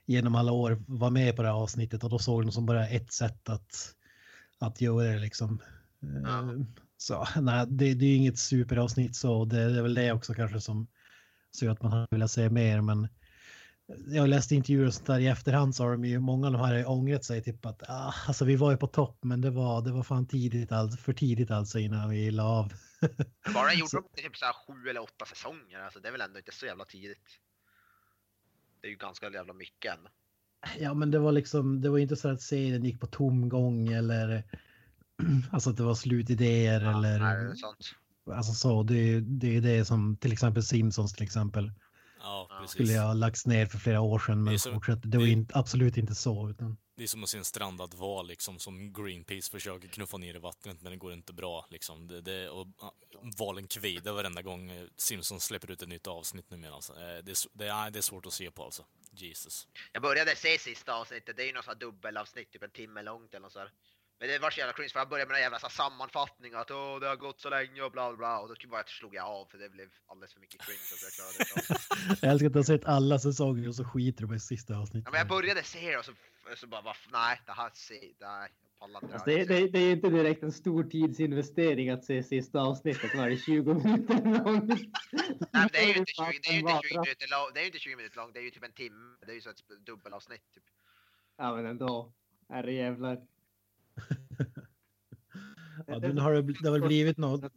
genom 0.06 0.34
alla 0.34 0.52
år 0.52 0.82
var 0.86 1.10
med 1.10 1.36
på 1.36 1.42
det 1.42 1.48
här 1.48 1.54
avsnittet 1.56 2.04
och 2.04 2.10
då 2.10 2.18
såg 2.18 2.42
de 2.42 2.52
som 2.52 2.66
bara 2.66 2.88
ett 2.88 3.12
sätt 3.12 3.48
att, 3.48 3.94
att 4.58 4.80
göra 4.80 5.12
det 5.12 5.18
liksom. 5.18 5.62
Ja. 6.24 6.54
Så 7.00 7.26
nej, 7.40 7.66
det, 7.68 7.94
det 7.94 8.06
är 8.06 8.16
inget 8.16 8.38
superavsnitt 8.38 9.16
så 9.16 9.44
det 9.44 9.58
är 9.60 9.82
väl 9.82 9.94
det 9.94 10.12
också 10.12 10.34
kanske 10.34 10.60
som 10.60 10.86
så 11.50 11.70
att 11.70 11.82
man 11.82 11.92
hade 11.92 12.06
velat 12.10 12.30
säga 12.30 12.50
mer. 12.50 12.80
Men 12.80 13.08
jag 14.06 14.28
läste 14.28 14.54
intervjuer 14.54 14.86
och 14.86 14.94
sånt 14.94 15.06
där 15.06 15.18
i 15.18 15.26
efterhand 15.26 15.74
så 15.74 15.84
har 15.84 15.92
de 15.92 16.04
ju 16.04 16.18
många 16.20 16.46
av 16.46 16.52
de 16.52 16.60
här 16.62 16.88
ångrat 16.88 17.24
sig 17.24 17.42
typ 17.42 17.66
att 17.66 17.82
ah, 17.88 18.14
alltså 18.26 18.44
vi 18.44 18.56
var 18.56 18.70
ju 18.70 18.76
på 18.76 18.86
topp 18.86 19.18
men 19.24 19.40
det 19.40 19.50
var, 19.50 19.82
det 19.82 19.92
var 19.92 20.02
fan 20.02 20.26
tidigt 20.26 20.72
alltså, 20.72 20.98
för 20.98 21.12
tidigt 21.12 21.50
alltså 21.50 21.78
innan 21.78 22.10
vi 22.10 22.30
la 22.30 22.44
av. 22.44 22.72
Bara 23.54 23.72
gjorde 23.74 23.90
Så- 23.90 24.00
de 24.14 24.22
typ 24.22 24.36
så 24.36 24.44
här 24.44 24.52
sju 24.52 24.88
eller 24.90 25.02
åtta 25.02 25.24
säsonger, 25.26 25.80
alltså 25.80 26.00
det 26.00 26.08
är 26.08 26.12
väl 26.12 26.20
ändå 26.20 26.38
inte 26.38 26.52
så 26.54 26.66
jävla 26.66 26.84
tidigt. 26.84 27.28
Det 28.80 28.86
är 28.86 28.90
ju 28.90 28.96
ganska 28.96 29.30
jävla 29.30 29.52
mycket 29.52 29.92
än. 29.92 30.08
Ja 30.78 30.94
men 30.94 31.10
det 31.10 31.18
var 31.18 31.32
liksom, 31.32 31.80
det 31.80 31.88
var 31.88 31.98
inte 31.98 32.16
så 32.16 32.28
att 32.28 32.42
serien 32.42 32.84
gick 32.84 33.00
på 33.00 33.06
tomgång 33.06 33.88
eller 33.88 34.44
alltså 35.52 35.70
att 35.70 35.76
det 35.76 35.82
var 35.82 35.94
slutidéer 35.94 36.80
Ja, 36.80 36.90
eller 36.98 37.18
nej, 37.18 37.44
det 37.44 37.50
är 37.50 37.54
sant. 37.54 37.94
alltså 38.32 38.52
så. 38.52 38.82
Det, 38.82 38.94
är- 38.98 39.20
det 39.20 39.56
är 39.56 39.60
det 39.60 39.84
som 39.84 40.16
till 40.16 40.32
exempel 40.32 40.62
Simpsons 40.62 41.12
till 41.14 41.22
exempel. 41.24 41.72
Ja, 42.22 42.48
precis. 42.60 42.70
skulle 42.70 42.92
jag 42.92 43.02
ha 43.02 43.12
lagts 43.14 43.46
ner 43.46 43.66
för 43.66 43.78
flera 43.78 44.00
år 44.00 44.18
sedan 44.18 44.44
Det 44.44 44.50
men 44.50 44.58
så- 44.58 44.72
fortsatte. 44.72 45.08
Det 45.08 45.18
var 45.18 45.24
det- 45.24 45.30
inte, 45.30 45.58
absolut 45.58 45.96
inte 45.96 46.14
så. 46.14 46.50
Utan, 46.50 46.76
Det 46.96 47.02
är 47.02 47.06
som 47.06 47.22
att 47.22 47.28
se 47.28 47.38
en 47.38 47.44
strandad 47.44 47.94
val 47.94 48.26
liksom, 48.28 48.58
som 48.58 48.92
Greenpeace 48.92 49.50
försöker 49.50 49.88
knuffa 49.88 50.16
ner 50.16 50.34
i 50.34 50.38
vattnet, 50.38 50.82
men 50.82 50.92
det 50.92 50.98
går 50.98 51.12
inte 51.12 51.32
bra. 51.32 51.66
Liksom. 51.70 52.08
Det, 52.08 52.20
det, 52.20 52.48
och, 52.48 52.66
valen 53.38 53.66
kvider 53.66 54.12
varenda 54.12 54.42
gång 54.42 54.70
eh, 54.70 54.84
Simpsons 54.96 55.44
släpper 55.44 55.70
ut 55.70 55.82
ett 55.82 55.88
nytt 55.88 56.06
avsnitt 56.06 56.50
numera. 56.50 56.74
Alltså. 56.74 56.92
Eh, 56.92 56.98
Det, 57.24 57.32
det, 57.52 57.64
det 57.92 57.98
är 57.98 58.00
svårt 58.02 58.26
att 58.26 58.32
se 58.32 58.50
på 58.50 58.64
alltså. 58.64 58.84
Jesus. 59.12 59.68
Jag 59.92 60.02
började 60.02 60.36
se 60.36 60.58
sista 60.58 60.94
avsnittet, 60.94 61.36
det 61.36 61.42
är 61.42 61.46
ju 61.46 61.52
något 61.52 61.64
sånt 61.64 61.78
här 61.82 61.86
dubbelavsnitt, 61.86 62.50
typ 62.50 62.62
en 62.62 62.70
timme 62.70 63.02
långt 63.02 63.34
eller 63.34 63.40
något 63.42 63.52
så 63.52 63.58
här. 63.58 63.70
Men 64.20 64.28
det 64.28 64.38
var 64.38 64.50
så 64.50 64.58
jävla 64.60 64.72
cringe 64.72 64.88
för 64.88 64.98
jag 64.98 65.08
började 65.08 65.28
med 65.28 65.36
en 65.36 65.42
jävla 65.42 65.58
så 65.58 65.66
här 65.66 65.70
sammanfattning 65.70 66.54
att 66.54 66.70
åh 66.70 67.00
det 67.00 67.08
har 67.08 67.16
gått 67.16 67.40
så 67.40 67.50
länge 67.50 67.82
och 67.82 67.92
bla 67.92 68.08
bla 68.08 68.16
bla 68.16 68.38
och 68.40 68.48
då 68.48 68.68
bara 68.68 68.84
slog 68.86 69.14
jag 69.14 69.26
av 69.26 69.46
för 69.46 69.58
det 69.58 69.68
blev 69.68 69.88
alldeles 70.06 70.32
för 70.32 70.40
mycket 70.40 70.60
cringe 70.60 70.78
så 70.78 71.06
jag 71.06 71.12
klarade 71.12 71.38
det. 71.38 72.22
jag 72.26 72.32
älskar 72.32 72.46
att 72.46 72.52
du 72.52 72.58
har 72.58 72.64
sett 72.64 72.84
alla 72.84 73.18
säsonger 73.18 73.68
och 73.68 73.74
så 73.74 73.84
skiter 73.84 74.20
du 74.20 74.26
på 74.26 74.32
det 74.32 74.40
sista 74.40 74.76
avsnittet. 74.76 75.04
Ja, 75.04 75.10
men 75.10 75.18
jag 75.18 75.28
började 75.28 75.62
se 75.62 75.90
det 75.90 75.98
och 75.98 76.04
så, 76.04 76.12
så 76.56 76.66
bara 76.66 76.82
va, 76.82 76.94
nej 77.12 77.40
det 77.46 77.52
här 77.52 77.70
ser, 77.74 78.12
nej. 78.20 78.50
Alltså 78.82 79.24
det, 79.24 79.44
det, 79.44 79.68
det 79.68 79.78
är 79.78 79.92
inte 79.92 80.08
direkt 80.08 80.42
en 80.42 80.52
stor 80.52 80.84
tidsinvestering 80.84 81.90
att 81.90 82.04
se 82.04 82.22
sista 82.22 82.60
avsnittet. 82.60 83.14
Var 83.14 83.28
det 83.28 83.36
20 83.36 83.74
minuter 83.74 84.44
långt? 84.44 84.68
Nej, 85.52 85.68
det 85.72 85.78
är 85.78 85.86
ju 85.86 85.94
inte 85.94 86.12
20, 86.12 86.24
det 86.42 86.48
är 86.48 86.52
ju 86.52 86.58
inte 86.58 86.88
20 86.88 86.98
minuter 87.00 87.28
långt, 87.30 87.54
det 87.54 87.60
är 87.60 87.62
ju 87.62 87.66
inte 87.66 87.78
20 87.78 87.96
minuter 87.96 88.16
långt, 88.16 88.34
det 88.34 88.40
är 88.40 88.44
ju 88.44 88.50
typ 88.50 88.64
en 88.64 88.72
timme, 88.72 89.16
det 89.26 89.32
är 89.32 89.34
ju 89.34 89.40
så 89.40 89.50
ett 89.50 89.86
dubbelavsnitt 89.86 90.42
typ. 90.54 90.64
Ja 91.36 91.56
men 91.56 91.66
ändå. 91.66 92.12
Herrejävlar. 92.48 93.18
Ja, 95.86 95.98
du, 95.98 96.20
har 96.20 96.32
det, 96.32 96.42
det 96.42 96.68
har 96.68 96.78
väl 96.78 96.88
blivit 96.88 97.16
något. 97.16 97.52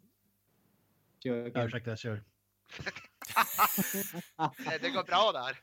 Kör, 1.24 1.52
Ja, 1.54 1.66
ursäkta, 1.66 1.96
kör. 1.96 2.24
Det 4.82 4.90
går 4.90 5.04
bra 5.04 5.32
där. 5.32 5.60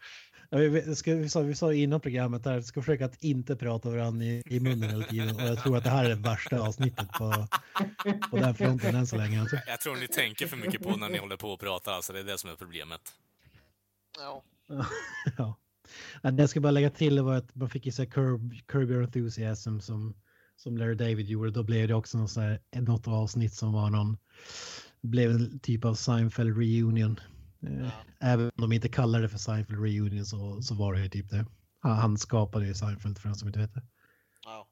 Ja, 0.51 0.59
vi, 0.59 0.69
vi, 0.69 0.97
ska, 0.97 1.15
vi, 1.15 1.29
sa, 1.29 1.41
vi 1.41 1.55
sa 1.55 1.75
innan 1.75 2.01
programmet 2.01 2.45
där, 2.45 2.61
ska 2.61 2.83
försöka 2.83 3.05
att 3.05 3.25
inte 3.25 3.57
prata 3.57 3.91
varandra 3.91 4.25
i, 4.25 4.43
i 4.47 4.61
munnen 4.61 4.91
hela 4.91 5.05
tiden. 5.05 5.37
Och 5.37 5.43
jag 5.43 5.63
tror 5.63 5.77
att 5.77 5.85
det 5.85 5.91
här 5.91 6.05
är 6.05 6.09
det 6.09 6.15
värsta 6.15 6.61
avsnittet 6.61 7.09
på, 7.09 7.47
på 8.31 8.37
den 8.37 8.55
fronten 8.55 8.95
än 8.95 9.07
så 9.07 9.17
länge. 9.17 9.41
Alltså. 9.41 9.57
Jag 9.67 9.81
tror 9.81 9.97
ni 9.97 10.09
tänker 10.09 10.47
för 10.47 10.57
mycket 10.57 10.83
på 10.83 10.97
när 10.97 11.09
ni 11.09 11.19
håller 11.19 11.37
på 11.37 11.51
och 11.51 11.61
pratar, 11.61 11.93
alltså. 11.93 12.13
Det 12.13 12.21
är 12.21 12.25
det 12.25 12.39
som 12.39 12.51
är 12.51 12.55
problemet. 12.55 13.01
Ja. 14.19 14.43
ja. 15.39 15.57
Ja, 16.23 16.31
Det 16.31 16.43
jag 16.43 16.51
ska 16.51 16.61
bara 16.61 16.71
lägga 16.71 16.91
till 16.91 17.21
var 17.21 17.35
att 17.35 17.55
man 17.55 17.71
fick 17.71 17.87
ju 17.87 17.93
så 17.93 18.03
här 18.03 18.11
curb, 18.11 18.55
curb 18.67 18.91
your 18.91 19.03
enthusiasm 19.03 19.81
som, 19.81 20.15
som 20.63 20.77
Larry 20.77 20.95
David 20.95 21.29
gjorde. 21.29 21.51
Då 21.51 21.63
blev 21.63 21.89
det 21.89 21.95
också 21.95 22.19
någon 22.19 22.29
här, 22.37 22.61
något 22.81 23.09
avsnitt 23.09 23.55
som 23.55 23.73
var 23.73 23.91
någon, 23.91 24.19
blev 25.03 25.31
en 25.31 25.61
typ 25.61 25.85
av 25.85 25.95
Seinfeld 25.95 26.57
reunion. 26.59 27.21
Eh, 27.67 27.81
Ja. 27.85 27.91
Även 28.21 28.47
om 28.47 28.53
de 28.57 28.73
inte 28.73 28.89
kallade 28.89 29.25
det 29.25 29.29
för 29.29 29.39
Seinfeld 29.39 29.81
reunion 29.83 30.27
så, 30.27 30.63
så 30.63 30.75
var 30.75 30.95
det 30.95 31.01
ju 31.03 31.09
typ 31.09 31.31
det. 31.31 31.47
Han, 31.79 31.97
han 31.97 32.19
skapade 32.19 32.67
ju 32.67 32.75
Seinfeld 32.75 33.19
för 33.19 33.29
den 33.29 33.37
som 33.37 33.49
inte 33.49 33.59
vet 33.61 33.75
det. 33.75 33.83
Ja. 34.45 34.69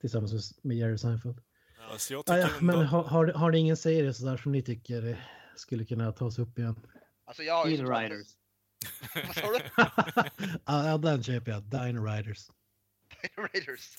Tillsammans 0.00 0.32
med, 0.32 0.42
med 0.62 0.76
Jerry 0.76 0.98
Seinfeld. 0.98 1.40
Alltså, 1.90 2.12
jag 2.12 2.18
Ja, 2.18 2.22
tycker 2.22 2.38
ja, 2.38 2.48
ändå... 2.60 2.76
men 2.78 2.86
har, 2.86 3.02
har, 3.04 3.26
har 3.26 3.50
ni 3.50 3.58
ingen 3.58 3.76
serie 3.76 4.14
så 4.14 4.24
där 4.26 4.36
som 4.36 4.52
ni 4.52 4.62
tycker 4.62 5.24
skulle 5.56 5.84
kunna 5.84 6.12
tas 6.12 6.38
upp 6.38 6.58
igen? 6.58 6.80
Alltså 7.26 7.42
jag 7.42 7.54
har 7.54 7.66
ju... 7.66 7.76
Riders. 7.76 8.26
Vad 9.26 9.34
sa 9.34 9.46
du? 9.46 9.58
ja, 10.66 10.88
ja, 10.88 10.98
den 10.98 11.22
köper 11.22 11.50
jag. 11.52 11.62
Dino 11.62 12.04
Riders. 12.04 12.50
Raiders. 13.36 13.90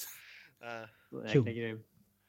Uh, 0.63 1.25
jäkla 1.25 1.51
grym. 1.51 1.83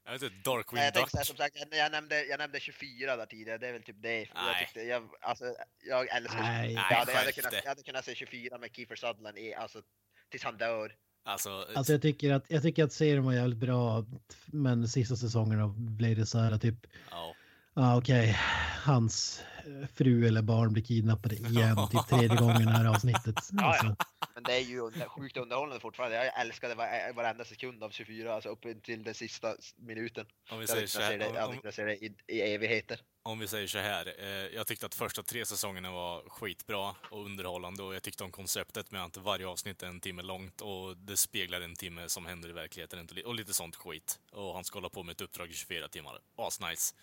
Jag 0.05 0.13
vet 0.13 0.23
inte, 0.23 0.35
nej, 0.35 0.43
Darkwing 0.45 0.83
jag 0.83 0.95
tänkte 0.95 1.25
som 1.25 1.37
sagt, 1.37 1.57
jag, 1.71 1.93
nämnde, 1.93 2.25
jag 2.25 2.39
nämnde 2.39 2.61
24 2.61 3.17
där 3.17 3.27
tidigare, 3.27 3.59
det 3.59 3.69
är 3.69 3.73
väl 3.73 3.83
typ 3.83 4.03
det. 4.03 4.19
Jag, 4.19 4.29
Nej. 4.35 4.65
tyckte, 4.65 4.83
jag, 4.83 5.09
alltså, 5.21 5.45
jag 5.89 6.17
älskar 6.17 6.43
Nej. 6.43 6.73
jag, 6.73 6.81
hade, 6.81 7.13
jag, 7.13 7.19
hade 7.19 7.33
kunnat, 7.33 7.55
jag 7.55 7.69
hade 7.69 7.83
kunnat 7.83 8.05
se 8.05 8.15
24 8.15 8.59
med 8.59 8.71
Kiefer 8.77 8.97
Sutherland 8.97 9.39
i, 9.39 9.55
alltså, 9.55 9.83
tills 10.31 10.45
han 10.45 10.57
dör. 10.57 10.97
Alltså, 11.25 11.67
Alltså 11.75 11.93
jag 11.93 12.03
tycker 12.03 12.33
att, 12.33 12.45
jag 12.49 12.63
tycker 12.63 12.85
att 12.85 12.93
serien 12.93 13.25
var 13.25 13.33
jävligt 13.33 13.59
bra. 13.59 14.05
Men 14.47 14.89
sista 14.89 15.17
säsongerna 15.17 15.69
blev 15.69 16.17
det 16.17 16.27
så 16.27 16.39
här 16.39 16.59
typ. 16.59 16.87
ja. 17.11 17.35
Ja 17.75 17.97
okej. 17.97 18.39
Hans 18.85 19.43
eh, 19.67 19.89
fru 19.95 20.27
eller 20.27 20.43
barn 20.43 20.73
blir 20.73 20.83
kidnappade 20.83 21.35
igen. 21.49 21.77
Typ 21.91 22.09
tredje 22.09 22.37
gången 22.37 22.63
i 22.63 22.65
det 22.65 22.71
här 22.71 22.85
avsnittet. 22.85 23.35
Ja, 23.53 23.65
Alltså, 23.65 23.97
Men 24.35 24.43
det 24.43 24.53
är 24.55 24.61
ju 24.61 24.81
under, 24.81 25.09
sjukt 25.09 25.37
underhållande 25.37 25.81
fortfarande. 25.81 26.17
Jag 26.17 26.41
älskade 26.41 26.75
var, 26.75 27.13
varenda 27.13 27.45
sekund 27.45 27.83
av 27.85 27.91
24, 27.91 28.35
alltså 28.35 28.49
upp 28.49 28.63
till 28.83 29.03
den 29.03 29.15
sista 29.15 29.57
minuten. 29.77 30.27
Om 30.51 30.59
vi 30.59 30.65
Jag 30.65 30.75
hade 30.75 30.87
säger 30.87 30.87
så 30.87 30.99
kunnat 30.99 31.11
se 31.11 31.17
det, 31.17 31.25
jag 31.25 31.33
här, 31.33 31.41
hade 31.41 31.53
om, 31.55 31.61
kunnat 31.61 31.75
se 31.75 31.85
det 31.85 31.97
i, 31.97 32.15
i 32.27 32.41
evigheter. 32.41 33.01
om 33.23 33.39
vi 33.39 33.49
säger 33.49 33.67
så 33.67 33.79
här. 33.79 34.15
Eh, 34.19 34.27
jag 34.29 34.67
tyckte 34.67 34.87
att 34.87 34.95
första 34.95 35.23
tre 35.23 35.47
säsongerna 35.47 35.91
var 35.91 36.29
skitbra 36.29 36.95
och 37.11 37.25
underhållande 37.25 37.83
och 37.83 37.95
jag 37.95 38.03
tyckte 38.03 38.25
om 38.25 38.31
konceptet 38.31 38.91
med 38.91 39.05
att 39.05 39.17
varje 39.17 39.47
avsnitt 39.47 39.83
är 39.83 39.87
en 39.87 40.01
timme 40.01 40.23
långt 40.23 40.61
och 40.61 40.97
det 40.97 41.17
speglar 41.17 41.61
en 41.61 41.77
timme 41.77 42.09
som 42.09 42.27
händer 42.27 42.49
i 42.49 42.53
verkligheten 42.53 43.09
och 43.27 43.35
lite 43.35 43.55
sånt 43.55 43.77
skit. 43.77 44.19
Och 44.33 44.55
han 44.55 44.65
ska 44.65 44.77
hålla 44.77 44.89
på 44.89 45.03
med 45.03 45.13
ett 45.13 45.21
uppdrag 45.21 45.51
i 45.51 45.53
24 45.53 45.89
timmar. 45.89 46.19
Asnice. 46.37 46.95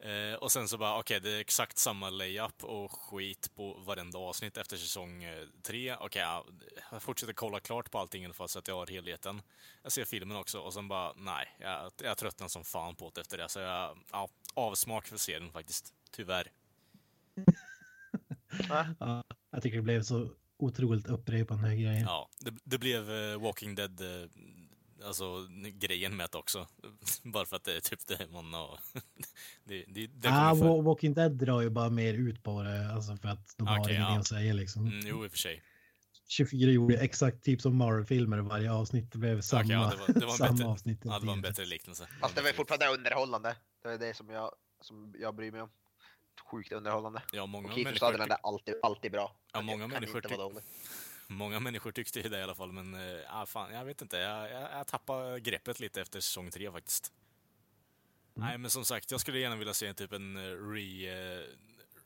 Eh, 0.00 0.34
och 0.34 0.52
sen 0.52 0.68
så 0.68 0.78
bara, 0.78 0.98
okej, 0.98 1.20
det 1.20 1.30
är 1.30 1.40
exakt 1.40 1.78
samma 1.78 2.10
layup 2.10 2.64
och 2.64 2.92
skit 2.92 3.50
på 3.54 3.72
varenda 3.74 4.18
avsnitt 4.18 4.56
efter 4.56 4.76
säsong 4.76 5.24
eh, 5.24 5.46
tre. 5.62 5.94
Okej, 5.94 6.22
ja, 6.22 6.46
jag 6.90 7.02
fortsätter 7.02 7.32
kolla 7.32 7.60
klart 7.60 7.90
på 7.90 7.98
allting 7.98 8.32
för 8.32 8.46
så 8.46 8.58
att 8.58 8.68
jag 8.68 8.74
har 8.74 8.86
helheten. 8.86 9.42
Jag 9.82 9.92
ser 9.92 10.04
filmen 10.04 10.36
också 10.36 10.60
och 10.60 10.74
sen 10.74 10.88
bara, 10.88 11.12
nej, 11.16 11.56
jag, 11.58 11.92
jag 12.02 12.18
tröttnar 12.18 12.48
som 12.48 12.64
fan 12.64 12.94
på 12.94 13.10
det 13.14 13.20
efter 13.20 13.38
det. 13.38 13.48
Så 13.48 13.60
jag, 13.60 13.98
ja, 14.12 14.28
avsmak 14.54 15.06
för 15.06 15.16
serien 15.16 15.52
faktiskt. 15.52 15.94
Tyvärr. 16.10 16.50
ja, 18.98 19.24
jag 19.50 19.62
tycker 19.62 19.76
det 19.76 19.82
blev 19.82 20.02
så 20.02 20.30
otroligt 20.56 21.06
upprepande 21.06 21.76
grejer. 21.76 22.00
Ja, 22.00 22.28
det, 22.40 22.54
det 22.64 22.78
blev 22.78 23.10
eh, 23.10 23.40
Walking 23.40 23.74
Dead, 23.74 24.00
eh, 24.00 24.28
alltså 25.08 25.46
grejen 25.74 26.16
med 26.16 26.28
det 26.32 26.38
också. 26.38 26.66
Bara 27.22 27.46
för 27.46 27.56
att 27.56 27.64
det 27.64 27.76
är 27.76 27.80
typ 27.80 28.06
det 28.06 28.26
man 28.32 28.54
har... 28.54 28.80
det, 29.64 29.84
det, 29.88 30.06
det 30.06 30.28
ah, 30.28 30.54
för... 30.56 30.64
Wa- 30.64 30.82
Walking 30.82 31.14
Dead 31.14 31.32
drar 31.32 31.60
ju 31.60 31.70
bara 31.70 31.90
mer 31.90 32.14
ut 32.14 32.42
på 32.42 32.62
det. 32.62 32.92
Alltså 32.92 33.16
för 33.16 33.28
att 33.28 33.54
de 33.56 33.66
har 33.66 33.80
Okej, 33.80 33.94
ingenting 33.94 34.14
ja. 34.14 34.20
att 34.20 34.26
säga 34.26 34.52
liksom. 34.54 34.86
Mm, 34.86 35.00
jo, 35.06 35.24
i 35.24 35.28
och 35.28 35.30
för 35.30 35.38
sig. 35.38 35.62
24 36.28 36.70
gjorde 36.70 36.98
exakt 36.98 37.44
typ 37.44 37.60
som 37.60 37.76
Marvel-filmer 37.76 38.38
varje 38.38 38.72
avsnitt. 38.72 39.12
Det 39.12 39.18
blev 39.18 39.40
samma, 39.40 39.62
Okej, 39.62 39.72
ja, 39.72 39.92
det 40.06 40.12
var- 40.12 40.20
det 40.20 40.26
var 40.26 40.32
en 40.32 40.36
samma 40.38 40.52
bättre- 40.52 40.66
avsnitt. 40.68 41.00
Ja, 41.04 41.18
det 41.18 41.26
var 41.26 41.32
en 41.32 41.42
bättre 41.42 41.64
liknelse. 41.64 42.08
Fast 42.20 42.34
det 42.36 42.42
var 42.42 42.52
fortfarande 42.52 42.86
underhållande. 42.98 43.56
Det 43.82 43.88
är 43.88 43.98
det 43.98 44.14
som 44.14 44.30
jag, 44.30 44.52
som 44.80 45.14
jag 45.20 45.34
bryr 45.34 45.52
mig 45.52 45.62
om. 45.62 45.70
Sjukt 46.50 46.72
underhållande. 46.72 47.22
Ja, 47.32 47.46
många 47.46 47.68
Och 47.68 47.74
Kiefer 47.74 47.90
människor, 47.90 48.06
Sutherland 48.06 48.32
är 48.32 48.38
alltid, 48.42 48.74
alltid 48.82 49.12
bra. 49.12 49.36
Ja, 49.52 49.60
många 49.62 49.86
människor 49.86 50.16
inte 50.24 50.36
vara 50.36 50.48
tyck-. 50.48 50.62
Många 51.28 51.60
människor 51.60 51.92
tyckte 51.92 52.20
ju 52.20 52.28
det 52.28 52.38
i 52.38 52.42
alla 52.42 52.54
fall, 52.54 52.72
men 52.72 52.94
äh, 52.94 53.44
fan, 53.46 53.74
jag 53.74 53.84
vet 53.84 54.02
inte. 54.02 54.16
Jag, 54.16 54.50
jag, 54.50 54.72
jag 54.72 54.86
tappade 54.86 55.40
greppet 55.40 55.80
lite 55.80 56.00
efter 56.00 56.20
säsong 56.20 56.50
tre 56.50 56.72
faktiskt. 56.72 57.12
Nej, 58.34 58.58
men 58.58 58.70
som 58.70 58.84
sagt, 58.84 59.10
jag 59.10 59.20
skulle 59.20 59.38
gärna 59.38 59.56
vilja 59.56 59.74
se 59.74 59.94
typ 59.94 60.12
en 60.12 60.36
eh, 60.36 60.70
re... 60.72 61.46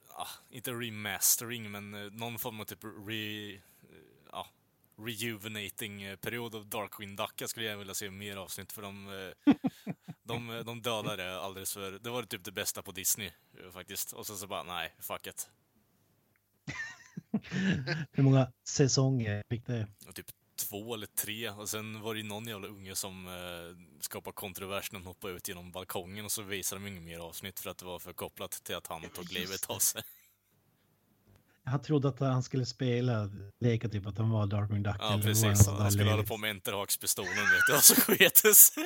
ah, 0.09 0.29
inte 0.51 0.71
remastering, 0.71 1.71
men 1.71 1.95
eh, 1.95 2.13
någon 2.13 2.39
form 2.39 2.61
av 2.61 2.65
typ 2.65 2.85
re... 2.85 3.61
ah, 4.31 4.47
rejuvenating 4.99 6.17
period 6.17 6.55
av 6.55 6.67
Darkwing 6.67 7.17
Duck. 7.17 7.41
Jag 7.41 7.51
skulle 7.51 7.67
gärna 7.67 7.79
vilja 7.79 7.95
se 7.95 8.11
mer 8.11 8.37
avsnitt 8.37 8.73
för 8.73 8.83
de, 8.83 9.33
de, 10.23 10.63
de 10.67 10.83
dödade 10.83 11.41
alldeles 11.41 11.75
för... 11.75 11.93
Det 11.93 12.11
var 12.11 12.23
typ 12.23 12.45
det 12.45 12.53
bästa 12.53 12.83
på 12.83 12.93
Disney 12.93 13.31
faktiskt. 13.73 14.13
Och 14.13 14.27
sen 14.27 14.37
så 14.37 14.47
bara, 14.47 14.63
nej, 14.63 14.95
fuck 14.99 15.27
it. 15.27 15.51
Hur 18.13 18.23
många 18.23 18.53
säsonger 18.69 19.43
fick 19.51 19.67
det? 19.67 19.87
Typ 20.15 20.27
två 20.57 20.95
eller 20.95 21.07
tre. 21.07 21.51
Och 21.51 21.69
sen 21.69 22.01
var 22.01 22.15
det 22.15 22.21
ju 22.21 22.27
någon 22.27 22.47
jävla 22.47 22.69
unge 22.69 22.95
som 22.95 23.27
eh, 23.27 23.33
skapade 24.01 24.35
kontrovers 24.35 24.93
när 24.93 24.99
han 24.99 25.07
hoppade 25.07 25.35
ut 25.35 25.49
genom 25.49 25.73
balkongen 25.73 26.25
och 26.25 26.33
så 26.33 26.43
visade 26.43 26.81
de 26.81 26.89
inget 26.89 27.03
mer 27.03 27.19
avsnitt 27.19 27.61
för 27.61 27.71
att 27.71 27.79
det 27.79 27.85
var 27.85 27.99
för 27.99 28.13
kopplat 28.13 28.51
till 28.51 28.77
att 28.77 28.87
han 28.87 29.03
tog 29.15 29.33
livet 29.33 29.65
av 29.67 29.79
sig. 29.79 30.03
Jag 31.65 31.83
trodde 31.83 32.09
att 32.09 32.21
han 32.21 32.43
skulle 32.43 32.67
spela, 32.67 33.31
leka 33.61 33.89
typ 33.89 34.07
att 34.07 34.19
han 34.19 34.31
var 34.31 34.47
Darkwing 34.47 34.83
Duck. 34.83 34.97
Ja, 34.99 35.21
precis. 35.23 35.67
han 35.67 35.81
Han 35.81 35.93
skulle 35.93 36.11
hålla 36.11 36.23
på 36.23 36.37
med 36.37 36.51
enterhakspistolen, 36.51 37.35
vet 37.35 37.67
du, 37.69 37.77
och 37.77 37.83
så 37.83 37.95
sket 37.95 38.43
det 38.43 38.55
sig. 38.55 38.85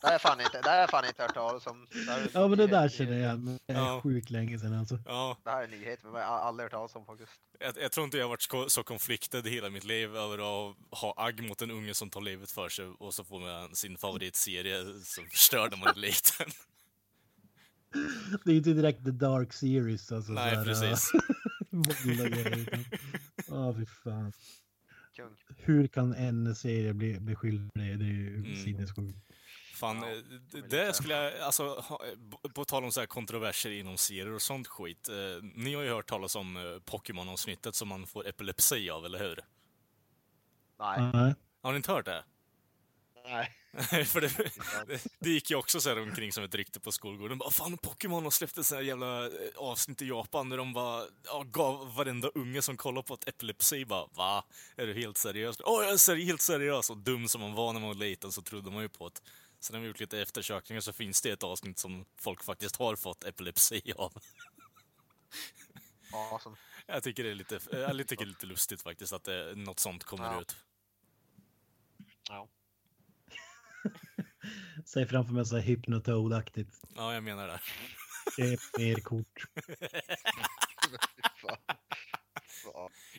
Det 0.00 0.06
har 0.06 0.12
jag 0.12 0.20
fan 0.20 0.40
inte, 0.40 0.60
det 0.60 0.68
har 0.70 0.76
jag 0.76 0.90
fan 0.90 1.04
inte 1.04 1.22
hört 1.22 1.34
talas 1.34 1.66
om. 1.66 1.86
Ja, 2.32 2.48
men 2.48 2.58
det 2.58 2.66
där 2.66 2.88
känner 2.88 3.12
jag 3.12 3.18
igen. 3.20 3.58
Det 3.66 3.72
är 3.72 3.78
Ja. 3.78 4.00
sjukt 4.02 4.30
länge 4.30 4.58
sedan 4.58 4.74
alltså. 4.74 4.98
Ja, 5.06 5.36
Det 5.44 5.50
här 5.50 5.60
är 5.60 5.64
en 5.64 5.70
nyhet, 5.70 6.00
men 6.02 6.14
jag 6.14 6.28
har 6.28 6.38
aldrig 6.38 6.64
hört 6.64 6.72
talas 6.72 6.94
om 6.96 7.06
faktiskt. 7.06 7.30
jag, 7.58 7.74
jag 7.82 7.92
tror 7.92 8.04
inte 8.04 8.16
jag 8.18 8.24
har 8.24 8.28
varit 8.28 8.72
så, 8.72 8.82
konfliktad 8.82 9.38
i 9.38 9.50
hela 9.50 9.70
mitt 9.70 9.84
liv 9.84 10.16
över 10.16 10.38
att 10.70 10.76
ha 11.00 11.14
agg 11.16 11.42
mot 11.48 11.62
en 11.62 11.70
unge 11.70 11.94
som 11.94 12.10
tar 12.10 12.20
livet 12.20 12.50
för 12.50 12.68
sig 12.68 12.84
och 12.86 13.14
så 13.14 13.24
får 13.24 13.40
man 13.40 13.74
sin 13.74 13.96
favoritserie 13.98 14.84
som 15.04 15.26
förstörde 15.26 15.76
man 15.76 15.88
är 15.88 15.94
liten. 15.94 16.46
Det 18.44 18.50
är 18.50 18.52
ju 18.52 18.58
inte 18.58 18.72
direkt 18.72 19.04
the 19.04 19.10
dark 19.10 19.52
series. 19.52 20.12
Alltså, 20.12 20.32
Nej, 20.32 20.56
här, 20.56 20.64
precis. 20.64 21.10
utan- 21.72 22.84
Ja, 23.48 23.74
fy 23.78 23.86
fan. 23.86 24.32
Kung. 25.16 25.36
Hur 25.56 25.86
kan 25.88 26.14
en 26.14 26.54
serie 26.54 26.94
bli 26.94 27.20
beskylld 27.20 27.70
för 27.72 27.80
det? 27.80 27.96
Det 27.96 28.04
är 28.04 28.08
ju 28.08 28.36
Mm. 28.36 28.56
sinnessjukt. 28.64 29.18
Fan, 29.80 30.02
Ja, 30.02 30.08
eh, 30.58 30.64
det 30.70 30.94
skulle 30.94 31.14
jag, 31.14 31.40
alltså, 31.40 31.84
på- 32.54 32.64
tal 32.64 32.84
om 32.84 32.92
så 32.92 33.00
här 33.00 33.06
kontroverser 33.06 33.70
inom 33.70 33.96
serier 33.98 34.32
och 34.32 34.42
sånt 34.42 34.66
skit. 34.68 35.08
Eh, 35.08 35.14
ni 35.54 35.74
har 35.74 35.82
ju 35.82 35.88
hört 35.90 36.06
talas 36.08 36.36
om 36.36 36.56
eh, 36.56 36.62
Pokémon-avsnittet 36.84 37.74
som 37.74 37.88
man 37.88 38.06
får 38.06 38.28
epilepsi 38.28 38.90
av, 38.90 39.04
eller 39.06 39.18
hur? 39.18 39.40
Nej. 40.78 41.10
Nej. 41.14 41.34
Har 41.62 41.72
ni 41.72 41.76
inte 41.76 41.92
hört 41.92 42.04
det? 42.04 42.24
Nej. 43.24 43.56
För 44.06 44.20
det, 44.20 44.28
det, 44.86 45.04
det 45.18 45.30
gick 45.30 45.50
ju 45.50 45.56
också 45.56 45.80
så 45.80 45.88
här 45.88 46.00
omkring 46.00 46.32
som 46.32 46.44
ett 46.44 46.54
rykte 46.54 46.80
på 46.80 46.92
skolgården. 46.92 47.38
Bara, 47.38 47.50
fan, 47.50 47.78
Pokémon 47.78 48.24
har 48.24 48.30
släppt 48.30 48.58
ett 48.58 48.66
sånt 48.66 48.76
här 48.76 48.84
jävla 48.86 49.26
eh, 49.26 49.30
avsnitt 49.56 50.02
i 50.02 50.08
Japan 50.08 50.48
där 50.48 50.56
de 50.56 50.72
bara 50.72 51.04
ja, 51.24 51.44
gav 51.46 51.94
varenda 51.94 52.28
unge 52.28 52.62
som 52.62 52.76
kollar 52.76 53.02
på 53.02 53.14
ett 53.14 53.28
epilepsi 53.28 53.84
bara 53.84 54.06
Va? 54.12 54.44
Är 54.76 54.86
du 54.86 54.94
helt 54.94 55.16
seriös? 55.18 55.56
Åh, 55.64 55.82
jag 55.84 55.92
är 55.92 55.96
seri- 55.96 56.24
helt 56.24 56.40
seriös! 56.40 56.90
Och 56.90 56.96
dum 56.96 57.28
som 57.28 57.40
man 57.40 57.54
var 57.54 57.72
när 57.72 57.80
man 57.80 57.88
var 57.88 57.94
liten 57.94 58.32
så 58.32 58.42
trodde 58.42 58.70
man 58.70 58.82
ju 58.82 58.88
på 58.88 59.08
det. 59.08 59.20
Sen 59.60 59.74
har 59.74 59.80
vi 59.80 59.86
gjort 59.88 60.00
lite 60.00 60.20
eftersökningar 60.20 60.80
så 60.80 60.92
finns 60.92 61.22
det 61.22 61.30
ett 61.30 61.42
avsnitt 61.42 61.78
som 61.78 62.04
folk 62.16 62.44
faktiskt 62.44 62.76
har 62.76 62.96
fått 62.96 63.24
epilepsi 63.24 63.92
av. 63.96 64.12
Awesome. 66.12 66.56
Jag 66.86 67.02
tycker 67.02 67.24
det 67.24 67.30
är 67.30 67.34
lite, 67.34 67.54
jag 67.70 67.98
tycker 68.08 68.16
det 68.16 68.24
är 68.24 68.26
lite 68.26 68.46
lustigt 68.46 68.82
faktiskt 68.82 69.12
att 69.12 69.24
det, 69.24 69.54
något 69.56 69.80
sånt 69.80 70.04
kommer 70.04 70.24
Ja. 70.24 70.40
ut. 70.40 70.56
Ja. 72.28 72.48
Säg 74.92 75.06
framför 75.06 75.32
mig 75.32 75.46
så 75.46 75.56
här 75.56 75.62
hypnotoad-aktigt. 75.62 76.80
Ja, 76.96 77.14
jag 77.14 77.24
menar 77.24 77.48
det. 77.48 77.60
Köp 78.36 78.60
mer 78.78 79.00
kort. 79.00 79.44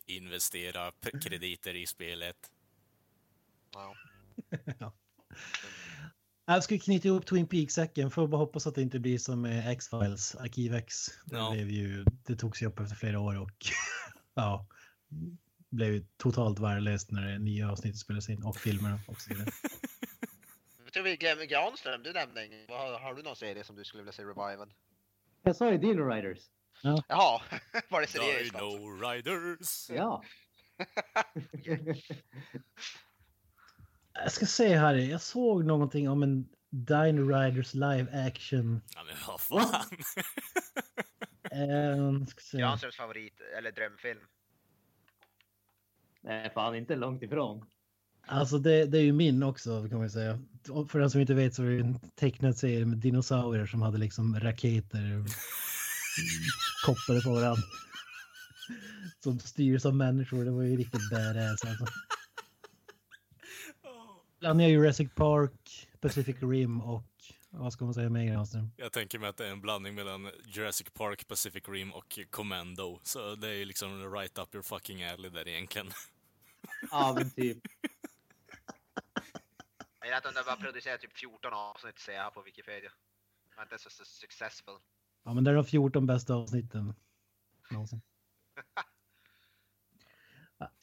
Investera 0.06 0.92
krediter 1.24 1.76
i 1.76 1.88
spelet. 1.88 2.52
Ja. 3.74 3.96
Jag 6.46 6.64
ska 6.64 6.78
knyta 6.80 7.08
ihop 7.08 7.26
Twin 7.26 7.48
Peaks-säcken. 7.48 8.12
Får 8.12 8.28
bara 8.28 8.38
hoppas 8.38 8.68
att 8.68 8.76
det 8.76 8.82
inte 8.82 9.00
blir 9.00 9.18
som 9.18 9.46
X-Files, 9.46 10.36
Arkiv-X. 10.36 11.08
Det, 11.26 11.36
Ja. 11.36 11.52
blev 11.52 11.70
ju, 11.70 12.06
det 12.26 12.36
togs 12.36 12.62
ju 12.62 12.66
upp 12.68 12.80
efter 12.80 12.96
flera 12.96 13.20
år 13.20 13.40
och 13.42 13.52
ja, 14.34 14.68
blev 15.70 15.94
ju 15.94 16.06
totalt 16.18 16.60
värdelöst 16.60 17.12
när 17.12 17.22
det 17.22 17.40
nya 17.40 17.72
avsnittet 17.72 18.00
spelades 18.00 18.30
in 18.30 18.44
och 18.44 18.58
filmerna 18.58 19.00
och 19.08 19.22
så 19.22 19.34
vidare. 19.34 19.50
Jag 20.84 20.94
tror 20.94 21.04
vi 21.04 21.16
glömmer 21.18 21.46
Granström, 21.46 22.04
du 22.04 22.14
nämnde 22.14 22.46
ingen. 22.46 22.66
Har, 22.70 23.00
har 23.00 23.14
du 23.16 23.24
någon 23.24 23.36
serie 23.36 23.64
som 23.64 23.76
du 23.76 23.84
skulle 23.84 24.04
vilja 24.04 24.14
se 24.14 24.24
reviven? 24.24 24.74
Jag 25.44 25.56
sa 25.56 25.72
ju 25.72 25.78
Dino 25.78 26.04
Riders. 26.10 26.40
Jaha, 27.08 27.42
var 27.90 28.02
det 28.02 28.08
seriöst? 28.08 28.54
Dino 28.54 28.88
Riders! 29.10 29.90
Ja. 29.90 30.24
Jag 34.14 34.32
ska 34.32 34.46
se 34.46 34.78
här, 34.78 34.94
jag 34.94 35.22
såg 35.22 35.66
någonting 35.66 36.10
om 36.10 36.24
en 36.24 36.50
Dino 36.70 37.22
Riders 37.22 37.74
live 37.74 38.28
action. 38.28 38.82
Ja, 38.96 39.04
men 39.04 39.16
vad 39.28 39.42
fan! 39.42 39.86
Eh, 41.54 42.26
ska 42.26 42.42
se. 42.42 42.58
Granströms 42.58 42.96
favorit, 42.96 43.42
eller 43.58 43.72
drömfilm. 43.72 44.20
Nej, 46.22 46.52
fan 46.54 46.76
inte 46.76 46.96
långt 46.96 47.24
ifrån. 47.24 47.66
Alltså 48.28 48.58
det, 48.58 48.86
det 48.86 48.98
är 48.98 49.02
ju 49.02 49.14
min 49.14 49.44
också 49.44 49.90
kan 49.90 50.00
man 50.00 50.10
säga. 50.10 50.40
För 50.90 51.00
den 51.00 51.10
som 51.10 51.22
inte 51.22 51.34
vet 51.34 51.56
så 51.56 51.64
är 51.64 51.70
det 51.70 51.80
en 51.80 52.00
tecknad 52.16 52.58
serie 52.58 52.86
med 52.86 52.98
dinosaurier 52.98 53.66
som 53.66 53.82
hade 53.82 53.98
liksom 53.98 54.40
raketer 54.40 55.24
kopplade 56.86 57.22
på 57.22 57.30
varandra. 57.30 57.64
Som 59.24 59.40
styrs 59.40 59.86
av 59.86 59.96
människor. 59.96 60.46
Det 60.46 60.52
var 60.52 60.64
ju 60.64 60.78
riktigt 60.78 61.10
badass 61.10 61.66
alltså. 61.66 61.86
Blandar 64.42 64.66
Jurassic 64.66 65.10
Park, 65.16 65.88
Pacific 66.00 66.36
Rim 66.42 66.82
och 66.82 67.04
vad 67.50 67.74
ska 67.74 67.86
man 67.86 67.94
säga 67.94 68.10
mer 68.10 68.26
Granström? 68.26 68.72
Jag 68.78 68.92
tänker 68.92 69.20
mig 69.20 69.30
att 69.30 69.38
det 69.38 69.48
är 69.48 69.52
en 69.52 69.62
blandning 69.62 69.96
mellan 69.96 70.32
Jurassic 70.46 70.90
Park, 70.94 71.28
Pacific 71.28 71.64
Rim 71.68 71.94
och 71.94 72.20
Commando. 72.30 73.00
Så 73.04 73.36
det 73.36 73.48
är 73.48 73.54
ju 73.54 73.66
liksom 73.66 74.14
right 74.14 74.38
up 74.38 74.56
your 74.56 74.64
fucking 74.64 75.04
alley 75.04 75.30
där 75.30 75.48
egentligen. 75.48 75.92
Ja, 76.92 77.14
men 77.18 77.30
typ. 77.32 77.58
Jag 80.00 80.10
vet 80.10 80.26
att 80.26 80.36
de 80.36 80.44
bara 80.46 80.56
producerat 80.58 81.02
typ 81.02 81.18
14 81.18 81.54
avsnitt 81.54 82.00
ser 82.00 82.14
jag 82.14 82.24
här 82.24 82.32
på 82.32 82.42
Wikipedia. 82.42 82.92
Men 83.56 83.66
inte 83.66 83.78
så 83.78 83.90
så 83.90 84.06
successful. 84.06 84.76
Ja 85.24 85.34
men 85.34 85.44
det 85.44 85.52
är 85.52 85.56
de 85.56 85.66
14 85.66 86.06
bästa 86.06 86.34
avsnitten. 86.36 86.94
någonsin. 87.72 88.02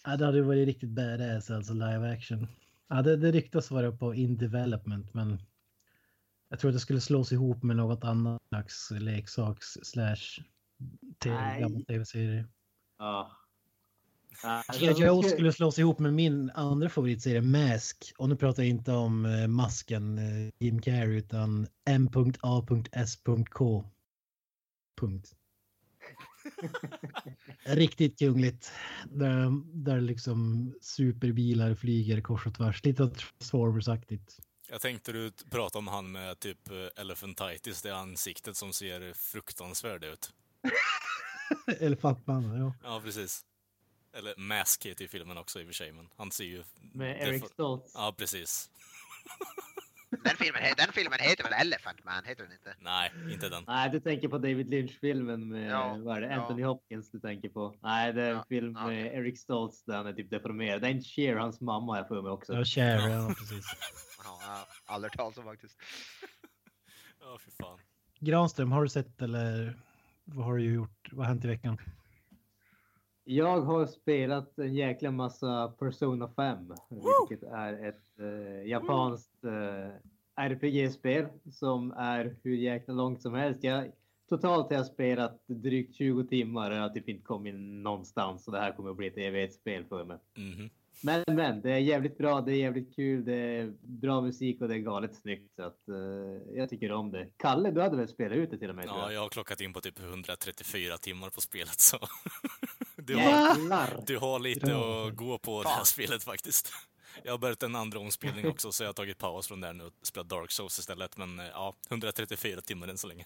Ja, 0.04 0.16
det 0.16 0.24
hade 0.26 0.38
ju 0.38 0.44
varit 0.44 0.66
riktigt 0.66 0.90
badass 0.90 1.50
alltså 1.50 1.72
live 1.72 2.12
action. 2.12 2.48
Ja, 2.88 3.02
det, 3.02 3.16
det 3.16 3.32
ryktas 3.32 3.70
vara 3.70 3.92
på 3.92 4.14
in 4.14 4.36
development 4.36 5.14
men 5.14 5.42
jag 6.48 6.58
tror 6.58 6.68
att 6.68 6.74
det 6.74 6.80
skulle 6.80 7.00
slås 7.00 7.32
ihop 7.32 7.62
med 7.62 7.76
något 7.76 8.04
annat 8.04 8.42
slags 8.48 8.90
leksaks 8.90 9.66
slash 9.82 10.40
tv-serie. 11.88 12.48
Ja. 12.98 13.30
Ja, 14.42 14.62
G.I. 14.80 15.02
Joe 15.02 15.22
skulle 15.22 15.52
slås 15.52 15.78
ihop 15.78 15.98
med 15.98 16.14
min 16.14 16.50
andra 16.50 16.88
favoritserie 16.88 17.42
Mask. 17.42 18.12
Och 18.18 18.28
nu 18.28 18.36
pratar 18.36 18.62
jag 18.62 18.70
inte 18.70 18.92
om 18.92 19.26
eh, 19.26 19.46
masken 19.46 20.18
eh, 20.18 20.52
Jim 20.58 20.82
Carrey 20.82 21.18
utan 21.18 21.66
M.A.S.K. 21.84 23.84
Punkt. 25.00 25.36
Riktigt 27.64 28.18
kungligt. 28.18 28.72
Där, 29.04 29.62
där 29.84 30.00
liksom 30.00 30.72
superbilar 30.80 31.74
flyger 31.74 32.20
kors 32.20 32.46
och 32.46 32.54
tvärs. 32.54 32.84
Lite 32.84 33.02
Transformers-aktigt. 33.02 34.40
Jag 34.70 34.80
tänkte 34.80 35.12
du 35.12 35.30
prata 35.50 35.78
om 35.78 35.88
han 35.88 36.12
med 36.12 36.40
typ 36.40 36.70
eh, 36.70 37.00
elephantitis, 37.00 37.82
det 37.82 37.96
ansiktet 37.96 38.56
som 38.56 38.72
ser 38.72 39.12
fruktansvärd 39.12 40.04
ut. 40.04 40.32
Elefantmannen, 41.80 42.60
ja. 42.60 42.74
Ja, 42.82 43.00
precis. 43.04 43.44
Eller 44.12 44.34
Mask 44.36 44.86
heter 44.86 45.02
ju 45.02 45.08
filmen 45.08 45.38
också 45.38 45.60
i 45.60 45.62
och 45.62 45.66
för 45.66 45.74
sig, 45.74 45.92
men 45.92 46.08
han 46.16 46.30
ser 46.30 46.44
ju... 46.44 46.64
Med 46.92 47.28
Eric 47.28 47.44
Stoltz. 47.44 47.92
Ja, 47.94 48.14
precis. 48.18 48.70
Den 50.10 50.36
filmen, 50.36 50.62
den 50.76 50.92
filmen 50.92 51.18
heter 51.20 51.44
väl 51.44 51.52
Elephant 51.60 52.04
Man, 52.04 52.24
heter 52.24 52.42
den 52.42 52.52
inte? 52.52 52.74
Nej, 52.80 53.12
inte 53.32 53.48
den. 53.48 53.64
Nej, 53.66 53.90
du 53.90 54.00
tänker 54.00 54.28
på 54.28 54.38
David 54.38 54.68
Lynch-filmen 54.70 55.48
med 55.48 55.70
Ja, 55.70 55.96
vad 56.04 56.16
är 56.16 56.20
det, 56.20 56.26
ja. 56.26 56.40
Anthony 56.40 56.62
Hopkins 56.64 57.10
du 57.10 57.20
tänker 57.20 57.48
på. 57.48 57.74
Nej, 57.82 58.12
det 58.12 58.22
är 58.22 58.30
en 58.30 58.36
Ja, 58.36 58.44
film 58.48 58.74
ja, 58.76 58.86
med 58.86 59.14
Eric 59.14 59.40
Stoltz 59.40 59.84
där 59.84 59.96
han 59.96 60.06
är 60.06 60.12
typ 60.12 60.30
deformerad. 60.30 60.82
Det 60.82 60.86
är 60.86 60.90
inte 60.90 61.08
Cher, 61.08 61.36
hans 61.36 61.60
mamma 61.60 61.92
har 61.92 61.96
jag 61.98 62.08
för 62.08 62.22
mig 62.22 62.30
också. 62.32 62.52
Ja, 62.54 62.64
Cher, 62.64 63.08
ja 63.08 63.34
precis. 63.38 63.64
Ja, 64.24 64.38
jag 64.40 64.48
har 64.48 64.94
aldrig 64.94 65.12
talas 65.12 65.38
om 65.38 65.44
faktiskt. 65.44 65.78
Ja, 67.20 67.38
fy 67.44 67.50
fan. 67.50 67.78
Granström, 68.20 68.72
har 68.72 68.82
du 68.82 68.88
sett 68.88 69.22
eller 69.22 69.78
vad 70.24 70.46
har 70.46 70.56
du 70.56 70.64
gjort? 70.64 71.08
Vad 71.12 71.26
har 71.26 71.32
hänt 71.32 71.44
i 71.44 71.48
veckan? 71.48 71.78
Jag 73.30 73.60
har 73.60 73.86
spelat 73.86 74.58
en 74.58 74.74
jäkla 74.74 75.10
massa 75.10 75.72
Persona 75.78 76.28
5, 76.36 76.72
vilket 77.28 77.48
är 77.52 77.88
ett 77.88 78.18
eh, 78.18 78.68
japanskt 78.68 79.44
eh, 79.44 80.44
RPG-spel 80.44 81.26
som 81.52 81.92
är 81.92 82.36
hur 82.42 82.56
jäkla 82.56 82.94
långt 82.94 83.22
som 83.22 83.34
helst. 83.34 83.64
Jag, 83.64 83.92
totalt 84.28 84.70
har 84.70 84.76
jag 84.76 84.86
spelat 84.86 85.42
drygt 85.46 85.96
20 85.96 86.24
timmar 86.24 86.70
och 86.70 86.76
jag 86.76 86.82
har 86.82 86.88
typ 86.88 87.08
inte 87.08 87.24
kommit 87.24 87.54
någonstans 87.54 88.46
och 88.46 88.52
det 88.52 88.60
här 88.60 88.72
kommer 88.72 88.90
att 88.90 88.96
bli 88.96 89.06
ett 89.06 89.18
evighetsspel 89.18 89.84
för 89.84 90.04
mig. 90.04 90.18
Mhm. 90.36 90.70
Men, 91.02 91.24
men 91.26 91.60
det 91.60 91.70
är 91.70 91.78
jävligt 91.78 92.18
bra, 92.18 92.40
det 92.40 92.52
är 92.52 92.56
jävligt 92.56 92.96
kul, 92.96 93.24
det 93.24 93.34
är 93.34 93.74
bra 93.80 94.20
musik 94.20 94.60
och 94.60 94.68
det 94.68 94.74
är 94.74 94.78
galet 94.78 95.14
snyggt 95.14 95.56
så 95.56 95.62
att 95.62 95.88
eh, 95.88 96.56
jag 96.56 96.70
tycker 96.70 96.92
om 96.92 97.10
det. 97.10 97.28
Kalle, 97.36 97.70
du 97.70 97.80
hade 97.80 97.96
väl 97.96 98.08
spelat 98.08 98.38
ut 98.38 98.50
det 98.50 98.58
till 98.58 98.70
och 98.70 98.76
med? 98.76 98.84
Ja, 98.86 99.02
jag? 99.02 99.12
jag 99.12 99.20
har 99.20 99.28
klockat 99.28 99.60
in 99.60 99.72
på 99.72 99.80
typ 99.80 99.98
134 99.98 100.98
timmar 100.98 101.30
på 101.30 101.40
spelet 101.40 101.80
så 101.80 101.98
du, 103.08 103.16
har, 103.16 104.06
du 104.06 104.18
har 104.18 104.38
lite 104.38 104.76
att 104.76 105.16
gå 105.16 105.38
på 105.38 105.62
det 105.62 105.68
här 105.68 105.84
spelet 105.84 106.24
faktiskt. 106.24 106.72
Jag 107.22 107.32
har 107.32 107.38
börjat 107.38 107.62
en 107.62 107.76
andra 107.76 107.98
omspelning 107.98 108.46
också 108.50 108.72
så 108.72 108.82
jag 108.82 108.88
har 108.88 108.94
tagit 108.94 109.18
paus 109.18 109.48
från 109.48 109.60
där 109.60 109.72
nu 109.72 109.84
och 109.84 109.92
spelat 110.02 110.28
Dark 110.28 110.50
Souls 110.50 110.78
istället. 110.78 111.16
Men 111.16 111.40
eh, 111.40 111.46
ja, 111.46 111.74
134 111.90 112.60
timmar 112.60 112.88
än 112.88 112.98
så 112.98 113.06
länge. 113.06 113.24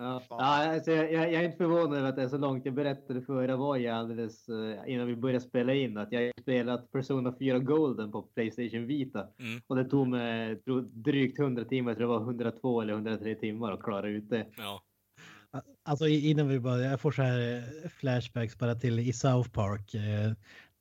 Ja, 0.00 0.22
alltså, 0.28 0.90
jag, 0.90 1.12
jag 1.12 1.32
är 1.32 1.42
inte 1.42 1.56
förvånad 1.56 1.98
över 1.98 2.08
att 2.08 2.16
det 2.16 2.22
är 2.22 2.28
så 2.28 2.38
långt. 2.38 2.64
Jag 2.64 2.74
berättade 2.74 3.22
för 3.22 3.48
Avoya 3.48 3.96
alldeles 3.96 4.48
eh, 4.48 4.92
innan 4.92 5.06
vi 5.06 5.16
började 5.16 5.40
spela 5.40 5.74
in 5.74 5.98
att 5.98 6.12
jag 6.12 6.32
spelat 6.40 6.92
Persona 6.92 7.34
4 7.38 7.58
Golden 7.58 8.12
på 8.12 8.22
Playstation 8.22 8.86
Vita. 8.86 9.26
Mm. 9.38 9.60
Och 9.66 9.76
det 9.76 9.84
tog 9.84 10.08
mig 10.08 10.62
drygt 10.92 11.38
100 11.38 11.64
timmar, 11.64 11.90
jag 11.90 11.98
tror 11.98 12.06
det 12.06 12.18
var 12.18 12.26
102 12.26 12.82
eller 12.82 12.92
103 12.92 13.34
timmar 13.34 13.72
att 13.72 13.82
klara 13.82 14.08
ut 14.08 14.30
det. 14.30 14.46
Ja, 14.56 14.82
Alltså 15.84 16.08
innan 16.08 16.48
vi 16.48 16.60
börjar, 16.60 16.90
jag 16.90 17.00
får 17.00 17.12
så 17.12 17.22
här 17.22 17.56
eh, 17.84 17.88
flashbacks 17.90 18.58
bara 18.58 18.74
till 18.74 18.98
i 18.98 19.12
South 19.12 19.50
Park. 19.50 19.94
eh, 19.94 20.32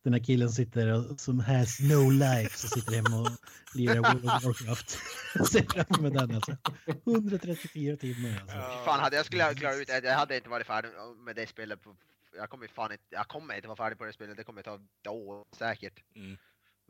Den 0.04 0.14
här 0.14 0.24
killen 0.24 0.50
sitter 0.50 1.16
som 1.18 1.40
has 1.40 1.80
no 1.80 2.10
life 2.10 2.58
så 2.58 2.68
sitter 2.68 2.96
hemma 2.96 3.22
och 3.22 3.32
lirar 3.76 3.96
World 3.96 4.26
of 4.26 4.44
Warcraft. 4.46 4.90
Ser 5.52 5.62
framför 5.62 6.02
mig 6.02 6.12
den 6.12 6.36
alltså. 6.36 6.58
134 7.06 7.98
timmar 7.98 8.42
alltså. 8.42 8.58
Fan, 8.86 9.00
hade 9.00 9.16
jag 9.16 9.26
skulle 9.26 9.54
klara 9.54 9.76
ut 9.76 9.88
det, 9.88 10.04
jag 10.04 10.16
hade 10.18 10.38
inte 10.38 10.50
varit 10.50 10.68
färdig 10.68 10.90
med 11.26 11.36
det 11.36 11.48
spelet. 11.48 11.82
På, 11.82 11.96
jag 12.38 12.50
kommer 12.50 12.68
fan 12.68 12.92
inte, 12.92 13.04
jag 13.10 13.28
kommer 13.28 13.56
inte 13.56 13.68
vara 13.68 13.78
färdig 13.78 13.98
på 13.98 14.06
det 14.06 14.14
spelet, 14.14 14.38
det 14.38 14.44
kommer 14.44 14.64
ta 15.04 15.12
år 15.12 15.46
säkert. 15.58 16.00
mm. 16.16 16.38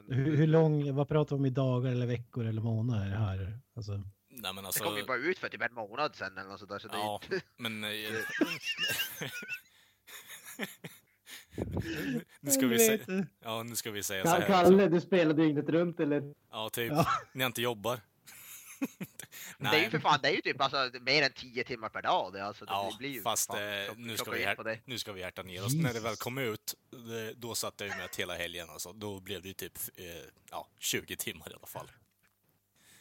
Hur, 0.09 0.37
hur 0.37 0.47
lång, 0.47 0.95
vad 0.95 1.07
pratar 1.07 1.35
vi 1.35 1.39
om 1.39 1.45
i 1.45 1.49
dagar 1.49 1.91
eller 1.91 2.05
veckor 2.05 2.45
eller 2.45 2.61
månader 2.61 3.09
här? 3.09 3.59
Alltså, 3.75 4.03
Nej 4.41 4.53
men 4.53 4.63
Det 4.63 4.67
alltså... 4.67 4.83
kom 4.83 4.97
ju 4.97 5.03
bara 5.03 5.17
ut 5.17 5.39
för 5.39 5.49
typ 5.49 5.61
en 5.61 5.73
månad 5.73 6.15
sen 6.15 6.37
eller 6.37 6.49
något 6.49 6.59
sådär, 6.59 6.79
så 6.79 6.87
det 6.87 6.93
är 6.93 6.97
Ja, 6.97 7.19
inte... 7.23 7.41
men... 7.57 7.83
eh, 7.83 7.89
nu 12.41 12.51
ska 12.51 12.67
vi 12.67 12.79
säga... 12.79 13.25
Ja, 13.43 13.63
nu 13.63 13.75
ska 13.75 13.91
vi 13.91 14.03
säga 14.03 14.23
så 14.23 14.29
här. 14.29 14.47
Kalle, 14.47 14.87
du 14.87 15.01
spelar 15.01 15.33
dygnet 15.33 15.69
runt 15.69 15.99
eller? 15.99 16.33
Ja, 16.51 16.69
typ. 16.69 16.91
Ja. 16.91 17.07
När 17.31 17.43
jag 17.43 17.49
inte 17.49 17.61
jobbar. 17.61 17.99
Men 19.57 19.71
det 19.71 19.79
är 19.79 19.83
ju 19.83 19.89
för 19.89 19.99
fan, 19.99 20.19
det 20.21 20.27
är 20.29 20.35
ju 20.35 20.41
typ 20.41 20.61
alltså, 20.61 20.89
mer 21.01 21.23
än 21.23 21.31
10 21.31 21.63
timmar 21.63 21.89
per 21.89 22.01
dag 22.01 22.33
det, 22.33 22.45
alltså, 22.45 22.65
det 22.65 22.71
Ja, 22.71 22.95
blir 22.99 23.09
ju 23.09 23.21
fast 23.21 23.47
fan, 23.47 23.57
eh, 23.57 23.63
nu, 23.97 24.17
ska 24.17 24.31
vi 24.31 24.43
det. 24.43 24.79
nu 24.85 24.99
ska 24.99 25.13
vi 25.13 25.21
hjärta 25.21 25.43
ner 25.43 25.65
oss. 25.65 25.73
När 25.73 25.93
det 25.93 25.99
väl 25.99 26.03
Jesus. 26.03 26.19
kom 26.19 26.37
ut, 26.37 26.75
det, 26.89 27.33
då 27.33 27.55
satt 27.55 27.73
jag 27.77 27.89
ju 27.89 27.95
med 27.95 28.09
hela 28.17 28.35
helgen. 28.35 28.69
Alltså. 28.69 28.93
Då 28.93 29.19
blev 29.19 29.41
det 29.41 29.47
ju 29.47 29.53
typ 29.53 29.77
eh, 29.95 30.05
ja, 30.51 30.67
20 30.79 31.15
timmar 31.15 31.51
i 31.51 31.53
alla 31.53 31.67
fall. 31.67 31.91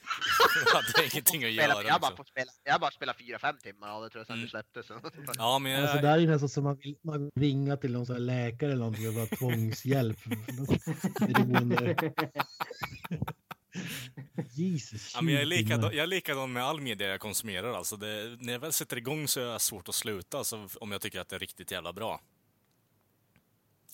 jag 0.67 0.73
hade 0.75 1.05
ingenting 1.13 1.45
att 1.45 1.53
Spela, 1.53 1.75
göra. 1.75 1.83
jag, 1.87 2.01
bara 2.01 2.09
Liksom. 2.11 2.25
spela, 2.25 2.51
jag 2.65 2.81
bara 2.81 2.91
spelat 2.91 3.17
4-5 3.19 3.59
timmar 3.63 3.97
och 3.97 4.03
det 4.03 4.11
tror 4.11 4.21
jag 4.21 4.27
sen 4.27 4.35
Mm. 4.37 4.45
det 4.45 4.51
släpptes. 4.51 4.87
Så. 4.87 5.01
Ja, 5.39 5.59
men 5.59 5.73
jag, 5.73 5.83
alltså 5.83 5.99
det 5.99 6.09
här 6.09 6.15
är 6.17 6.21
ju 6.21 6.27
nästan 6.27 6.49
som 6.49 6.65
man 6.65 6.77
vill, 6.77 6.97
man 7.05 7.31
ringa 7.41 7.77
till 7.77 7.93
någon 7.93 8.07
sån 8.07 8.15
här 8.17 8.21
läkare 8.21 8.71
eller 8.73 8.79
någonting 8.81 9.09
och 9.09 9.15
bara 9.15 9.27
tvångshjälp. 9.27 10.19
Jesus, 14.55 15.13
ja, 15.15 15.23
men 15.23 15.35
jag, 15.35 15.43
är 15.43 15.47
20 15.47 15.57
likadan, 15.57 15.83
jag 15.95 16.03
är 16.03 16.07
likadan 16.07 16.53
med 16.53 16.65
all 16.65 16.81
media 16.81 17.09
jag 17.09 17.21
konsumerar. 17.21 17.73
Alltså 17.73 17.97
det, 17.97 18.37
när 18.41 18.53
jag 18.53 18.61
väl 18.61 18.73
sätter 18.73 18.97
igång 18.97 19.29
så 19.29 19.41
är 19.41 19.45
det 19.53 19.59
svårt 19.59 19.89
att 19.89 19.95
sluta 19.95 20.39
alltså, 20.39 20.69
om 20.81 20.93
jag 20.93 21.01
tycker 21.01 21.21
att 21.21 21.29
det 21.29 21.37
är 21.37 21.41
riktigt 21.41 21.71
jävla 21.71 21.93
bra. 21.93 22.21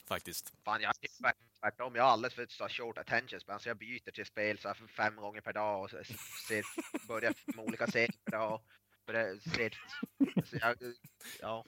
Faktiskt. 0.09 0.53
Fan, 0.65 0.81
jag 0.83 0.89
är 1.01 1.09
tvärt- 1.23 1.37
tvärtom. 1.61 1.95
Jag 1.95 2.03
har 2.03 2.11
alldeles 2.11 2.35
för 2.35 2.47
så 2.49 2.69
short 2.69 2.99
attention 2.99 3.41
span, 3.41 3.61
så 3.61 3.69
jag 3.69 3.77
byter 3.77 4.11
till 4.11 4.27
spel 4.27 4.59
så 4.59 4.75
fem 4.97 5.17
gånger 5.17 5.41
per 5.41 5.53
dag 5.53 5.83
och 5.83 5.91
så- 5.91 5.97
ser, 6.49 6.65
börjar 7.09 7.35
med 7.57 7.65
olika 7.65 7.87
serier 7.87 8.15
per 8.25 8.33
dag. 8.33 8.61
Börjar, 9.07 9.37
ser, 9.57 9.71
så 10.45 10.57
jag, 10.61 10.77
ja. 11.41 11.65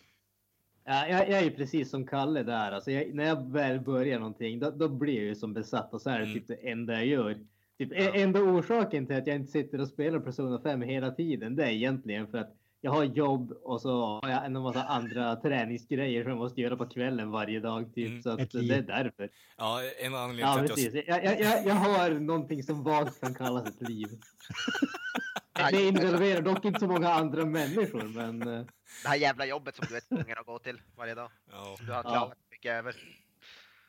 Ja, 0.86 1.08
jag, 1.08 1.20
jag 1.28 1.38
är 1.38 1.44
ju 1.44 1.50
precis 1.50 1.90
som 1.90 2.06
Kalle 2.06 2.42
där. 2.42 2.72
Alltså 2.72 2.90
jag, 2.90 3.14
när 3.14 3.24
jag 3.24 3.52
väl 3.52 3.80
börjar 3.80 4.18
någonting, 4.18 4.58
då, 4.58 4.70
då 4.70 4.88
blir 4.88 5.14
jag 5.14 5.24
ju 5.24 5.34
som 5.34 5.52
besatt 5.54 5.94
och 5.94 6.02
så 6.02 6.10
är 6.10 6.18
det 6.18 6.24
Mm. 6.24 6.34
typ 6.34 6.46
det 6.46 6.70
enda 6.70 6.92
jag 6.92 7.06
gör. 7.06 7.34
Typ, 7.78 7.92
e- 7.92 7.94
Ja. 8.04 8.14
Enda 8.14 8.40
orsaken 8.40 9.06
till 9.06 9.16
att 9.16 9.26
jag 9.26 9.36
inte 9.36 9.52
sitter 9.52 9.80
och 9.80 9.88
spelar 9.88 10.20
Persona 10.20 10.60
5 10.62 10.82
hela 10.82 11.10
tiden, 11.10 11.56
det 11.56 11.64
är 11.64 11.70
egentligen 11.70 12.26
för 12.28 12.38
att 12.38 12.56
jag 12.84 12.90
har 12.92 13.04
jobb 13.04 13.50
och 13.52 13.80
så 13.80 14.20
har 14.22 14.30
jag 14.30 14.44
en 14.44 14.62
massa 14.62 14.82
andra 14.84 15.36
träningsgrejer 15.36 16.22
som 16.22 16.30
jag 16.30 16.38
måste 16.38 16.60
göra 16.60 16.76
på 16.76 16.86
kvällen 16.86 17.30
varje 17.30 17.60
dag. 17.60 17.94
Typ, 17.94 18.08
Mm. 18.10 18.22
så 18.22 18.30
att 18.30 18.50
det 18.50 18.74
är 18.74 18.82
därför. 18.82 19.30
Ja, 19.56 19.80
en 19.98 20.14
anledning 20.14 20.40
Ja, 20.46 20.74
till 20.74 20.88
att 20.88 20.94
jag... 21.06 21.24
Jag, 21.24 21.40
jag, 21.40 21.66
jag, 21.66 21.74
har 21.74 22.10
någonting 22.10 22.62
som 22.62 22.82
vagt 22.82 23.20
kan 23.20 23.34
kallas 23.34 23.68
ett 23.68 23.88
liv. 23.88 24.06
Det 25.70 25.82
involverar 25.88 26.40
dock 26.42 26.64
inte 26.64 26.80
så 26.80 26.86
många 26.86 27.08
andra 27.12 27.44
människor, 27.44 28.02
men... 28.02 28.42
eh, 28.42 28.64
Det 29.02 29.08
här 29.08 29.16
jävla 29.16 29.46
jobbet 29.46 29.76
som 29.76 29.86
du 29.88 29.96
är 29.96 30.00
tvungen 30.00 30.38
att 30.38 30.46
gå 30.46 30.58
till 30.58 30.80
varje 30.96 31.14
dag. 31.14 31.30
Ja. 31.52 31.76
Du 31.80 31.86
har 31.92 31.94
Ja. 31.96 32.02
klagat 32.02 32.38
mycket 32.50 32.72
över. 32.72 32.96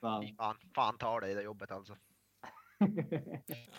Fan. 0.01 0.36
Fan, 0.38 0.55
fan 0.75 0.97
tar 0.97 1.21
dig 1.21 1.34
det 1.36 1.41
jobbet 1.41 1.71
alltså. 1.71 1.95
Ja, 2.78 2.88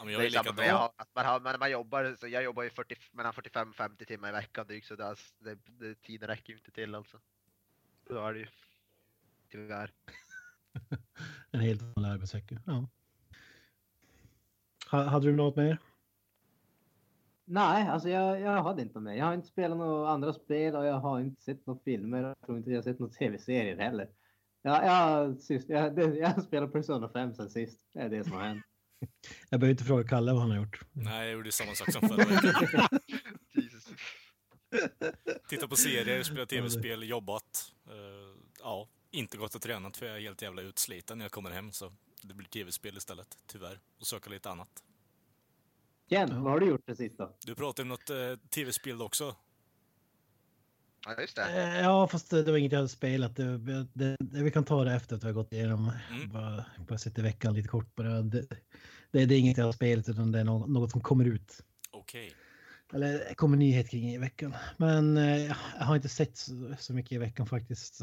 men 0.04 0.12
jag 0.12 0.22
är 0.24 0.26
är 0.26 0.30
jag 0.34 0.44
likadan. 0.44 0.90
att 0.96 1.08
man, 1.14 1.24
har, 1.26 1.40
när 1.40 1.58
man 1.58 1.70
jobbar, 1.70 2.16
så 2.20 2.28
jag 2.28 2.44
jobbar 2.44 2.62
ju 2.62 2.70
40, 2.70 2.96
mellan 3.12 3.32
45-50 3.32 4.04
timmar 4.04 4.28
i 4.28 4.32
veckan 4.32 4.66
drygt 4.66 4.86
så 4.86 4.96
det, 4.96 5.04
är- 5.04 5.18
det, 5.44 5.58
det, 5.66 5.94
tiden 6.02 6.28
räcker 6.28 6.52
ju 6.52 6.58
inte 6.58 6.70
till 6.70 6.94
alltså. 6.94 7.18
Så 8.06 8.18
är 8.26 8.32
det 8.32 8.38
ju. 8.38 8.46
Tyvärr. 9.50 9.92
En 11.50 11.60
helt 11.60 11.82
vanlig 11.82 12.10
arbetsvecka. 12.10 12.58
Ja. 12.66 12.88
Ha- 14.90 15.02
Hade 15.04 15.26
du 15.26 15.36
något 15.36 15.56
mer? 15.56 15.78
Nej, 17.44 17.88
alltså 17.88 18.08
jag, 18.08 18.40
jag 18.40 18.62
hade 18.62 18.82
inte 18.82 19.00
med. 19.00 19.16
Jag 19.16 19.24
har 19.24 19.34
inte 19.34 19.48
spelat 19.48 19.78
några 19.78 20.10
andra 20.10 20.32
spel 20.32 20.76
och 20.76 20.86
jag 20.86 20.94
har 20.94 21.20
inte 21.20 21.42
sett 21.42 21.66
några 21.66 21.80
filmer. 21.84 22.22
Jag 22.22 22.40
tror 22.40 22.58
inte 22.58 22.70
jag 22.70 22.78
har 22.78 22.82
sett 22.82 22.98
några 22.98 23.12
tv-serier 23.12 23.76
heller. 23.76 24.08
Jag, 24.62 24.84
jag, 24.86 25.38
sist, 25.40 25.68
jag, 25.68 25.98
jag 26.16 26.28
har 26.28 26.40
spelat 26.42 26.72
Persona 26.72 27.08
5 27.08 27.34
sen 27.34 27.50
sist. 27.50 27.80
Det 27.92 28.00
är 28.00 28.08
det 28.08 28.24
som 28.24 28.32
har 28.32 28.40
hänt. 28.44 28.64
Jag 29.50 29.60
behöver 29.60 29.70
inte 29.70 29.84
fråga 29.84 30.08
Kalle 30.08 30.32
vad 30.32 30.40
han 30.40 30.50
har 30.50 30.58
gjort. 30.58 30.80
Nej, 30.92 31.24
jag 31.26 31.32
gjorde 31.32 31.52
samma 31.52 31.74
sak 31.74 31.92
som 31.92 32.08
förra 32.08 32.24
veckan. 32.24 32.88
Titta 35.48 35.68
på 35.68 35.76
serier, 35.76 36.22
spela 36.22 36.46
tv-spel, 36.46 37.08
jobbat. 37.08 37.72
Eh, 37.88 37.94
ja, 38.60 38.88
inte 39.10 39.36
gått 39.36 39.54
och 39.54 39.62
tränat 39.62 39.96
för 39.96 40.06
jag 40.06 40.16
är 40.16 40.20
helt 40.20 40.42
jävla 40.42 40.62
utsliten 40.62 41.18
när 41.18 41.24
jag 41.24 41.32
kommer 41.32 41.50
hem 41.50 41.72
så 41.72 41.92
det 42.22 42.34
blir 42.34 42.48
tv-spel 42.48 42.96
istället, 42.96 43.38
tyvärr. 43.46 43.80
Och 44.00 44.06
söka 44.06 44.30
lite 44.30 44.50
annat. 44.50 44.82
Ken, 46.08 46.28
Ja. 46.30 46.40
vad 46.40 46.52
har 46.52 46.60
du 46.60 46.66
gjort 46.66 46.86
det 46.86 46.96
sista? 46.96 47.28
Du 47.46 47.54
pratade 47.54 47.82
om 47.82 47.88
något 47.88 48.10
eh, 48.10 48.36
tv-spel 48.50 49.02
också. 49.02 49.36
Ja 51.06 51.20
just 51.20 51.36
det. 51.36 51.42
Eh, 51.42 51.80
Ja, 51.80 52.08
fast 52.08 52.30
det, 52.30 52.42
var 52.42 52.56
inget 52.58 52.72
jag 52.72 52.78
hade 52.78 52.88
spelat. 52.88 53.36
Det, 53.36 53.58
det, 53.58 53.86
det, 53.94 54.16
vi 54.42 54.50
kan 54.50 54.64
ta 54.64 54.84
det 54.84 54.92
efter 54.94 55.16
att 55.16 55.22
vi 55.22 55.26
har 55.26 55.34
gått 55.34 55.52
igenom. 55.52 55.92
Mm. 56.10 56.28
Bara, 56.32 56.64
bara 56.88 56.98
sitta 56.98 57.20
i 57.20 57.24
veckan 57.24 57.54
lite 57.54 57.68
kort 57.68 57.94
bara. 57.94 58.22
Det, 58.22 58.46
det, 59.10 59.22
är 59.22 59.32
inget 59.32 59.56
jag 59.58 59.64
har 59.64 59.72
spelat 59.72 60.08
utan 60.08 60.32
det 60.32 60.40
är 60.40 60.44
något, 60.44 60.68
något 60.70 60.90
som 60.90 61.00
kommer 61.00 61.24
ut. 61.24 61.60
Okej. 61.90 62.32
Eller 62.94 63.12
det 63.28 63.34
kommer 63.34 63.56
nyhet 63.56 63.90
kring 63.90 64.10
i 64.14 64.18
veckan. 64.18 64.54
Men 64.76 65.16
eh, 65.16 65.46
jag 65.46 65.54
har 65.84 65.96
inte 65.96 66.08
sett 66.08 66.36
så, 66.36 66.74
så 66.78 66.92
mycket 66.94 67.12
i 67.12 67.18
veckan 67.18 67.46
faktiskt. 67.46 68.00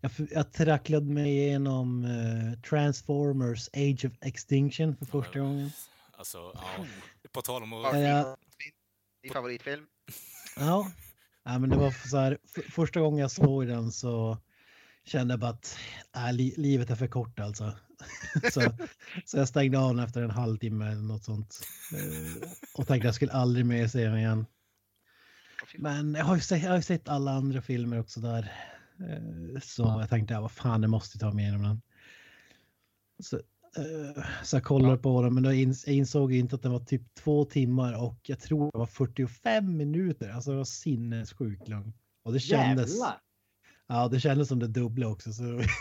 Jag, 0.00 0.12
jag 0.30 0.52
tracklade 0.52 1.06
mig 1.06 1.30
igenom 1.38 2.04
eh, 2.04 2.60
Transformers 2.60 3.68
Age 3.72 4.04
of 4.04 4.12
Extinction 4.20 4.96
för 4.96 5.04
första 5.06 5.38
Ja. 5.38 5.44
gången. 5.44 5.70
Alltså, 6.12 6.38
ja. 6.54 6.86
På 7.32 7.42
tal 7.42 7.62
om 7.62 7.72
Ja. 7.72 7.88
att... 7.88 7.94
Eh, 7.94 8.00
jag- 8.00 8.36
Din 9.22 9.32
favoritfilm? 9.32 9.86
Ja. 10.56 10.90
Ja, 11.44 11.58
men 11.58 11.70
det 11.70 11.76
var 11.76 11.90
så 12.08 12.16
här. 12.18 12.38
För, 12.54 12.62
första 12.62 13.00
gången 13.00 13.18
jag 13.18 13.30
såg 13.30 13.66
den 13.66 13.92
så 13.92 14.38
kände 15.04 15.32
jag 15.32 15.40
bara 15.40 15.50
att 15.50 15.78
äh, 16.16 16.32
li, 16.32 16.54
livet 16.56 16.90
är 16.90 16.94
för 16.94 17.06
kort 17.06 17.40
alltså. 17.40 17.72
så, 18.52 18.60
så 19.24 19.36
jag 19.36 19.48
stängde 19.48 19.78
av 19.78 19.94
den 19.94 20.04
efter 20.04 20.22
en 20.22 20.30
halvtimme 20.30 20.86
eller 20.86 21.02
något 21.02 21.24
sånt. 21.24 21.60
Eh, 21.94 22.48
och 22.74 22.86
tänkte 22.86 23.08
jag 23.08 23.14
skulle 23.14 23.32
aldrig 23.32 23.66
mer 23.66 23.88
se 23.88 24.04
den 24.04 24.18
igen. 24.18 24.46
Men 25.78 26.14
jag 26.14 26.24
har 26.24 26.34
ju 26.34 26.40
sett, 26.40 26.62
jag 26.62 26.70
har 26.70 26.80
sett 26.80 27.08
alla 27.08 27.30
andra 27.30 27.62
filmer 27.62 28.00
också 28.00 28.20
där. 28.20 28.52
Eh, 29.00 29.60
Så 29.62 29.82
jag 29.82 30.10
tänkte, 30.10 30.34
ja, 30.34 30.40
vad 30.40 30.52
fan, 30.52 30.80
det 30.80 30.88
måste 30.88 31.18
ta 31.18 31.32
mig 31.32 31.44
igenom 31.44 31.62
den. 31.62 31.82
Så, 33.22 33.40
så 34.42 34.56
jag 34.56 34.64
kollade 34.64 34.96
på 34.96 35.22
den, 35.22 35.34
men 35.34 35.44
jag 35.44 35.54
insåg 35.86 36.32
inte 36.32 36.54
att 36.54 36.62
den 36.62 36.72
var 36.72 36.80
typ 36.80 37.14
två 37.14 37.44
timmar 37.44 38.02
och 38.02 38.18
jag 38.22 38.40
tror 38.40 38.70
det 38.72 38.78
var 38.78 38.86
45 38.86 39.76
minuter. 39.76 40.30
Alltså 40.30 40.50
det 40.50 40.56
var 40.56 40.64
sinnessjukt 40.64 41.68
lång. 41.68 41.92
Och 42.24 42.32
det 42.32 42.40
kändes, 42.40 42.90
Jävlar! 42.90 43.20
ja, 43.86 44.08
det 44.08 44.20
kändes 44.20 44.48
som 44.48 44.58
det 44.58 44.68
dubbla 44.68 45.08
också. 45.08 45.32
Så 45.32 45.62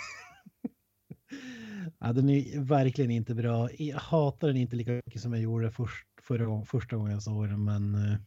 Ja, 2.00 2.14
den 2.14 2.30
är 2.30 2.60
verkligen 2.60 3.12
inte 3.12 3.36
bra. 3.36 3.70
Jag 3.72 3.98
hatar 3.98 4.48
den 4.48 4.58
inte 4.58 4.76
lika 4.76 4.92
mycket 4.92 5.22
som 5.22 5.34
jag 5.34 5.42
gjorde 5.42 5.72
först, 5.72 6.08
förra, 6.22 6.66
första 6.66 6.96
gången 6.96 7.14
jag 7.14 7.24
såg 7.24 7.48
den, 7.48 7.64
men 7.64 7.96
eh, 7.96 8.18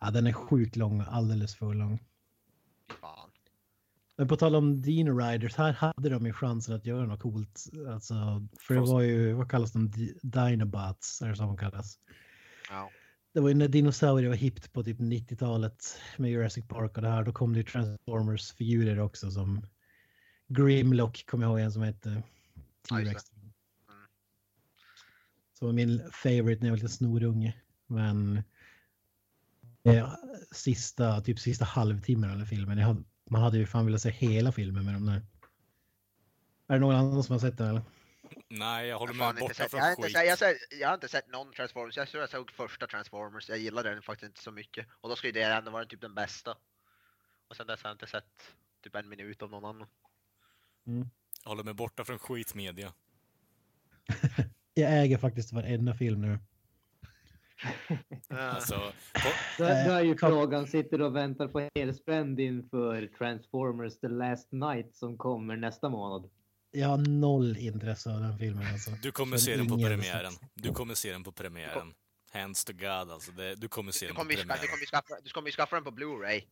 ja, 0.00 0.10
den 0.10 0.26
är 0.26 0.32
sjukt 0.32 0.76
lång, 0.76 1.00
alldeles 1.00 1.54
för 1.54 1.74
lång. 1.74 2.00
Men 4.16 4.28
på 4.28 4.36
tal 4.36 4.54
om 4.54 4.82
Dino 4.82 5.18
Riders, 5.18 5.56
här 5.56 5.72
hade 5.72 6.08
de 6.08 6.26
ju 6.26 6.32
chansen 6.32 6.74
att 6.74 6.86
göra 6.86 7.06
något 7.06 7.20
coolt. 7.20 7.64
Alltså, 7.88 8.46
för 8.60 8.74
det 8.74 8.80
var 8.80 9.00
ju, 9.00 9.32
vad 9.32 9.50
kallas 9.50 9.72
de, 9.72 9.90
Di- 9.90 10.18
Dinobots, 10.22 11.18
det 11.18 11.36
som 11.36 11.46
de 11.46 11.56
kallas. 11.56 11.98
Ja. 12.70 12.90
Det 13.32 13.40
var 13.40 13.48
ju 13.48 13.54
när 13.54 13.68
dinosaurier 13.68 14.28
var 14.28 14.36
hippt 14.36 14.72
på 14.72 14.84
typ 14.84 14.98
90-talet 14.98 15.98
med 16.16 16.30
Jurassic 16.30 16.68
Park 16.68 16.96
och 16.96 17.02
det 17.02 17.08
här. 17.08 17.24
Då 17.24 17.32
kom 17.32 17.52
det 17.52 17.58
ju 17.58 17.64
Transformers-figurer 17.64 18.98
också 18.98 19.30
som 19.30 19.66
Grimlock, 20.48 21.26
kommer 21.26 21.44
jag 21.44 21.50
ihåg 21.50 21.60
en 21.60 21.72
som 21.72 21.82
hette. 21.82 22.22
T-Rex. 22.88 23.32
Mm. 23.32 23.52
Som 25.58 25.66
var 25.66 25.72
min 25.72 26.02
favorite 26.12 26.60
när 26.60 26.68
jag 26.68 26.72
var 26.72 26.76
lite 26.76 26.88
snorunge. 26.88 27.54
Men 27.86 28.42
eh, 29.82 30.14
sista, 30.50 31.20
typ 31.20 31.38
sista 31.38 31.64
halvtimmen 31.64 32.40
av 32.40 32.44
filmen. 32.44 32.78
Jag 32.78 33.04
man 33.32 33.42
hade 33.42 33.58
ju 33.58 33.66
fan 33.66 33.86
velat 33.86 34.02
se 34.02 34.10
hela 34.10 34.52
filmen 34.52 34.84
med 34.84 34.94
de 34.94 35.06
där. 35.06 35.22
Är 36.66 36.74
det 36.74 36.78
någon 36.78 36.94
annan 36.94 37.22
som 37.22 37.32
har 37.32 37.40
sett 37.40 37.58
den 37.58 37.68
eller? 37.68 37.82
Nej, 38.48 38.88
jag 38.88 38.98
håller 38.98 39.12
inte 39.28 39.40
borta 39.40 39.54
sett, 39.54 39.70
från 39.70 39.78
jag, 39.78 39.84
har 39.84 39.90
inte 39.90 40.02
skit. 40.02 40.12
sett, 40.12 40.24
jag, 40.24 40.32
har 40.32 40.36
sett, 40.36 40.56
jag 40.80 40.88
har 40.88 40.94
inte 40.94 41.08
sett 41.08 41.28
någon 41.28 41.52
Transformers, 41.52 41.96
jag 41.96 42.08
tror 42.08 42.22
jag 42.22 42.30
såg 42.30 42.50
första 42.50 42.86
Transformers, 42.86 43.48
jag 43.48 43.58
gillade 43.58 43.90
den 43.90 44.02
faktiskt 44.02 44.28
inte 44.28 44.42
så 44.42 44.50
mycket. 44.50 44.86
Och 45.00 45.08
då 45.08 45.16
skulle 45.16 45.32
det 45.32 45.42
ändå 45.42 45.70
vara 45.70 45.84
typ 45.84 46.00
den 46.00 46.14
bästa. 46.14 46.56
Och 47.48 47.56
sen 47.56 47.66
dess 47.66 47.82
har 47.82 47.90
jag 47.90 47.94
inte 47.94 48.06
sett 48.06 48.54
typ 48.82 48.94
en 48.94 49.08
minut 49.08 49.42
av 49.42 49.50
någon 49.50 49.64
annan. 49.64 49.88
Jag 51.42 51.50
håller 51.50 51.64
mig 51.64 51.74
borta 51.74 52.04
från 52.04 52.18
skitmedia. 52.18 52.92
Jag 54.74 55.02
äger 55.02 55.18
faktiskt 55.18 55.52
varenda 55.52 55.94
film 55.94 56.20
nu. 56.20 56.38
Alltså, 58.28 58.74
på, 59.12 59.28
Då, 59.58 59.64
då 59.64 59.70
är 59.70 60.02
ju 60.02 60.10
Eh, 60.10 60.16
frågan, 60.16 60.66
sitter 60.66 60.98
du 60.98 61.04
och 61.04 61.16
väntar 61.16 61.48
på 61.48 61.68
helspänd 61.74 62.40
inför 62.40 63.10
Transformers 63.18 64.00
The 64.00 64.08
Last 64.08 64.52
Night 64.52 64.94
som 64.96 65.18
kommer 65.18 65.56
nästa 65.56 65.88
månad? 65.88 66.30
Jag 66.70 66.88
har 66.88 66.98
noll 66.98 67.56
intresse 67.56 68.10
av 68.14 68.20
den 68.20 68.38
filmen 68.38 68.66
alltså. 68.72 68.90
du 69.02 69.12
kommer 69.12 69.36
se 69.36 69.56
den 69.56 69.68
på 69.68 69.76
premiären. 69.76 70.32
Du 70.54 70.72
kommer 70.72 70.94
se 70.94 71.12
den 71.12 71.24
på 71.24 71.32
premiären. 71.32 71.94
Hands 72.32 72.64
to 72.64 72.72
God 72.72 72.86
alltså. 73.10 73.32
Det, 73.32 73.54
du 73.54 73.68
kommer 73.68 73.92
se 73.92 74.06
Du 74.06 74.12
den 74.12 74.16
på 74.16 74.22
ska, 74.22 74.30
du, 74.30 74.36
premiären. 74.36 74.66
kommer 74.68 74.86
skaffa, 74.86 75.14
du 75.24 75.30
kommer 75.30 75.50
skaffa 75.50 75.76
den 75.76 75.84
på 75.84 75.90
Blu-ray. 75.90 76.42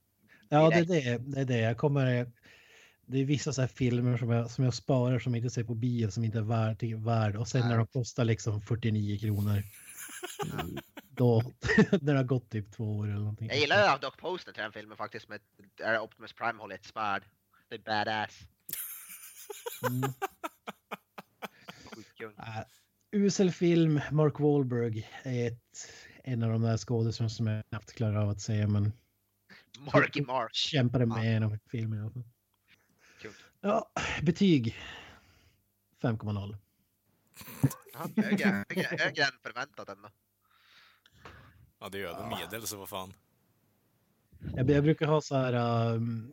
Ja, 0.48 0.70
det 0.70 0.76
är 0.76 0.84
det. 0.84 1.18
Det 1.18 1.40
är 1.40 1.44
det. 1.44 1.58
Jag 1.58 1.76
kommer... 1.76 2.32
Det 3.06 3.18
är 3.18 3.24
vissa 3.24 3.52
så 3.52 3.60
här 3.60 3.68
filmer 3.68 4.16
som 4.16 4.30
jag, 4.30 4.50
som 4.50 4.64
jag 4.64 4.74
sparar 4.74 5.18
som 5.18 5.34
jag 5.34 5.38
inte 5.38 5.50
ser 5.54 5.64
på 5.64 5.74
bio 5.74 6.10
som 6.10 6.24
inte 6.24 6.38
är 6.38 6.42
värd, 6.42 6.82
värd. 7.04 7.36
Och 7.36 7.48
sen 7.48 7.68
när 7.68 7.76
de 7.76 7.86
kostar 7.86 8.24
liksom 8.24 8.60
49 8.60 9.18
kronor. 9.18 9.62
Då, 11.09 11.42
när 12.00 12.12
det 12.12 12.18
har 12.18 12.24
gått 12.24 12.50
typ 12.50 12.72
två 12.72 12.98
år 12.98 13.04
eller 13.04 13.18
någonting. 13.18 13.48
Jag 13.48 13.59
gillar 13.59 13.98
dock 13.98 14.16
posten 14.18 14.54
till 14.54 14.62
den 14.62 14.72
filmen 14.72 14.96
faktiskt 14.96 15.28
med 15.28 15.40
där 15.74 15.98
Optimus 15.98 16.33
Prime 16.33 16.59
håller 16.59 16.74
ett 16.74 16.85
svärd. 16.85 17.24
Det 17.68 17.74
är 17.74 17.78
badass. 17.78 18.38
Mm. 19.88 20.12
Äh, 22.38 22.64
usel 23.12 23.50
film. 23.50 24.00
Mark 24.11 24.40
Wahlberg 24.40 25.09
är 25.22 25.46
ett, 25.46 25.90
en 26.24 26.42
av 26.42 26.50
de 26.50 26.62
där 26.62 26.76
skådespelarna 26.76 27.30
som 27.30 27.46
jag 27.46 27.64
knappt 27.68 27.92
klarar 27.92 28.16
av 28.16 28.28
att 28.28 28.40
säga. 28.40 28.68
Men 28.68 28.92
Marky 29.78 30.22
Mark. 30.22 30.54
kämpade 30.54 31.06
med 31.06 31.33
genom 31.33 31.59
filmen. 31.70 31.98
i 31.98 32.02
alla 32.02 32.11
fall. 32.11 32.24
Ja, 33.61 33.90
betyg. 34.22 34.76
5,0. 36.02 36.56
Ja, 37.92 38.22
högre, 38.22 38.64
högre, 38.68 38.96
högre 38.98 39.22
än 39.24 39.38
förväntat 39.42 39.88
ändå. 39.88 40.08
Ja, 41.80 41.88
det 41.88 41.98
är 41.98 42.06
över 42.06 42.36
medel, 42.38 42.66
så 42.66 42.76
vad 42.76 42.88
fan. 42.88 43.12
Jag, 44.56 44.70
jag 44.70 44.82
brukar 44.82 45.06
ha 45.06 45.20
så 45.20 45.36
här 45.36 45.54
um, 45.94 46.32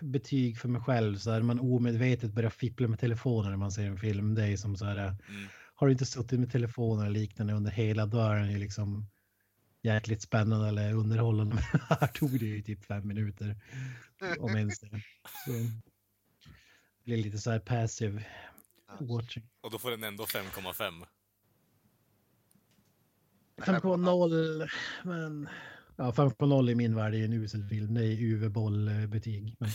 betyg 0.00 0.58
för 0.58 0.68
mig 0.68 0.82
själv. 0.82 1.16
Så 1.16 1.30
här, 1.30 1.42
man 1.42 1.60
omedvetet 1.60 2.32
börjar 2.32 2.50
fippla 2.50 2.88
med 2.88 2.98
telefonen 2.98 3.50
när 3.50 3.58
man 3.58 3.72
ser 3.72 3.86
en 3.86 3.98
film. 3.98 4.34
Det 4.34 4.46
är 4.46 4.56
som 4.56 4.76
så 4.76 4.84
här. 4.84 4.98
Mm. 4.98 5.48
Har 5.74 5.86
du 5.86 5.92
inte 5.92 6.06
suttit 6.06 6.40
med 6.40 6.52
telefonen 6.52 7.06
eller 7.06 7.20
liknande 7.20 7.52
under 7.52 7.70
hela 7.70 8.06
den 8.06 8.52
ju 8.52 8.58
liksom 8.58 9.06
jäkligt 9.82 10.22
spännande 10.22 10.68
eller 10.68 10.92
underhållande. 10.92 11.54
Men 11.54 11.80
här 12.00 12.06
tog 12.06 12.38
det 12.38 12.46
ju 12.46 12.62
typ 12.62 12.84
fem 12.84 13.08
minuter. 13.08 13.56
Om 14.38 14.56
ens 14.56 14.80
det. 14.80 14.88
Så 15.44 15.50
det 15.52 17.04
blir 17.04 17.16
lite 17.16 17.38
så 17.38 17.50
här 17.50 17.58
passive 17.58 18.24
watching. 19.00 19.48
Och 19.60 19.70
då 19.70 19.78
får 19.78 19.90
den 19.90 20.04
ändå 20.04 20.24
5,5. 20.24 21.06
5,0 23.56 24.68
men 25.02 25.48
ja 25.96 26.10
5,0 26.10 26.70
i 26.70 26.74
min 26.74 26.94
värld 26.96 27.14
är 27.14 27.24
en 27.24 27.32
usel 27.32 27.64
film. 27.68 27.94
Det 27.94 28.04
är 28.04 28.16
UV-boll-betyg. 28.22 29.56
Men 29.58 29.70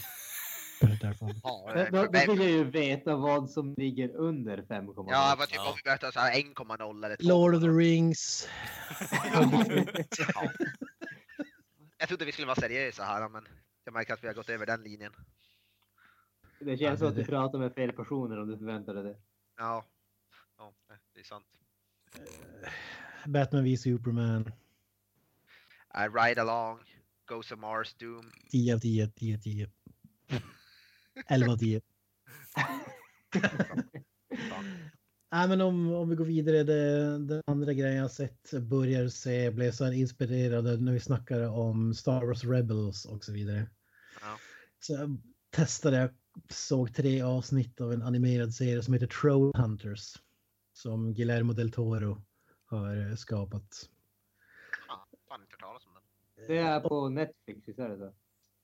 det. 0.82 1.40
Ja, 1.44 1.88
Då, 1.92 1.98
då, 1.98 2.12
då 2.26 2.32
vill 2.34 2.42
jag 2.42 2.50
ju 2.52 2.64
veta 2.64 3.16
vad 3.16 3.50
som 3.50 3.74
ligger 3.78 4.16
under 4.16 4.58
5,0. 4.58 5.06
Ja, 5.10 5.36
vad 5.38 5.48
typ 5.48 5.56
Ja. 5.56 5.70
om 5.70 5.78
vi 5.84 5.90
här 6.20 6.32
1,0 6.32 7.06
eller 7.06 7.16
2. 7.16 7.28
Lord 7.28 7.56
of 7.56 7.62
the 7.62 7.68
Rings. 7.70 8.48
Ja. 10.34 10.52
Jag 11.98 12.08
trodde 12.08 12.26
vi 12.26 12.32
skulle 12.32 12.48
vara 12.48 12.56
seriösa 12.56 13.04
här, 13.04 13.30
men 13.30 13.48
jag 13.84 13.94
märker 13.94 14.14
att 14.14 14.24
vi 14.24 14.28
har 14.28 14.34
gått 14.34 14.50
över 14.50 14.66
den 14.66 14.82
linjen. 14.84 15.12
Det 16.66 16.78
känns 16.78 17.00
som 17.00 17.08
att 17.08 17.16
du 17.16 17.26
pratar 17.26 17.60
med 17.60 17.74
fel 17.74 17.92
personer 17.92 18.40
om 18.40 18.48
du 18.48 18.58
förväntar 18.58 18.94
dig 18.94 19.04
det. 19.04 19.18
Ja, 19.58 19.86
ja 20.58 20.74
det 21.14 21.20
är 21.20 21.24
sant. 21.24 21.46
Batman 23.26 23.64
v 23.64 23.78
Superman. 23.78 24.52
I 25.96 26.08
ride 26.08 26.42
along, 26.42 26.80
Ghost 27.26 27.52
of 27.52 27.60
Mars, 27.60 27.94
Doom. 27.94 28.32
10 28.52 28.76
av 28.76 28.80
10, 28.80 29.08
10 29.08 29.36
av 29.36 29.40
10. 29.40 29.70
11 31.28 31.52
av 31.52 31.58
10. 31.58 31.82
Nej, 35.32 35.48
men 35.48 35.62
om, 35.62 35.94
om 35.94 36.10
vi 36.10 36.16
går 36.16 36.26
vidare. 36.26 36.64
Det, 36.64 37.18
den 37.18 37.42
andra 37.48 37.74
grejen 37.74 37.98
jag 37.98 38.12
sett 38.12 38.52
börjar 38.52 39.08
se, 39.08 39.52
blev 39.52 39.72
så 39.72 39.86
här 39.86 39.92
inspirerad 39.92 40.82
när 40.82 40.94
vi 40.94 41.00
snackar 41.00 41.50
om 41.50 41.94
Star 41.94 42.26
Wars 42.26 42.44
Rebels 42.44 43.06
och 43.06 43.24
så 43.24 43.32
vidare. 43.32 43.70
Ja. 44.22 44.38
Så 44.80 44.94
jag 44.94 45.22
testade, 45.50 45.98
jag 45.98 46.10
såg 46.50 46.96
tre 46.96 47.22
avsnitt 47.22 47.82
av 47.82 47.94
en 47.94 48.02
animerad 48.02 48.54
serie 48.54 48.84
som 48.84 48.94
heter 48.94 49.08
Troll 49.08 49.52
Hunters. 49.56 50.22
Som 50.74 51.14
Guillermo 51.14 51.54
del 51.54 51.72
Toro 51.72 52.22
har 52.66 53.10
eh, 53.10 53.16
skapat. 53.16 53.90
Ja, 54.88 55.08
fan 55.28 55.42
inte 55.42 55.58
talas 55.60 55.86
om 55.86 55.94
den. 55.94 56.48
Det 56.48 56.58
är 56.58 56.80
på 56.80 57.10
Netflix, 57.10 57.68
visst 57.68 57.80
är 57.80 57.90
det 57.90 57.98
så? 57.98 58.14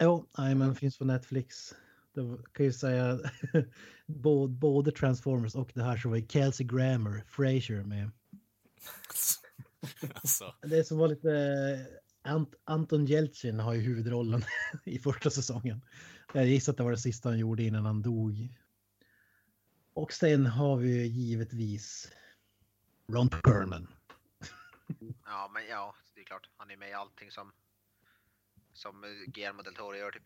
Jo, 0.03 0.25
men 0.37 0.75
finns 0.75 0.97
på 0.97 1.05
Netflix. 1.05 1.75
Det 2.13 2.37
kan 2.53 2.65
ju 2.65 2.73
säga 2.73 3.19
både, 4.05 4.53
både 4.53 4.91
Transformers 4.91 5.55
och 5.55 5.71
det 5.73 5.83
här 5.83 5.97
så 5.97 6.09
var 6.09 6.17
ju 6.17 6.27
Kelsey 6.27 6.67
Grammer, 6.67 7.23
Frasier 7.27 7.83
med. 7.83 8.11
alltså, 10.13 10.55
Det 10.61 10.83
som 10.83 10.97
var 10.97 11.07
lite 11.07 11.29
Ant, 12.21 12.55
Anton 12.63 13.05
Jeltsin 13.05 13.59
har 13.59 13.73
ju 13.73 13.81
huvudrollen 13.81 14.41
i 14.85 14.99
första 14.99 15.29
säsongen. 15.29 15.81
Jag 16.33 16.47
gissar 16.47 16.73
att 16.73 16.77
det 16.77 16.83
var 16.83 16.91
det 16.91 16.97
sista 16.97 17.29
han 17.29 17.39
gjorde 17.39 17.63
innan 17.63 17.85
han 17.85 18.01
dog. 18.01 18.57
Och 19.93 20.13
sen 20.13 20.45
har 20.45 20.77
vi 20.77 20.97
ju 20.97 21.05
givetvis 21.05 22.11
Ron 23.07 23.29
Perlman. 23.29 23.87
Ja, 25.25 25.51
men 25.53 25.63
ja, 25.69 25.95
det 26.15 26.21
är 26.21 26.25
klart. 26.25 26.49
Han 26.57 26.71
är 26.71 26.77
med 26.77 26.89
i 26.89 26.93
allting 26.93 27.31
som 27.31 27.51
som 28.73 29.05
Guillermo 29.27 29.61
del 29.61 29.75
Toro 29.75 29.95
gör 29.95 30.11
typ. 30.11 30.23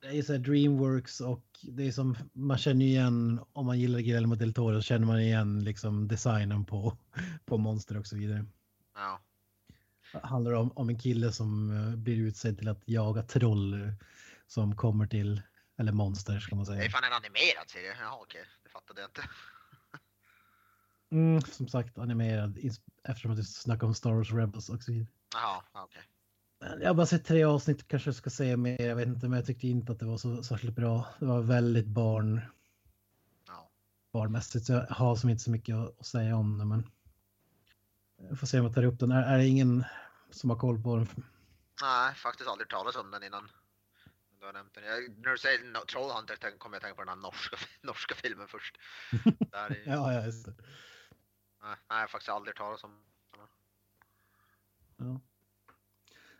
Det 0.00 0.18
är 0.18 0.22
så 0.22 0.32
här 0.32 0.40
Dreamworks 0.40 1.20
och 1.20 1.44
det 1.62 1.86
är 1.86 1.92
som 1.92 2.16
man 2.32 2.58
känner 2.58 2.86
igen 2.86 3.40
om 3.52 3.66
man 3.66 3.80
gillar 3.80 4.00
Guillermo 4.00 4.34
del 4.34 4.54
Toro 4.54 4.74
så 4.74 4.82
känner 4.82 5.06
man 5.06 5.20
igen 5.20 5.64
liksom 5.64 6.08
designen 6.08 6.64
på, 6.64 6.96
på 7.44 7.58
monster 7.58 7.98
och 7.98 8.06
så 8.06 8.16
vidare. 8.16 8.44
Ja, 8.94 9.20
Det 10.12 10.26
handlar 10.26 10.52
om, 10.52 10.72
om 10.74 10.88
en 10.88 10.98
kille 10.98 11.32
som 11.32 11.70
eh, 11.70 11.96
blir 11.96 12.16
utsedd 12.16 12.58
till 12.58 12.68
att 12.68 12.82
jaga 12.84 13.22
troll 13.22 13.92
som 14.52 14.76
kommer 14.76 15.06
till, 15.06 15.42
eller 15.78 15.92
monster 15.92 16.40
ska 16.40 16.54
man 16.56 16.64
det 16.64 16.72
är 16.72 16.76
säga. 16.76 16.90
fan 16.90 17.04
en 17.04 17.12
animerad 17.12 17.70
serie. 17.70 17.96
Jaha, 18.00 18.18
okej, 18.22 18.44
det 18.64 18.68
fattade 18.70 19.00
jag 19.00 19.08
inte. 19.08 19.22
Mm, 21.10 21.40
som 21.40 21.68
sagt 21.68 21.98
animerad 21.98 22.58
eftersom 23.04 23.30
att 23.30 23.36
du 23.36 23.44
snackar 23.44 23.86
om 23.86 23.94
Star 23.94 24.12
Wars 24.12 24.32
Rebels 24.32 24.68
och 24.68 24.82
så 24.82 24.92
vidare. 24.92 25.08
Jaha, 25.34 25.62
okej. 25.72 26.02
Men 26.60 26.80
Jag 26.80 26.88
har 26.88 26.94
bara 26.94 27.06
sett 27.06 27.24
tre 27.24 27.44
avsnitt, 27.44 27.88
kanske 27.88 28.12
ska 28.12 28.30
säga 28.30 28.56
mer, 28.56 28.80
jag 28.88 28.96
vet 28.96 29.06
inte, 29.08 29.28
men 29.28 29.36
jag 29.36 29.46
tyckte 29.46 29.68
inte 29.68 29.92
att 29.92 29.98
det 29.98 30.06
var 30.06 30.16
så 30.18 30.42
särskilt 30.42 30.76
bra. 30.76 31.06
Det 31.18 31.24
var 31.26 31.40
väldigt 31.42 31.86
barn, 31.86 32.40
Ja. 33.48 33.70
barnmässigt, 34.12 34.66
så 34.66 34.72
jag 34.72 34.86
har 34.86 35.16
som 35.16 35.30
inte 35.30 35.42
så 35.42 35.50
mycket 35.50 35.76
att 35.76 36.06
säga 36.06 36.36
om 36.36 36.58
det, 36.58 36.64
men 36.64 36.90
jag 38.28 38.38
får 38.38 38.46
se 38.46 38.58
om 38.60 38.66
jag 38.66 38.74
tar 38.74 38.84
upp 38.84 38.98
den. 38.98 39.12
Är, 39.12 39.22
är 39.22 39.38
det 39.38 39.46
ingen 39.46 39.84
som 40.30 40.50
har 40.50 40.56
koll 40.58 40.82
på 40.82 40.96
den? 40.96 41.08
Nej, 41.82 42.14
faktiskt 42.14 42.48
aldrig 42.50 42.68
talas 42.68 42.96
om 42.96 43.10
den 43.10 43.22
innan. 43.22 43.48
Du 44.42 44.46
har 44.46 44.52
nämnt 44.52 44.74
den. 44.74 44.84
Jag, 44.84 45.18
när 45.18 45.30
du 45.30 45.38
säger 45.38 45.64
no, 45.64 45.78
Trollhunter 45.92 46.36
tänk- 46.40 46.58
kommer 46.58 46.74
jag 46.76 46.78
att 46.78 46.82
tänka 46.82 46.94
på 46.96 47.02
den 47.02 47.08
här 47.08 47.16
norska, 47.16 47.56
norska 47.82 48.14
filmen 48.14 48.48
först. 48.48 48.78
Där 49.52 49.70
är, 49.70 49.82
Ja, 49.86 50.12
ja, 50.12 50.24
just 50.24 50.46
det. 50.46 50.54
nej, 50.58 50.66
nej, 51.62 51.78
jag 51.88 51.96
har 51.96 52.06
faktiskt 52.08 52.28
aldrig 52.28 52.56
talat 52.56 52.84
om. 52.84 53.04
Ja. 54.96 55.20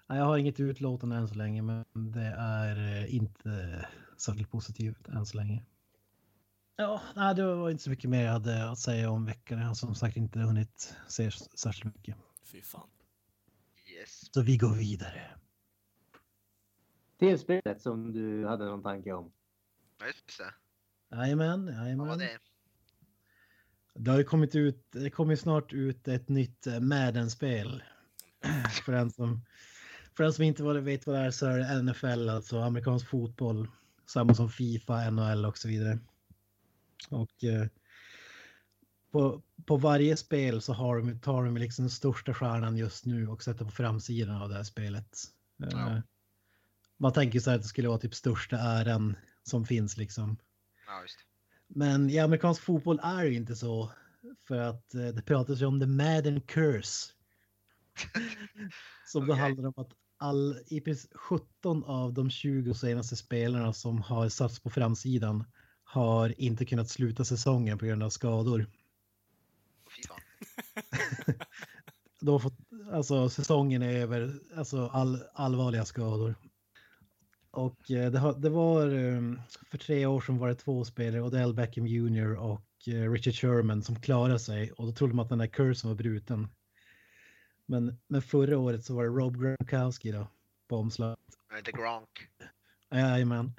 Nej, 0.06 0.18
jag 0.18 0.24
har 0.24 0.38
inget 0.38 0.60
utlåtande 0.60 1.16
än 1.16 1.28
så 1.28 1.34
länge, 1.34 1.62
men 1.62 1.84
det 1.92 2.34
är 2.38 2.76
eh, 2.76 3.14
inte 3.14 3.86
särskilt 4.16 4.50
positivt 4.50 5.08
än 5.08 5.26
så 5.26 5.36
länge. 5.36 5.64
Ja, 6.76 7.02
nej, 7.16 7.34
det 7.34 7.54
var 7.54 7.70
inte 7.70 7.82
så 7.82 7.90
mycket 7.90 8.10
mer 8.10 8.24
jag 8.24 8.32
hade 8.32 8.70
att 8.70 8.78
säga 8.78 9.10
om 9.10 9.24
veckan. 9.26 9.58
Jag 9.58 9.66
har 9.66 9.74
som 9.74 9.94
sagt 9.94 10.16
inte 10.16 10.38
hunnit 10.38 10.96
se 11.08 11.30
särskilt 11.30 11.96
mycket. 11.96 12.16
Fy 12.44 12.62
fan. 12.62 12.88
Yes. 13.86 14.34
Så 14.34 14.42
vi 14.42 14.56
går 14.56 14.74
vidare. 14.74 15.30
Till 17.22 17.38
spelet 17.38 17.80
som 17.80 18.12
du 18.12 18.46
hade 18.46 18.64
någon 18.64 18.82
tanke 18.82 19.12
om. 19.12 19.32
Ja, 19.98 20.06
just 20.06 20.38
det. 20.38 20.54
Jajamän, 21.16 21.66
jajamän. 21.66 22.18
det? 22.18 22.38
Det 23.94 24.10
har 24.10 24.18
ju 24.18 24.24
kommit 24.24 24.54
ut, 24.54 24.86
det 24.90 25.10
kommer 25.10 25.32
ju 25.32 25.36
snart 25.36 25.72
ut 25.72 26.08
ett 26.08 26.28
nytt 26.28 26.66
eh, 26.66 26.80
Madden-spel. 26.80 27.82
För 28.84 28.92
den 28.92 29.10
som, 29.10 29.44
för 30.16 30.24
den 30.24 30.32
som 30.32 30.44
inte 30.44 30.62
vet 30.62 31.06
vad 31.06 31.16
det 31.16 31.22
är 31.22 31.30
så 31.30 31.46
är 31.46 31.58
det 31.58 31.82
NFL, 31.82 32.28
alltså 32.28 32.60
amerikansk 32.60 33.08
fotboll. 33.08 33.68
Samma 34.06 34.34
som 34.34 34.48
Fifa, 34.48 35.10
NHL 35.10 35.44
och 35.44 35.58
så 35.58 35.68
vidare. 35.68 35.98
Och 37.10 37.44
eh, 37.44 37.66
på, 39.10 39.42
på 39.66 39.76
varje 39.76 40.16
spel 40.16 40.62
så 40.62 40.72
har 40.72 40.96
de, 40.98 41.20
tar 41.20 41.44
de 41.44 41.56
liksom 41.56 41.82
den 41.82 41.90
största 41.90 42.34
stjärnan 42.34 42.76
just 42.76 43.06
nu 43.06 43.28
och 43.28 43.42
sätter 43.42 43.64
på 43.64 43.70
framsidan 43.70 44.42
av 44.42 44.48
det 44.48 44.54
här 44.54 44.64
spelet. 44.64 45.18
Eh, 45.62 45.68
Ja. 45.70 46.02
Man 47.02 47.12
tänker 47.12 47.40
så 47.40 47.50
här 47.50 47.56
att 47.56 47.62
det 47.62 47.68
skulle 47.68 47.88
vara 47.88 47.98
typ 47.98 48.14
största 48.14 48.56
äran 48.56 49.16
som 49.42 49.66
finns 49.66 49.96
liksom. 49.96 50.36
Ja. 50.86 51.04
Men 51.66 52.10
i 52.10 52.18
amerikansk 52.18 52.62
fotboll 52.62 53.00
är 53.02 53.24
det 53.24 53.34
inte 53.34 53.56
så. 53.56 53.90
För 54.46 54.56
att 54.56 54.94
eh, 54.94 55.06
det 55.06 55.22
pratas 55.22 55.60
ju 55.60 55.66
om 55.66 55.80
the 55.80 55.86
Madden 55.86 56.40
curse. 56.40 57.12
Som 59.06 59.26
då 59.26 59.32
Okej. 59.32 59.42
handlar 59.42 59.66
om 59.68 59.74
att 59.76 59.92
all, 60.16 60.58
i 60.66 60.80
princip 60.80 61.10
17 61.14 61.84
av 61.84 62.12
de 62.12 62.30
20 62.30 62.74
senaste 62.74 63.16
spelarna 63.16 63.72
som 63.72 64.02
har 64.02 64.28
satts 64.28 64.60
på 64.60 64.70
framsidan 64.70 65.44
har 65.84 66.40
inte 66.40 66.64
kunnat 66.64 66.90
sluta 66.90 67.24
säsongen 67.24 67.78
på 67.78 67.86
grund 67.86 68.02
av 68.02 68.10
skador. 68.10 68.66
De 72.20 72.28
har 72.30 72.38
fått, 72.38 72.58
alltså 72.92 73.28
säsongen 73.28 73.82
är 73.82 73.94
över, 73.94 74.40
alltså 74.56 74.86
all, 74.86 75.22
allvarliga 75.34 75.84
skador. 75.84 76.34
Och 77.52 77.90
eh, 77.90 78.10
det, 78.10 78.34
det 78.38 78.48
var 78.48 78.86
eh, 78.86 79.20
för 79.66 79.78
tre 79.78 80.06
år 80.06 80.20
sedan 80.20 80.38
var 80.38 80.48
det 80.48 80.54
två 80.54 80.84
spelare, 80.84 81.22
Odell 81.22 81.54
Beckham 81.54 81.86
Jr 81.86 82.34
och 82.34 82.88
eh, 82.88 83.10
Richard 83.10 83.34
Sherman 83.34 83.82
som 83.82 84.00
klarade 84.00 84.38
sig 84.38 84.72
och 84.72 84.86
då 84.86 84.92
trodde 84.92 85.14
man 85.14 85.22
att 85.22 85.28
den 85.28 85.38
där 85.38 85.46
kursen 85.46 85.90
var 85.90 85.96
bruten. 85.96 86.48
Men, 87.66 87.98
men 88.06 88.22
förra 88.22 88.58
året 88.58 88.84
så 88.84 88.94
var 88.94 89.02
det 89.02 89.08
Rob 89.08 89.42
Gronkowski 89.42 90.12
då 90.12 90.26
på 90.68 90.76
omslag. 90.76 91.16
Eh, 91.56 91.62
The 91.64 91.72
Gronk. 91.72 92.28
Jajamän. 92.90 93.52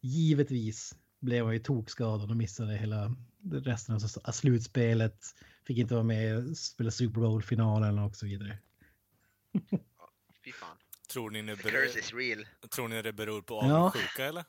Givetvis 0.00 0.96
blev 1.20 1.44
han 1.44 1.54
ju 1.54 1.60
tokskadad 1.60 2.30
och 2.30 2.36
missade 2.36 2.76
hela 2.76 3.14
resten 3.52 3.94
av 3.94 4.32
slutspelet. 4.32 5.24
Fick 5.66 5.78
inte 5.78 5.94
vara 5.94 6.04
med 6.04 6.36
och 6.36 6.56
spela 6.56 6.90
Super 6.90 7.20
Bowl-finalen 7.20 7.98
och 7.98 8.16
så 8.16 8.26
vidare. 8.26 8.58
Fy 10.44 10.52
fan. 10.52 10.76
Tror 11.06 11.30
ni, 11.30 11.42
det 11.42 11.56
beror, 11.62 11.84
is 11.98 12.12
real. 12.14 12.46
tror 12.70 12.88
ni 12.88 13.02
det 13.02 13.12
beror 13.12 13.42
på 13.42 13.54
Ja. 13.54 13.76
avundsjuka 13.76 14.24
eller? 14.26 14.44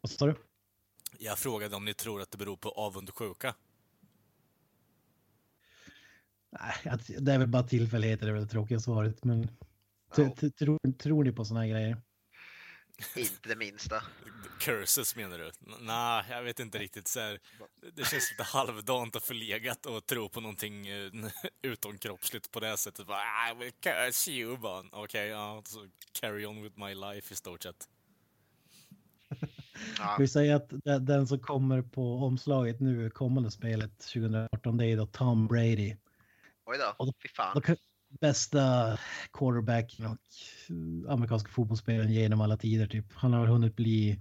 Vad 0.00 0.10
sa 0.10 0.26
du? 0.26 0.34
Jag 1.18 1.38
frågade 1.38 1.76
om 1.76 1.84
ni 1.84 1.94
tror 1.94 2.20
att 2.22 2.30
det 2.30 2.38
beror 2.38 2.56
på 2.56 2.68
avundsjuka. 2.70 3.54
Nej, 6.50 6.98
det 7.18 7.32
är 7.32 7.38
väl 7.38 7.48
bara 7.48 7.62
tillfälligheter, 7.62 8.26
det 8.26 8.30
är 8.30 8.34
väl 8.34 8.42
det 8.42 8.48
tråkiga 8.48 8.80
svaret. 8.80 9.24
Men 9.24 9.48
Ja, 10.16 10.34
tror, 10.58 10.92
tror 10.92 11.24
ni 11.24 11.32
på 11.32 11.44
såna 11.44 11.60
här 11.60 11.66
grejer? 11.68 11.96
Inte 13.16 13.48
det 13.48 13.56
minsta. 13.56 14.02
Curses 14.60 15.16
menar 15.16 15.38
du? 15.38 15.50
Nej, 15.80 16.24
jag 16.30 16.42
vet 16.42 16.60
inte 16.60 16.78
riktigt. 16.78 17.08
Så 17.08 17.20
här, 17.20 17.38
det 17.92 18.04
känns 18.06 18.30
lite 18.30 18.42
halvdant 18.42 19.16
och 19.16 19.22
förlegat 19.22 19.86
att 19.86 20.06
tro 20.06 20.28
på 20.28 20.40
någonting 20.40 20.86
eh, 20.88 21.10
utomkroppsligt 21.62 22.50
på 22.50 22.60
det 22.60 22.76
sättet. 22.76 23.06
Bara, 23.06 23.22
I 23.50 23.54
will 23.58 23.72
curse 23.80 24.30
you, 24.30 24.56
bara. 24.56 24.84
Okej, 24.92 25.26
ja, 25.28 25.62
så 25.64 25.86
carry 26.20 26.46
on 26.46 26.62
with 26.62 26.78
my 26.78 26.94
life 26.94 27.32
i 27.34 27.36
stort 27.36 27.62
sett. 27.62 27.88
Ja, 29.98 30.16
Vi 30.18 30.28
säger 30.28 30.54
att 30.54 30.68
de- 30.84 30.98
den 31.06 31.26
som 31.26 31.38
kommer 31.38 31.82
på 31.82 32.16
omslaget 32.16 32.80
nu, 32.80 33.10
kommande 33.10 33.50
spelet 33.50 33.98
2018, 33.98 34.76
det 34.76 34.86
är 34.86 34.96
då 34.96 35.06
Tom 35.06 35.46
Brady. 35.46 35.96
oj 36.64 36.78
då. 36.78 36.94
Och 36.98 37.06
då- 37.06 37.12
Fy 37.22 37.28
fan. 37.28 37.54
Då 37.54 37.60
kan- 37.60 37.76
Bästa 38.20 38.98
quarterbacken 39.32 40.06
och 40.06 40.18
eh, 40.68 41.12
amerikanska 41.12 41.48
fotbollsspelaren 41.50 42.12
genom 42.12 42.40
alla 42.40 42.56
tider. 42.56 42.86
Typ. 42.86 43.14
Han 43.14 43.32
har 43.32 43.40
väl 43.40 43.50
hunnit 43.50 43.76
bli 43.76 44.20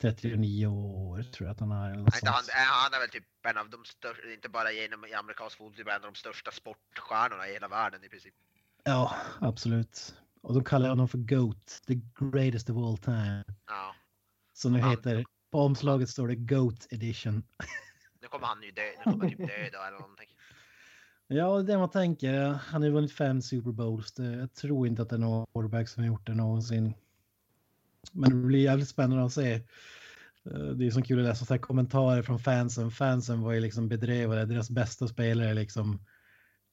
39 0.00 0.66
år 0.66 1.22
tror 1.22 1.46
jag 1.46 1.52
att 1.54 1.60
han 1.60 1.72
är. 1.72 1.90
Eller 1.90 2.02
något 2.02 2.14
han, 2.24 2.44
han 2.66 2.94
är 2.94 3.00
väl 3.00 3.08
typ 3.08 3.24
en 3.42 3.58
av 3.58 3.70
de 3.70 3.84
största, 3.84 4.32
inte 4.32 4.48
bara 4.48 4.72
genom 4.72 5.04
i 5.04 5.14
amerikansk 5.14 5.56
fotboll, 5.56 5.76
typ 5.76 5.88
en 5.88 5.94
av 5.94 6.00
de 6.02 6.14
största 6.14 6.50
sportstjärnorna 6.50 7.48
i 7.48 7.52
hela 7.52 7.68
världen 7.68 8.04
i 8.04 8.08
princip. 8.08 8.34
Ja, 8.84 9.16
absolut. 9.40 10.14
Och 10.42 10.54
de 10.54 10.64
kallar 10.64 10.88
honom 10.88 11.08
för 11.08 11.18
GOAT, 11.18 11.82
the 11.86 11.94
greatest 12.18 12.70
of 12.70 12.76
all 12.76 12.98
time. 12.98 13.44
Ja. 13.66 13.94
Så 14.52 14.68
nu 14.68 14.80
Han- 14.80 14.90
heter, 14.90 15.24
på 15.50 15.60
omslaget 15.60 16.08
står 16.08 16.28
det 16.28 16.34
GOAT 16.36 16.86
edition. 16.90 17.42
Nu 18.22 18.28
kommer 18.28 18.46
han 18.46 18.62
ju 18.62 18.70
dö, 18.70 18.82
nu 18.82 19.12
kommer 19.12 19.18
han 19.24 19.30
typ 19.30 19.38
dö 19.38 19.70
då 19.72 19.82
eller 19.82 19.98
någonting. 19.98 20.28
Ja, 21.32 21.54
det 21.54 21.60
är 21.60 21.62
det 21.62 21.78
man 21.78 21.90
tänker. 21.90 22.42
Han 22.42 22.82
har 22.82 22.88
ju 22.88 22.94
vunnit 22.94 23.12
fem 23.12 23.42
Super 23.42 23.72
Bowls. 23.72 24.14
Jag 24.18 24.54
tror 24.54 24.86
inte 24.86 25.02
att 25.02 25.08
det 25.08 25.16
är 25.16 25.18
någon 25.18 25.46
quarterback 25.46 25.88
som 25.88 26.02
har 26.02 26.08
gjort 26.08 26.26
det 26.26 26.34
någonsin. 26.34 26.94
Men 28.12 28.30
det 28.30 28.46
blir 28.46 28.60
jävligt 28.60 28.88
spännande 28.88 29.24
att 29.24 29.32
se. 29.32 29.52
Eh, 30.44 30.60
det 30.74 30.86
är 30.86 30.90
så 30.90 31.02
kul 31.02 31.18
att 31.18 31.24
läsa 31.24 31.44
så 31.44 31.54
här 31.54 31.58
kommentarer 31.58 32.22
från 32.22 32.38
fansen. 32.38 32.90
Fansen 32.90 33.40
var 33.40 33.52
ju 33.52 33.60
liksom 33.60 33.88
bedrevade. 33.88 34.46
Deras 34.46 34.70
bästa 34.70 35.08
spelare 35.08 35.54
liksom 35.54 36.06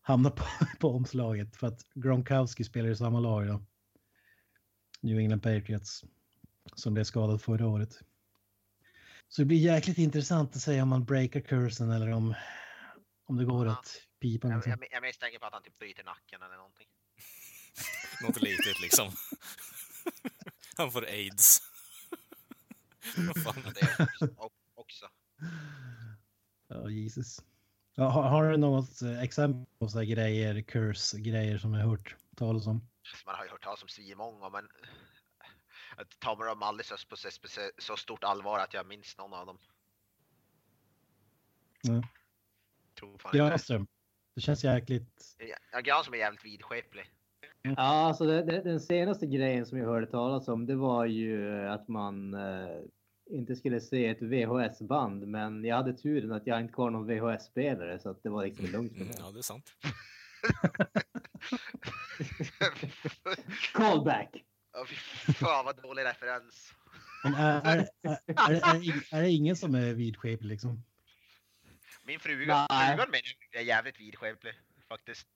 hamnar 0.01 0.29
på, 0.29 0.43
på 0.79 0.89
omslaget 0.89 1.55
för 1.55 1.67
att 1.67 1.81
Gronkowski 1.93 2.63
spelar 2.63 2.89
i 2.89 2.95
samma 2.95 3.19
lag 3.19 3.47
då. 3.47 3.61
New 5.01 5.19
England 5.19 5.41
Patriots 5.41 6.05
som 6.75 6.93
blev 6.93 7.03
skadad 7.03 7.41
förra 7.41 7.67
året. 7.67 7.99
Så 9.29 9.41
det 9.41 9.45
blir 9.45 9.57
jäkligt 9.57 9.97
intressant 9.97 10.55
att 10.55 10.61
säga 10.61 10.83
om 10.83 10.89
man 10.89 11.05
breakar 11.05 11.39
kursen 11.39 11.91
eller 11.91 12.11
om, 12.11 12.33
om 13.25 13.37
det 13.37 13.45
går 13.45 13.65
att 13.65 14.06
pipa. 14.19 14.47
Jag, 14.47 14.55
Liksom. 14.55 14.71
jag, 14.71 14.87
jag 14.91 15.01
misstänker 15.01 15.39
på 15.39 15.45
att 15.45 15.53
han 15.53 15.63
typ 15.63 15.79
bryter 15.79 16.03
nacken 16.03 16.41
eller 16.41 16.55
någonting. 16.57 16.87
Något 18.23 18.41
litet 18.41 18.79
liksom. 18.81 19.11
Han 20.77 20.91
får 20.91 21.05
aids. 21.05 21.61
Vad 23.17 23.43
fan. 23.43 23.61
Men 23.63 23.73
det 23.73 23.81
är 23.81 24.01
också- 24.21 24.49
också. 24.75 25.09
Ja, 26.67 26.89
Jesus. 26.89 27.39
Ja, 27.95 28.09
har, 28.09 28.23
har 28.23 28.51
du 28.51 28.57
något 28.57 29.01
eh, 29.01 29.21
exempel 29.21 29.65
på 29.79 29.89
så 29.89 29.97
här 29.97 30.05
grejer, 30.05 30.61
curse-grejer 30.61 31.57
som 31.57 31.73
jag 31.73 31.81
har 31.83 31.89
hört 31.89 32.15
talas 32.35 32.67
om? 32.67 32.87
Man 33.25 33.35
har 33.35 33.43
ju 33.45 33.49
hört 33.51 33.63
talas 33.63 33.81
om 33.83 33.87
svinmånga 33.89 34.49
men 34.49 34.67
jag 35.97 36.19
tar 36.19 36.35
mig 36.35 36.47
dem 36.47 36.63
aldrig 36.63 36.85
så, 36.85 36.95
på 37.09 37.17
så, 37.17 37.29
så, 37.31 37.71
så 37.77 37.97
stort 37.97 38.23
allvar 38.23 38.59
att 38.59 38.73
jag 38.73 38.87
minns 38.87 39.17
någon 39.17 39.33
av 39.33 39.45
dem. 39.45 39.57
Ja. 41.81 42.03
Tror 42.99 43.17
fan 43.17 43.35
inte 43.35 43.73
det. 43.77 43.85
Det 44.37 44.41
känns 44.41 44.63
jäkligt... 44.63 45.35
Ja, 45.71 45.79
Granström 45.79 46.13
är 46.13 46.17
jävligt 46.17 46.45
vidskeplig. 46.45 47.05
Ja, 47.61 47.73
alltså 47.77 48.25
det, 48.25 48.43
det, 48.43 48.61
den 48.61 48.79
senaste 48.79 49.25
grejen 49.25 49.65
som 49.65 49.77
jag 49.77 49.85
hörde 49.85 50.07
talas 50.07 50.47
om, 50.47 50.65
det 50.65 50.75
var 50.75 51.05
ju 51.05 51.67
att 51.67 51.87
man 51.87 52.33
eh, 52.33 52.77
inte 53.29 53.55
skulle 53.55 53.79
se 53.79 54.07
ett 54.07 54.21
VHS-band, 54.21 55.27
men 55.27 55.63
jag 55.63 55.75
hade 55.75 55.93
turen 55.93 56.31
att 56.31 56.47
jag 56.47 56.61
inte 56.61 56.73
har 56.77 56.89
någon 56.89 57.07
VHS-spelare 57.07 57.99
så 57.99 58.09
att 58.09 58.23
det 58.23 58.29
var 58.29 58.45
liksom 58.45 58.65
lugnt 58.65 58.95
Mm, 58.95 59.07
ja, 59.17 59.31
det 59.31 59.39
är 59.39 59.41
sant. 59.41 59.73
Callback! 63.73 64.43
Ja, 64.73 64.85
fy 64.89 65.33
fan 65.33 65.65
vad 65.65 65.81
dålig 65.83 66.03
referens. 66.03 66.73
Men 67.23 67.33
är, 67.33 67.87
är, 68.01 68.17
är, 68.25 69.13
är 69.15 69.21
det 69.21 69.29
ingen 69.29 69.55
som 69.55 69.75
är 69.75 69.93
vidskeplig 69.93 70.49
liksom? 70.49 70.83
Min 72.07 72.19
fruga, 72.19 72.67
frugan 72.69 73.11
min 73.11 73.21
är 73.51 73.61
jävligt 73.61 73.99
vidskeplig 73.99 74.53
faktiskt. 74.89 75.27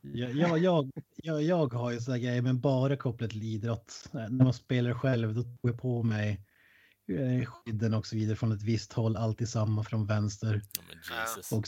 Jag, 0.00 0.32
jag, 0.32 0.58
jag, 0.58 0.90
jag, 1.16 1.42
jag 1.42 1.72
har 1.72 1.90
ju 1.90 2.00
sådana 2.00 2.18
grejer, 2.18 2.42
men 2.42 2.60
bara 2.60 2.96
kopplat 2.96 3.30
till 3.30 3.42
idrott. 3.42 4.08
När 4.12 4.30
man 4.30 4.54
spelar 4.54 4.94
själv, 4.94 5.34
då 5.34 5.42
tog 5.42 5.58
jag 5.62 5.80
på 5.80 6.02
mig 6.02 6.40
eh, 7.08 7.44
skydden 7.46 7.94
och 7.94 8.06
så 8.06 8.16
vidare 8.16 8.36
från 8.36 8.52
ett 8.52 8.62
visst 8.62 8.92
håll, 8.92 9.16
alltid 9.16 9.48
samma 9.48 9.84
från 9.84 10.06
vänster. 10.06 10.62
Ja, 10.76 10.82
men 10.88 10.96
Jesus. 11.20 11.52
Och 11.52 11.66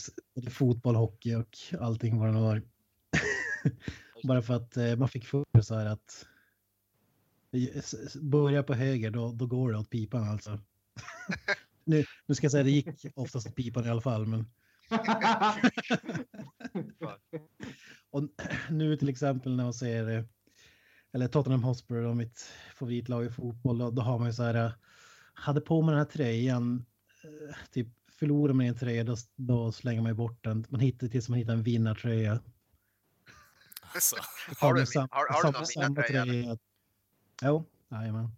fotboll, 0.51 0.95
hockey 0.95 1.35
och 1.35 1.57
allting 1.79 2.19
vad 2.19 2.27
det 2.33 2.39
var. 2.39 2.61
Bara 4.23 4.41
för 4.41 4.53
att 4.53 4.77
eh, 4.77 4.95
man 4.95 5.09
fick 5.09 5.25
för 5.25 5.61
så 5.61 5.75
här 5.75 5.85
att 5.85 6.27
s- 7.75 8.15
Börja 8.21 8.63
på 8.63 8.73
höger, 8.73 9.11
då, 9.11 9.31
då 9.31 9.45
går 9.47 9.71
det 9.71 9.77
åt 9.77 9.89
pipan 9.89 10.23
alltså. 10.29 10.59
nu, 11.85 12.05
nu 12.25 12.35
ska 12.35 12.45
jag 12.45 12.51
säga 12.51 12.63
det 12.63 12.71
gick 12.71 12.87
oftast 13.15 13.47
åt 13.47 13.55
pipan 13.55 13.85
i 13.85 13.89
alla 13.89 14.01
fall, 14.01 14.25
men 14.25 14.45
och 18.11 18.23
nu 18.69 18.97
till 18.97 19.09
exempel 19.09 19.55
när 19.55 19.63
man 19.63 19.73
ser 19.73 20.25
eller 21.13 21.27
Tottenham 21.27 21.63
Hotspur, 21.63 22.03
då, 22.03 22.13
mitt 22.13 22.45
favoritlag 22.75 23.25
i 23.25 23.29
fotboll, 23.29 23.77
då, 23.77 23.91
då 23.91 24.01
har 24.01 24.17
man 24.19 24.27
ju 24.27 24.33
så 24.33 24.43
här, 24.43 24.71
hade 25.33 25.61
på 25.61 25.81
mig 25.81 25.91
den 25.91 25.99
här 25.99 26.05
tröjan, 26.11 26.85
eh, 27.23 27.55
typ 27.71 27.87
förlorar 28.11 28.53
man 28.53 28.65
en 28.65 28.77
tröja, 28.77 29.03
då, 29.03 29.15
då 29.35 29.71
slänger 29.71 30.01
man 30.01 30.11
ju 30.11 30.15
bort 30.15 30.43
den. 30.43 30.65
Man 30.69 30.79
hittar 30.79 31.07
tills 31.07 31.29
man 31.29 31.39
hittar 31.39 31.53
en 31.53 31.63
vinnartröja. 31.63 32.39
Alltså, 33.81 34.15
Har 34.59 34.73
du, 34.73 34.79
man 34.79 34.87
sam- 34.87 35.07
har, 35.11 35.33
har 35.33 35.43
du 35.43 35.51
någon 35.51 35.67
samma 35.67 35.87
vinnartröja? 35.87 36.25
tröja. 36.25 36.57
Jo, 37.41 37.65
jajamän. 37.91 38.29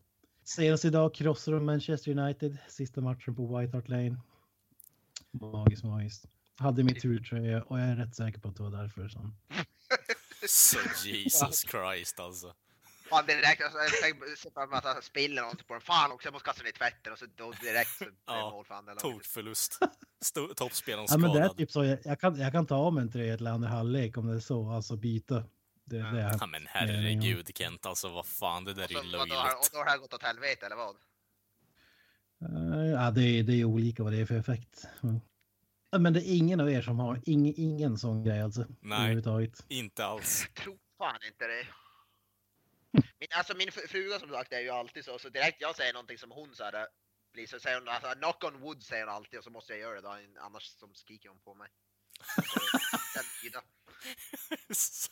Senast 0.46 0.86
idag 0.86 1.14
krossar 1.14 1.52
de 1.52 1.66
Manchester 1.66 2.12
United, 2.20 2.58
sista 2.68 3.02
matchen 3.02 3.36
på 3.36 3.58
White 3.58 3.78
Hart 3.78 3.88
Lane. 3.90 4.18
Magiskt, 5.32 5.84
magiskt. 5.84 6.26
Hade 6.58 6.84
min 6.84 7.00
turtröja 7.00 7.64
och 7.64 7.80
jag 7.80 7.88
är 7.88 7.96
rätt 7.96 8.16
säker 8.16 8.40
på 8.40 8.50
att 8.50 8.56
det 8.56 8.64
var 8.64 8.72
därför. 8.72 9.10
Så. 9.10 9.20
så 10.48 11.08
Jesus 11.08 11.60
Christ 11.72 12.20
alltså. 12.20 12.54
Fan 13.10 13.26
direkt, 13.26 13.64
alltså, 13.64 13.78
jag 13.78 14.02
tänkte 14.02 14.60
emot 14.62 14.74
att 14.74 14.84
han 14.84 15.02
spiller 15.02 15.42
något 15.42 15.68
på 15.68 15.74
den. 15.74 15.82
Fan 15.82 16.12
också, 16.12 16.28
jag 16.28 16.34
måste 16.34 16.46
kasta 16.46 16.64
den 16.64 16.70
i 16.70 16.74
tvätten 16.74 17.14
och 17.14 17.20
så 17.20 17.26
då 17.36 17.52
direkt 17.52 17.98
så 17.98 18.06
Ja, 18.26 18.50
mål 18.52 18.66
för 18.66 18.76
andra 18.76 18.94
laget. 18.94 19.02
Tokförlust. 19.02 19.80
Toppspelaren 20.56 21.08
Ja, 21.10 21.18
men 21.18 21.32
det 21.32 21.40
är 21.40 21.44
skadad. 21.44 21.58
typ 21.58 21.72
så. 21.72 21.84
Jag, 21.84 22.00
jag, 22.04 22.20
kan, 22.20 22.40
jag 22.40 22.52
kan 22.52 22.66
ta 22.66 22.76
av 22.76 22.94
mig 22.94 23.02
en 23.02 23.12
tröja 23.12 23.38
till 23.38 23.48
andra 23.48 23.70
halvlek 23.70 24.18
om 24.18 24.28
det 24.28 24.36
är 24.36 24.40
så, 24.40 24.70
alltså 24.70 24.96
byta. 24.96 25.44
Det, 25.88 25.98
det 25.98 26.22
är, 26.22 26.38
Ja 26.40 26.46
men 26.46 26.68
herregud 26.68 27.58
Kent, 27.58 27.86
alltså 27.86 28.10
vad 28.10 28.26
fan, 28.26 28.64
det 28.66 28.74
där 28.74 28.84
Och, 28.84 28.92
är 28.92 28.96
så, 28.96 29.04
ju 29.06 29.18
och, 29.18 29.28
då, 29.28 29.36
har- 29.36 29.44
och 29.46 29.52
löjligt. 29.54 29.72
då 29.72 29.78
har 29.78 29.86
det 29.86 29.92
här 29.92 29.98
gått 29.98 30.14
åt 30.14 30.24
helvete 30.24 30.66
eller 30.66 30.76
vad? 30.76 30.96
Eh, 32.42 32.86
ja, 32.92 33.12
det, 33.12 33.22
är, 33.24 33.44
det 33.44 33.54
är 33.62 33.66
olika 33.66 34.04
vad 34.04 34.14
det 34.14 34.20
är 34.22 34.26
för 34.26 34.36
effekt. 34.38 34.88
Men, 35.02 35.22
Ja, 35.90 36.00
men 36.00 36.14
det 36.14 36.20
är 36.30 36.38
ingen 36.38 36.60
av 36.60 36.70
er 36.72 36.82
som 36.82 37.00
har 37.00 37.22
ing, 37.26 37.54
ingen 37.58 37.98
sån 37.98 38.24
grej 38.24 38.42
alltså. 38.42 38.66
Nej. 38.80 39.22
Inte 39.68 40.06
alls. 40.06 40.46
Tror 40.54 40.78
fan 40.98 41.20
inte 41.28 41.48
det. 41.48 41.68
Min, 42.92 43.28
alltså 43.36 43.58
min 43.58 43.70
fru- 43.72 43.88
fruga 43.88 44.20
som 44.20 44.30
sagt 44.30 44.54
är 44.54 44.60
ju 44.60 44.70
alltid 44.70 45.06
så, 45.06 45.20
så 45.20 45.30
direkt 45.30 45.62
jag 45.62 45.76
säger 45.76 45.94
någonting 45.94 46.18
som 46.18 46.32
hon 46.32 46.56
så 46.56 46.64
här, 46.64 46.88
blir 47.34 47.48
så 47.48 47.60
säger 47.60 47.80
hon 47.80 47.88
alltså, 47.90 48.12
knock 48.12 48.44
on 48.44 48.60
wood 48.62 48.84
säger 48.84 49.06
hon 49.06 49.16
alltid 49.16 49.38
och 49.40 49.44
så 49.44 49.50
måste 49.52 49.74
jag 49.74 49.80
göra 49.80 49.96
det 49.96 50.02
då, 50.02 50.18
annars 50.42 50.64
som 50.64 50.96
skriker 50.96 51.30
hon 51.30 51.40
på 51.40 51.54
mig. 51.56 51.70
Så, 52.36 52.78
den 53.16 53.24
sida. 53.42 53.62
Så- 54.76 55.12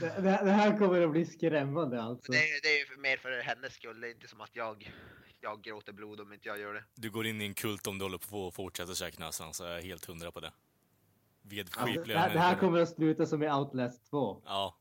Det, 0.00 0.20
det 0.22 0.50
här 0.52 0.78
kommer 0.78 1.00
att 1.00 1.10
bli 1.10 1.26
skrämmande 1.26 2.02
alltså. 2.02 2.32
Det, 2.32 2.38
är- 2.38 2.62
det 2.62 2.68
är 2.68 2.78
ju 2.96 3.00
mer 3.00 3.16
för 3.16 3.40
hennes 3.42 3.74
skull, 3.74 4.00
det 4.00 4.08
är 4.08 4.10
inte 4.10 4.28
som 4.28 4.40
att 4.40 4.56
jag, 4.56 4.92
jag 5.40 5.62
gråter 5.62 5.92
blod 5.92 6.20
om 6.20 6.32
inte 6.32 6.48
jag 6.48 6.58
gör 6.60 6.74
det. 6.74 6.84
Du 6.94 7.10
går 7.10 7.26
in 7.26 7.40
i 7.40 7.44
en 7.44 7.54
kult 7.54 7.86
om 7.86 7.98
du 7.98 8.04
håller 8.04 8.18
på 8.18 8.48
att 8.48 8.54
fortsätta 8.54 8.94
käka 8.94 9.24
näsan, 9.24 9.54
så 9.54 9.64
är 9.64 9.70
jag 9.74 9.82
helt 9.82 10.04
hundra 10.04 10.30
på 10.32 10.40
det. 10.40 10.46
Alltså, 10.46 10.60
Vedskipliga 11.56 12.16
det, 12.16 12.18
här, 12.22 12.32
det 12.32 12.38
här 12.38 12.56
kommer 12.56 12.78
att 12.80 12.88
sluta 12.88 13.26
som 13.26 13.42
i 13.42 13.50
Outlast 13.50 14.10
2. 14.10 14.42
Ja. 14.44 14.78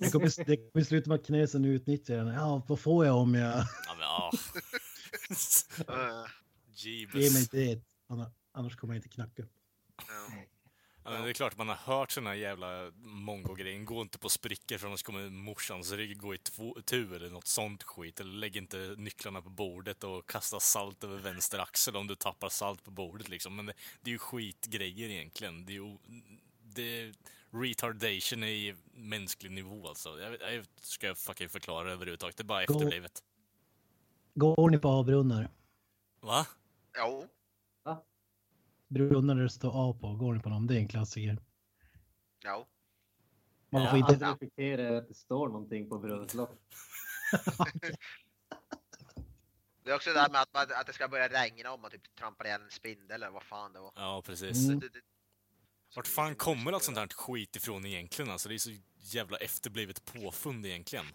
Det 0.00 0.12
kommer, 0.12 0.44
det 0.46 0.56
kommer 0.72 0.84
sluta 0.84 1.08
med 1.10 1.20
att 1.20 1.26
knösen 1.26 1.64
utnyttjar 1.64 2.16
den. 2.16 2.26
Ja, 2.28 2.62
vad 2.68 2.80
får 2.80 3.06
jag 3.06 3.16
om 3.16 3.34
jag 3.34 3.52
Ja 3.58 3.94
men 3.98 4.00
ja. 4.00 4.30
Uh, 5.88 6.26
ger 6.74 7.32
mig 7.32 7.48
det? 7.74 7.82
Anna- 8.08 8.32
Annars 8.52 8.76
kommer 8.76 8.94
jag 8.94 8.98
inte 8.98 9.08
knacka. 9.08 9.42
ja. 10.08 10.42
Ja, 11.06 11.12
men 11.12 11.22
det 11.22 11.30
är 11.30 11.32
klart 11.32 11.56
man 11.56 11.68
har 11.68 11.76
hört 11.76 12.10
såna 12.10 12.30
här 12.30 12.36
jävla 12.36 12.90
mongo-grejer. 12.96 13.84
Gå 13.84 14.02
inte 14.02 14.18
på 14.18 14.28
sprickor 14.28 14.78
för 14.78 14.86
annars 14.86 15.02
kommer 15.02 15.30
morsans 15.30 15.92
rygg 15.92 16.20
gå 16.20 16.34
i 16.34 16.38
två, 16.38 16.76
tu 16.84 17.16
eller 17.16 17.30
något 17.30 17.46
sånt 17.46 17.82
skit. 17.82 18.20
Eller 18.20 18.32
lägg 18.32 18.56
inte 18.56 18.94
nycklarna 18.98 19.42
på 19.42 19.48
bordet 19.50 20.04
och 20.04 20.28
kasta 20.28 20.60
salt 20.60 21.04
över 21.04 21.18
vänster 21.18 21.58
axel 21.58 21.96
om 21.96 22.06
du 22.06 22.14
tappar 22.14 22.48
salt 22.48 22.84
på 22.84 22.90
bordet 22.90 23.28
liksom. 23.28 23.56
Men 23.56 23.66
det, 23.66 23.72
det 24.00 24.10
är 24.10 24.12
ju 24.12 24.18
skitgrejer 24.18 25.08
egentligen. 25.08 25.66
Det 25.66 25.72
är 25.72 25.74
ju 25.74 25.96
det 26.62 27.00
är 27.00 27.14
retardation 27.50 28.44
i 28.44 28.74
mänsklig 28.94 29.52
nivå 29.52 29.88
alltså. 29.88 30.20
Jag, 30.20 30.54
jag 30.54 30.66
ska 30.80 31.06
jag 31.06 31.18
fucking 31.18 31.48
förklara 31.48 31.92
överhuvudtaget. 31.92 32.36
Det 32.36 32.42
är 32.42 32.44
bara 32.44 32.64
Go. 32.64 32.74
efterblivet. 32.74 33.22
Går 34.34 34.70
ni 34.70 34.78
på 34.78 34.88
A-brunnar? 34.88 35.48
Va? 36.20 36.46
Jo, 36.98 37.28
Brunnar 38.88 39.34
där 39.34 39.42
det 39.42 39.50
står 39.50 39.90
A 39.90 39.96
på, 40.00 40.14
går 40.14 40.34
ni 40.34 40.40
på 40.40 40.48
dem? 40.48 40.66
Det 40.66 40.74
är 40.74 40.78
en 40.78 40.88
klassiker. 40.88 41.38
jo. 42.44 42.66
Man 43.70 43.90
får 43.90 43.98
inte... 43.98 44.12
aldrig 44.12 44.30
reflekterat 44.30 45.02
att 45.02 45.08
det 45.08 45.14
står 45.14 45.48
någonting 45.48 45.88
på 45.88 45.98
brunnslopp. 45.98 46.60
Det 49.84 49.92
är 49.92 49.96
också 49.96 50.10
det 50.10 50.16
där 50.20 50.28
med 50.28 50.40
att, 50.40 50.54
man- 50.54 50.78
att 50.80 50.86
det 50.86 50.92
ska 50.92 51.08
börja 51.08 51.28
regna 51.28 51.72
om 51.72 51.80
man 51.80 51.90
typ 51.90 52.14
trampar 52.14 52.44
ihjäl 52.44 52.62
en 52.62 52.70
spindel 52.70 53.22
eller 53.22 53.30
vad 53.30 53.42
fan 53.42 53.72
det 53.72 53.80
var. 53.80 53.92
Ja, 53.96 54.22
precis. 54.26 54.68
Mm. 54.68 54.80
Vart 55.96 56.06
fan 56.06 56.34
kommer 56.34 56.72
allt 56.72 56.82
sånt 56.82 56.98
här 56.98 57.08
skit 57.08 57.56
ifrån 57.56 57.86
egentligen? 57.86 58.30
Alltså 58.30 58.48
det 58.48 58.54
är 58.54 58.58
så 58.58 58.70
jävla 58.96 59.36
efterblivet 59.36 60.04
påfund 60.04 60.66
egentligen. 60.66 61.06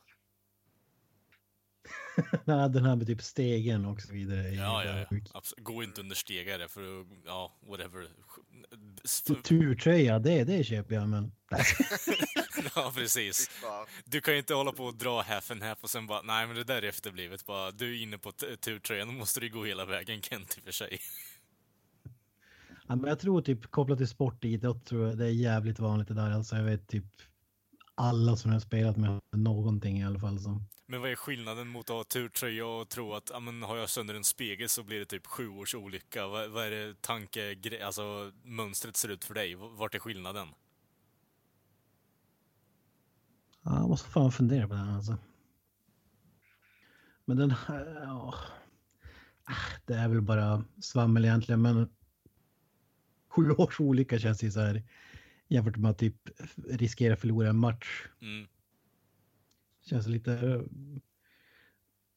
Nej, 2.46 2.70
den 2.70 2.86
här 2.86 2.96
med 2.96 3.08
typ 3.08 3.22
stegen 3.22 3.86
och 3.86 4.02
så 4.02 4.14
vidare. 4.14 4.50
Ja, 4.50 4.86
ja, 4.86 5.06
ja. 5.10 5.18
Absolut. 5.34 5.66
Gå 5.66 5.84
inte 5.84 6.02
under 6.02 6.16
stegare 6.16 6.68
för 6.68 7.06
ja, 7.26 7.58
whatever. 7.68 8.08
Turtröja, 9.44 10.20
det, 10.20 10.44
det 10.44 10.64
köper 10.64 10.96
jag, 10.96 11.10
men... 11.10 11.32
ja, 12.76 12.92
precis. 12.96 13.50
Du 14.06 14.22
kan 14.22 14.34
ju 14.34 14.40
inte 14.40 14.54
hålla 14.54 14.72
på 14.72 14.86
och 14.86 14.96
dra 14.96 15.22
half 15.22 15.52
and 15.52 15.64
half 15.64 15.84
och 15.84 15.90
sen 15.90 16.08
bara, 16.08 16.22
nej 16.22 16.48
men 16.48 16.56
det 16.56 16.64
där 16.64 16.82
är 16.82 16.88
efterblivet. 16.88 17.46
Bara, 17.46 17.72
du 17.72 17.98
är 17.98 18.04
inne 18.04 18.18
på 18.18 18.32
turtröjan, 18.62 19.08
då 19.08 19.14
måste 19.14 19.40
du 19.40 19.50
gå 19.50 19.66
hela 19.66 19.86
vägen 19.86 20.22
Kent 20.22 20.58
i 20.58 20.60
och 20.60 20.64
för 20.64 20.72
sig. 20.72 21.00
Ja, 22.88 22.96
men 22.96 23.10
jag 23.10 23.20
tror 23.20 23.42
typ 23.42 23.72
kopplat 23.72 23.98
till 23.98 24.08
sportidrott 24.08 24.86
tror 24.86 25.08
jag 25.08 25.18
det 25.18 25.26
är 25.26 25.30
jävligt 25.30 25.80
vanligt 25.80 26.08
det 26.08 26.14
där. 26.14 26.32
Alltså 26.32 26.56
jag 26.56 26.64
vet 26.64 26.88
typ 26.88 27.06
alla 28.02 28.36
som 28.36 28.52
jag 28.52 28.56
har 28.56 28.62
spelat 28.62 28.98
med 28.98 29.20
någonting 29.32 30.00
i 30.00 30.06
alla 30.06 30.20
fall 30.20 30.40
som... 30.40 30.64
Men 30.86 31.02
vad 31.02 31.12
är 31.12 31.16
skillnaden 31.16 31.68
mot 31.68 31.90
att 31.90 31.96
ha 31.96 32.04
turtröja 32.04 32.66
och 32.66 32.90
tro 32.90 33.14
att, 33.14 33.30
ja 33.34 33.40
men 33.40 33.64
har 33.64 33.78
jag 33.78 33.90
sönder 33.90 34.16
en 34.16 34.24
spegel 34.24 34.70
så 34.70 34.84
blir 34.84 35.00
det 35.00 35.06
typ 35.06 35.28
sju 35.28 35.50
års 35.50 35.76
olycka? 35.76 36.28
Vad, 36.28 36.50
vad 36.50 36.66
är 36.66 36.72
det 36.72 37.02
tanke, 37.02 37.58
alltså 37.86 38.32
mönstret 38.44 38.98
ser 38.98 39.10
ut 39.10 39.26
för 39.26 39.34
dig? 39.34 39.56
Vart 39.56 39.96
är 39.96 40.00
skillnaden? 40.00 40.48
Ja, 43.64 43.80
jag 43.80 43.90
måste 43.90 44.10
fan 44.10 44.32
fundera 44.32 44.68
på 44.68 44.74
det 44.74 44.80
här 44.80 44.96
alltså. 44.96 45.18
Men 47.26 47.38
den 47.38 47.52
här, 47.52 48.02
ja. 48.04 48.36
Ah, 49.44 49.54
Det 49.86 49.94
är 49.94 50.08
väl 50.08 50.22
bara 50.22 50.64
svammel 50.82 51.26
egentligen, 51.26 51.62
men 51.62 51.90
sju 53.30 53.52
års 53.52 53.80
olycka 53.80 54.20
känns 54.20 54.44
ju 54.44 54.52
så 54.52 54.60
här 54.60 54.84
jämfört 55.52 55.78
med 55.78 55.92
att 55.92 55.98
typ 55.98 56.16
riskera 56.70 57.14
att 57.14 57.20
förlora 57.20 57.50
en 57.50 57.58
match. 57.58 58.08
Mm. 58.22 58.48
Känns 59.86 60.08
lite 60.08 60.34
eh, 60.34 60.62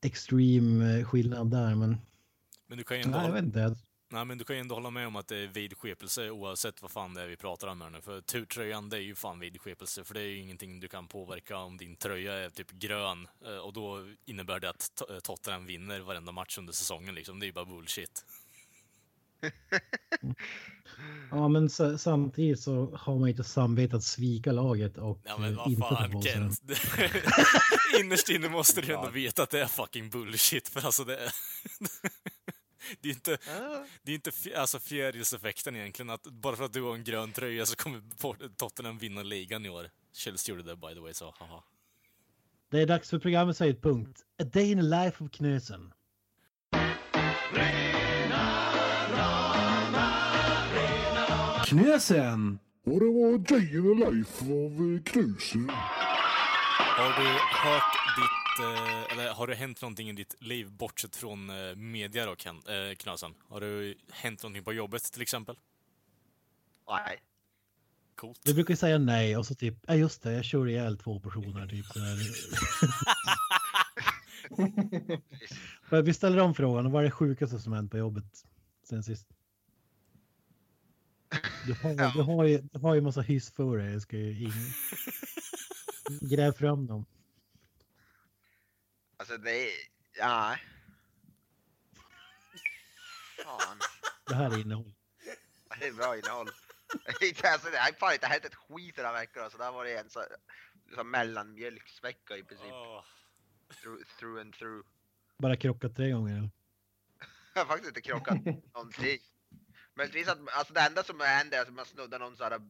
extreme 0.03 0.99
eh, 0.99 1.05
skillnad 1.05 1.51
där, 1.51 1.75
men 1.75 1.97
Men 2.67 2.79
du 2.79 2.85
kan 2.85 2.97
ju 2.97 3.03
ändå 3.03 3.17
nej, 3.19 3.27
jag 3.27 3.33
hålla, 3.33 3.43
vet 3.43 3.45
inte. 3.45 3.77
nej, 4.11 4.25
men 4.25 4.39
du 4.39 4.45
kan 4.45 4.57
ju 4.57 4.61
ändå 4.61 4.75
hålla 4.75 4.91
med 4.91 5.07
om 5.07 5.17
att 5.17 5.29
det 5.29 5.37
är 5.37 5.47
vidskepelse 5.47 6.31
oavsett 6.31 6.83
vad 6.83 6.91
fan 6.91 7.15
det 7.15 7.23
är 7.23 7.27
vi 7.29 7.37
pratar 7.37 7.69
om 7.69 7.81
här 7.81 7.91
nu. 7.91 8.01
För 8.01 8.21
turtröjan, 8.21 8.89
det 8.89 8.97
är 8.97 9.01
ju 9.01 9.15
fan 9.15 9.39
vidskepelse. 9.39 10.05
För 10.05 10.15
det 10.15 10.21
är 10.21 10.27
ju 10.27 10.39
ingenting 10.39 10.81
du 10.81 10.89
kan 10.89 11.09
påverka 11.09 11.57
om 11.57 11.77
din 11.77 11.97
tröja 11.97 12.33
är 12.35 12.51
typ 12.51 12.71
grön. 12.71 13.29
eh, 13.45 13.57
Och 13.57 13.73
då 13.73 14.07
innebär 14.25 14.61
det 14.61 14.71
att 14.71 15.03
Tottenham 15.23 15.67
vinner 15.67 16.01
varenda 16.01 16.33
match 16.33 16.59
under 16.59 16.73
säsongen 16.73 17.15
liksom. 17.15 17.41
Det 17.41 17.45
är 17.45 17.49
ju 17.49 17.53
bara 17.53 17.65
bullshit. 17.65 18.25
Ja, 21.31 21.49
men 21.49 21.71
sa- 21.71 21.99
samtidigt 21.99 22.61
så 22.61 22.97
har 22.97 23.19
man 23.19 23.29
inte 23.29 23.45
samvete 23.45 23.97
att 23.97 24.05
svika 24.05 24.53
laget 24.53 24.99
och 24.99 25.21
Ja 25.25 25.39
men 25.39 25.53
eh, 25.53 25.57
vad 25.57 25.79
fan. 25.79 26.23
Kent. 26.23 26.63
Innerst 28.01 28.29
inne 28.29 28.49
måste 28.49 28.81
du 28.81 28.87
ju 28.87 28.95
ändå 28.95 29.11
veta 29.11 29.43
att 29.43 29.51
det 29.51 29.61
är 29.61 29.67
fucking 29.67 30.11
bullshit. 30.11 30.69
För 30.69 30.87
alltså 30.87 31.05
det 31.05 31.17
är... 31.17 31.33
Det 33.01 33.09
är 33.09 33.13
inte, 33.13 33.39
det 34.03 34.13
är 34.13 34.15
inte 34.15 34.31
alltså 34.57 34.79
fjärilseffekten 34.79 35.77
egentligen. 35.77 36.11
Att 36.11 36.23
bara 36.23 36.57
för 36.57 36.65
att 36.65 36.73
du 36.73 36.83
har 36.83 36.95
en 36.95 37.05
grön 37.05 37.33
tröja 37.33 37.67
så 37.67 37.77
kommer 37.77 38.01
Tottenham 38.57 38.99
vinna 38.99 39.23
ligan 39.23 39.67
i 39.67 39.69
år. 39.69 39.91
Chelsea 40.13 40.55
gjorde 40.55 40.71
det 40.71 40.77
by 40.77 40.95
the 40.95 41.01
way, 41.01 41.15
så 41.15 41.35
haha. 41.39 41.65
Det 42.71 42.81
är 42.81 42.87
dags 42.87 43.11
för 43.11 43.19
programmets 43.19 43.61
höjdpunkt. 43.61 44.21
A 44.43 44.45
day 44.45 44.71
in 44.71 44.79
the 44.79 44.83
life 44.83 45.25
of 45.25 45.31
Knösen. 45.31 45.93
Knösen! 51.65 52.59
Och 52.85 53.01
det 53.01 53.07
var 53.07 53.39
Day 53.39 53.77
in 53.77 53.83
the 53.83 54.11
Life 54.11 54.45
av 54.45 54.95
eh, 54.95 55.03
Knusen. 55.03 55.71
Har 56.79 57.23
du 57.23 57.29
hört 57.69 57.95
ditt, 58.17 58.67
eh, 58.67 59.13
eller 59.13 59.35
har 59.35 59.47
det 59.47 59.55
hänt 59.55 59.83
någonting 59.83 60.09
i 60.09 60.13
ditt 60.13 60.43
liv 60.43 60.73
bortsett 60.73 61.17
från 61.17 61.51
eh, 61.51 61.75
media 61.77 62.27
då, 62.27 62.37
Ken, 62.37 62.63
Knasen? 62.97 63.35
Har 63.49 63.61
det 63.61 63.95
hänt 64.13 64.43
någonting 64.43 64.65
på 64.65 64.73
jobbet 64.73 65.03
till 65.13 65.23
exempel? 65.23 65.57
Nej. 66.89 67.23
Coolt. 68.15 68.41
Vi 68.45 68.55
brukar 68.55 68.75
säga 68.75 68.99
nej 68.99 69.37
och 69.37 69.47
så 69.47 69.55
typ, 69.55 69.75
ja 69.87 69.95
just 69.95 70.23
det, 70.23 70.33
jag 70.33 70.45
kör 70.45 70.69
ihjäl 70.69 70.99
två 70.99 71.21
personer. 71.21 71.69
Typ, 71.69 71.87
Vi 76.05 76.15
ställer 76.15 76.39
om 76.39 76.55
frågan, 76.55 76.91
vad 76.91 77.01
är 77.01 77.05
det 77.05 77.11
sjukaste 77.11 77.59
som 77.59 77.73
hänt 77.73 77.91
på 77.91 77.99
jobbet 77.99 78.25
sen 78.89 79.03
sist? 79.03 79.29
Du 81.67 81.75
har, 81.75 81.91
Ja. 81.95 82.13
du 82.15 82.23
har, 82.23 82.45
ju, 82.45 82.59
du 82.59 82.79
har 82.81 82.95
ju 82.95 83.01
massa 83.01 83.21
hyss 83.21 83.51
för 83.53 83.77
dig, 83.79 83.93
jag 83.93 84.03
ska 84.03 84.17
ju 84.17 84.39
ingen... 84.41 84.53
Gräv 86.31 86.53
fram 86.53 86.87
dem. 86.87 87.07
Alltså 89.17 89.37
det 89.37 89.69
är... 89.69 89.73
Ja. 90.19 90.57
Fan. 93.45 93.79
Det 94.27 94.35
här 94.35 94.51
är 94.51 94.61
innehåll. 94.61 94.95
Det 95.81 95.87
är 95.87 95.93
bra 95.93 96.17
innehåll. 96.19 96.49
Alltså, 97.45 97.71
det 97.71 97.79
har 97.79 97.93
fan 97.99 98.13
inte 98.13 98.27
hänt 98.27 98.45
ett 98.45 98.55
skit 98.55 98.97
den 98.97 99.05
här 99.05 99.13
veckan. 99.13 99.43
Alltså, 99.45 99.59
det 99.59 99.65
har 99.65 99.73
varit 99.73 99.99
en 100.01 100.11
så, 100.11 100.25
så 100.95 101.05
mellanmjölksvecka 101.05 102.37
i 102.37 102.43
princip. 102.45 102.73
Åh. 102.73 103.05
Through, 103.83 104.03
through 104.19 104.41
and 104.41 104.55
through. 104.55 104.87
Bara 105.39 105.57
krockat 105.57 105.97
tre 105.97 106.11
gånger. 106.11 106.37
Eller? 106.39 106.51
Jag 107.55 107.61
har 107.61 107.67
faktiskt 107.67 107.89
inte 107.89 108.01
krockat 108.01 108.45
någonting. 108.75 109.19
Möjligtvis 109.97 110.29
att 110.29 110.39
alltså, 110.49 110.75
det 110.75 110.81
enda 110.81 111.05
som 111.05 111.21
händer 111.21 111.59
är 111.59 111.63
att 111.63 111.73
man 111.73 111.87
snuddar 111.87 112.19
någon 112.19 112.37
sån 112.37 112.45
här 112.53 112.61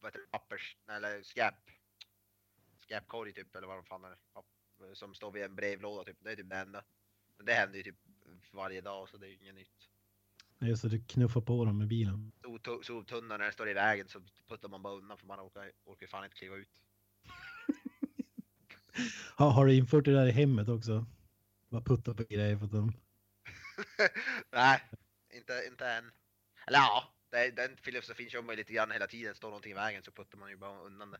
vad 0.00 0.08
heter 0.12 0.20
det, 0.20 0.30
pappers 0.30 0.76
eller 0.88 1.22
skräp. 1.22 1.54
Skräpkorg 2.80 3.32
typ 3.32 3.56
eller 3.56 3.66
vad 3.66 3.76
de 3.76 3.84
fan 3.84 4.04
är. 4.04 4.16
Papp- 4.34 4.94
Som 4.96 5.14
står 5.14 5.32
vid 5.32 5.42
en 5.42 5.54
brevlåda 5.54 6.04
typ. 6.04 6.16
Det 6.20 6.32
är 6.32 6.36
typ 6.36 6.50
det 6.50 6.56
enda. 6.56 6.84
Men 7.36 7.46
det 7.46 7.52
händer 7.52 7.76
ju 7.76 7.82
typ 7.82 7.96
varje 8.50 8.80
dag 8.80 9.08
så 9.08 9.16
det 9.16 9.26
är 9.26 9.30
ju 9.30 9.36
inget 9.36 9.54
nytt. 9.54 9.88
Nej, 10.58 10.74
det, 10.82 10.88
du 10.88 11.04
knuffar 11.04 11.40
på 11.40 11.64
dem 11.64 11.78
med 11.78 11.88
bilen. 11.88 12.32
Soptunnan 12.82 13.28
när 13.28 13.38
den 13.38 13.52
står 13.52 13.68
i 13.68 13.72
vägen 13.74 14.08
så 14.08 14.20
puttar 14.48 14.68
man 14.68 14.82
bara 14.82 14.94
undan 14.94 15.18
för 15.18 15.26
man 15.26 15.40
orkar, 15.40 15.72
orkar 15.84 16.06
fan 16.06 16.24
inte 16.24 16.36
kliva 16.36 16.56
ut. 16.56 16.68
Har, 19.36 19.50
har 19.50 19.66
du 19.66 19.74
infört 19.74 20.04
det 20.04 20.12
där 20.12 20.26
i 20.26 20.30
hemmet 20.30 20.68
också? 20.68 21.06
Bara 21.68 21.82
putta 21.82 22.14
på 22.14 22.22
grejer 22.22 22.56
för 22.56 22.64
att 22.64 22.72
de... 22.72 22.92
Nej, 24.50 24.82
inte, 25.30 25.64
inte 25.70 25.86
än. 25.88 26.10
Eller 26.66 26.78
ja, 26.78 27.14
det, 27.30 27.50
den 27.50 27.76
filosofin 27.76 28.30
kör 28.30 28.42
man 28.42 28.52
ju 28.52 28.56
lite 28.56 28.72
grann 28.72 28.90
hela 28.90 29.06
tiden. 29.06 29.34
Står 29.34 29.48
någonting 29.48 29.72
i 29.72 29.74
vägen 29.74 30.02
så 30.02 30.10
puttar 30.12 30.38
man 30.38 30.50
ju 30.50 30.56
bara 30.56 30.80
undan 30.80 31.10
det. 31.10 31.18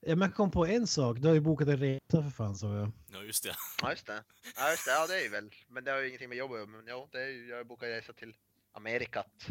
Ja, 0.00 0.16
men 0.16 0.28
jag 0.28 0.34
kom 0.36 0.50
på 0.50 0.66
en 0.66 0.86
sak. 0.86 1.18
Du 1.18 1.28
har 1.28 1.34
ju 1.34 1.40
bokat 1.40 1.68
en 1.68 1.76
resa 1.76 2.22
för 2.22 2.30
fan 2.30 2.56
sa 2.56 2.74
jag. 2.76 2.90
Ja, 3.12 3.22
just 3.22 3.42
det. 3.44 3.56
Ja 3.82 3.90
just 3.90 4.06
det. 4.06 4.24
Ja 4.56 4.70
just 4.70 4.84
det, 4.84 4.90
ja 4.90 5.06
det 5.06 5.18
är 5.18 5.22
ju 5.22 5.28
väl. 5.28 5.50
Men 5.68 5.84
det 5.84 5.90
har 5.90 5.98
ju 5.98 6.08
ingenting 6.08 6.28
med 6.28 6.38
jobb 6.38 6.52
att. 6.52 6.68
Men 6.68 6.86
ja, 6.86 7.08
det 7.12 7.22
är 7.22 7.28
ju, 7.28 7.48
jag 7.48 7.66
bokar 7.66 7.86
resa 7.88 8.12
till 8.12 8.36
Amerikat. 8.72 9.46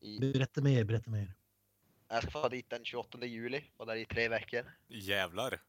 I, 0.00 0.20
Berätta 0.20 0.60
mer, 0.60 0.84
berätta 0.84 1.10
mer. 1.10 1.34
jag 2.08 2.22
ska 2.22 2.30
få 2.30 2.48
dit 2.48 2.70
den 2.70 2.84
28 2.84 3.26
juli, 3.26 3.64
vara 3.76 3.86
där 3.94 3.96
i 4.00 4.04
tre 4.06 4.28
veckor. 4.28 4.72
Jävlar. 4.88 5.62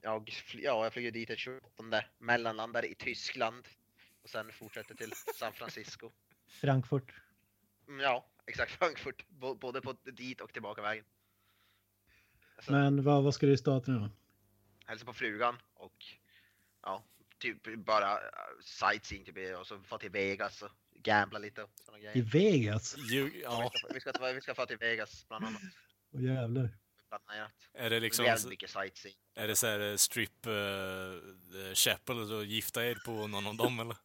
Jag, 0.00 0.28
fly- 0.28 0.62
ja, 0.64 0.84
jag 0.84 0.92
flyger 0.92 1.10
dit 1.10 1.28
den 1.28 1.36
28, 1.36 2.04
mellanlandar 2.18 2.84
i 2.84 2.94
Tyskland. 2.94 3.68
Och 4.22 4.30
sen 4.30 4.52
fortsätter 4.52 4.94
till 4.94 5.12
San 5.34 5.52
Francisco. 5.52 6.10
Frankfurt. 6.50 7.14
Mm, 7.88 8.00
Ja, 8.00 8.26
exakt 8.46 8.72
Frankfurt. 8.78 9.26
Både 9.60 9.80
på 9.80 9.92
dit 9.92 10.40
och 10.40 10.52
tillbaka 10.52 10.82
vägen. 10.82 11.04
Alltså, 12.56 12.72
Men 12.72 13.02
vad, 13.02 13.24
vad 13.24 13.34
ska 13.34 13.46
du 13.46 13.52
i 13.52 13.58
staterna 13.58 13.98
då? 13.98 14.10
hälsa 14.90 15.04
på 15.04 15.12
frugan 15.12 15.56
och 15.74 16.04
ja, 16.82 17.04
typ 17.38 17.84
bara 17.84 18.14
uh, 18.14 18.20
sightseeing 18.64 19.24
typ 19.24 19.58
och 19.58 19.66
så 19.66 19.80
få 19.80 19.98
till 19.98 20.10
Vegas 20.10 20.62
och 20.62 20.70
gambla 21.02 21.38
lite 21.38 21.62
och 21.62 21.98
I. 22.14 22.20
Vegas? 22.20 22.96
Ju, 22.98 23.40
Ja. 23.42 23.70
Vi, 23.72 23.78
ska, 23.78 23.94
vi, 23.94 24.00
ska, 24.00 24.32
vi 24.32 24.40
ska 24.40 24.54
få 24.54 24.66
till 24.66 24.76
Vegas 24.76 25.28
bland 25.28 25.44
annat. 25.44 25.62
Åh 26.12 26.22
jävlar. 26.22 26.68
Planerat. 27.08 27.52
är 27.72 27.90
det 27.90 28.00
liksom... 28.00 28.24
Väldigt 28.24 28.48
mycket 28.48 28.70
sightseeing. 28.70 29.16
Är 29.34 29.48
det 29.48 29.56
så 29.56 29.66
här 29.66 29.96
strip 29.96 30.46
uh, 30.46 31.74
chapel 31.74 32.32
och 32.32 32.44
gifta 32.44 32.86
er 32.86 32.94
på 32.94 33.26
någon 33.26 33.46
av 33.46 33.56
dem 33.56 33.80
eller? 33.80 33.96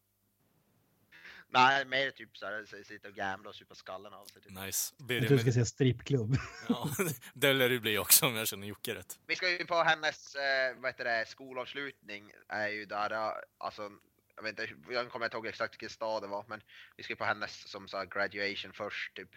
Nej, 1.49 1.85
mer 1.85 2.11
typ 2.11 2.37
så- 2.37 2.65
sitta 2.85 3.07
och 3.07 3.13
gambla 3.13 3.49
och 3.49 3.55
supa 3.55 3.75
skallen 3.75 4.13
av 4.13 4.25
sig. 4.25 4.41
Typ. 4.41 4.51
Nice. 4.51 4.93
Blir 4.97 5.15
Jag 5.15 5.23
det 5.23 5.27
tror 5.27 5.37
du 5.37 5.43
ska 5.43 5.51
säga 5.51 5.65
strippklubb. 5.65 6.35
ja, 6.69 6.89
det 7.33 7.53
lär 7.53 7.69
det 7.69 7.79
bli 7.79 7.97
också 7.97 8.25
om 8.25 8.35
jag 8.35 8.47
känner 8.47 8.67
Jocke 8.67 8.95
rätt. 8.95 9.19
Vi 9.27 9.35
ska 9.35 9.49
ju 9.49 9.65
på 9.65 9.75
hennes 9.83 10.35
eh, 10.35 10.75
vad 10.77 10.89
heter 10.91 11.03
det, 11.05 11.25
skolavslutning. 11.27 12.31
Är 12.47 12.67
ju 12.67 12.85
där, 12.85 13.09
ja, 13.11 13.41
alltså, 13.57 13.91
jag 14.35 14.43
vet 14.43 14.59
inte, 14.59 14.73
jag 14.89 15.09
kommer 15.09 15.25
inte 15.25 15.37
ihåg 15.37 15.47
exakt 15.47 15.73
vilken 15.73 15.89
stad 15.89 16.23
det 16.23 16.27
var, 16.27 16.45
men 16.47 16.61
vi 16.97 17.03
ska 17.03 17.13
ju 17.13 17.17
på 17.17 17.25
hennes 17.25 17.67
som 17.71 17.87
sa 17.87 18.03
graduation 18.03 18.73
först 18.73 19.15
typ. 19.15 19.29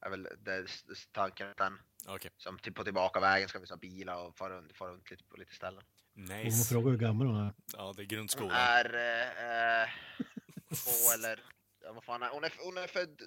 Är 0.00 0.10
väl 0.10 0.22
det, 0.22 0.60
det, 0.62 0.66
tanken 1.12 1.50
att 1.50 1.56
den, 1.56 1.78
Okej. 2.06 2.30
som 2.36 2.58
typ 2.58 2.74
på 2.74 2.84
tillbaka 2.84 3.20
vägen 3.20 3.48
ska 3.48 3.58
vi 3.58 3.66
ta 3.66 3.76
bilar 3.76 4.16
och 4.26 4.36
fara 4.36 4.56
runt, 4.56 4.76
fara 4.76 4.90
runt 4.92 5.10
lite 5.10 5.24
på 5.24 5.36
lite 5.36 5.54
ställen. 5.54 5.78
Och 6.16 6.20
hon 6.20 6.24
Nice. 6.26 6.68
frågar 6.74 6.90
hur 6.90 6.98
gammal 6.98 7.26
hon 7.26 7.36
är. 7.46 7.52
Ja, 7.72 7.92
det 7.96 8.02
är 8.02 8.04
Hon 8.04 8.08
grundskolan. 8.08 8.50
är 8.56 8.94
eh, 8.94 9.82
eh, 9.82 9.88
två 10.68 11.12
eller, 11.14 11.42
ja, 11.84 11.92
vad 11.92 12.04
fan 12.04 12.22
är 12.22 12.28
hon? 12.30 12.44
Är, 12.44 12.52
hon 12.58 12.78
är 12.78 12.86
född 12.86 13.22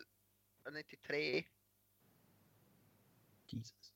93. 0.71 1.43
Jesus. 3.47 3.93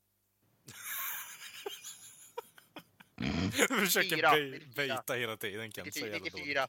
Du 3.68 3.78
försöker 3.86 4.16
Fyra, 4.16 4.30
bej- 4.30 4.50
94. 4.50 4.72
bejta 4.76 5.14
hela 5.14 5.36
tiden 5.36 5.72
Kent. 5.72 5.94
Så 5.94 6.00
jävla 6.00 6.18
dåligt. 6.18 6.34
94. 6.34 6.68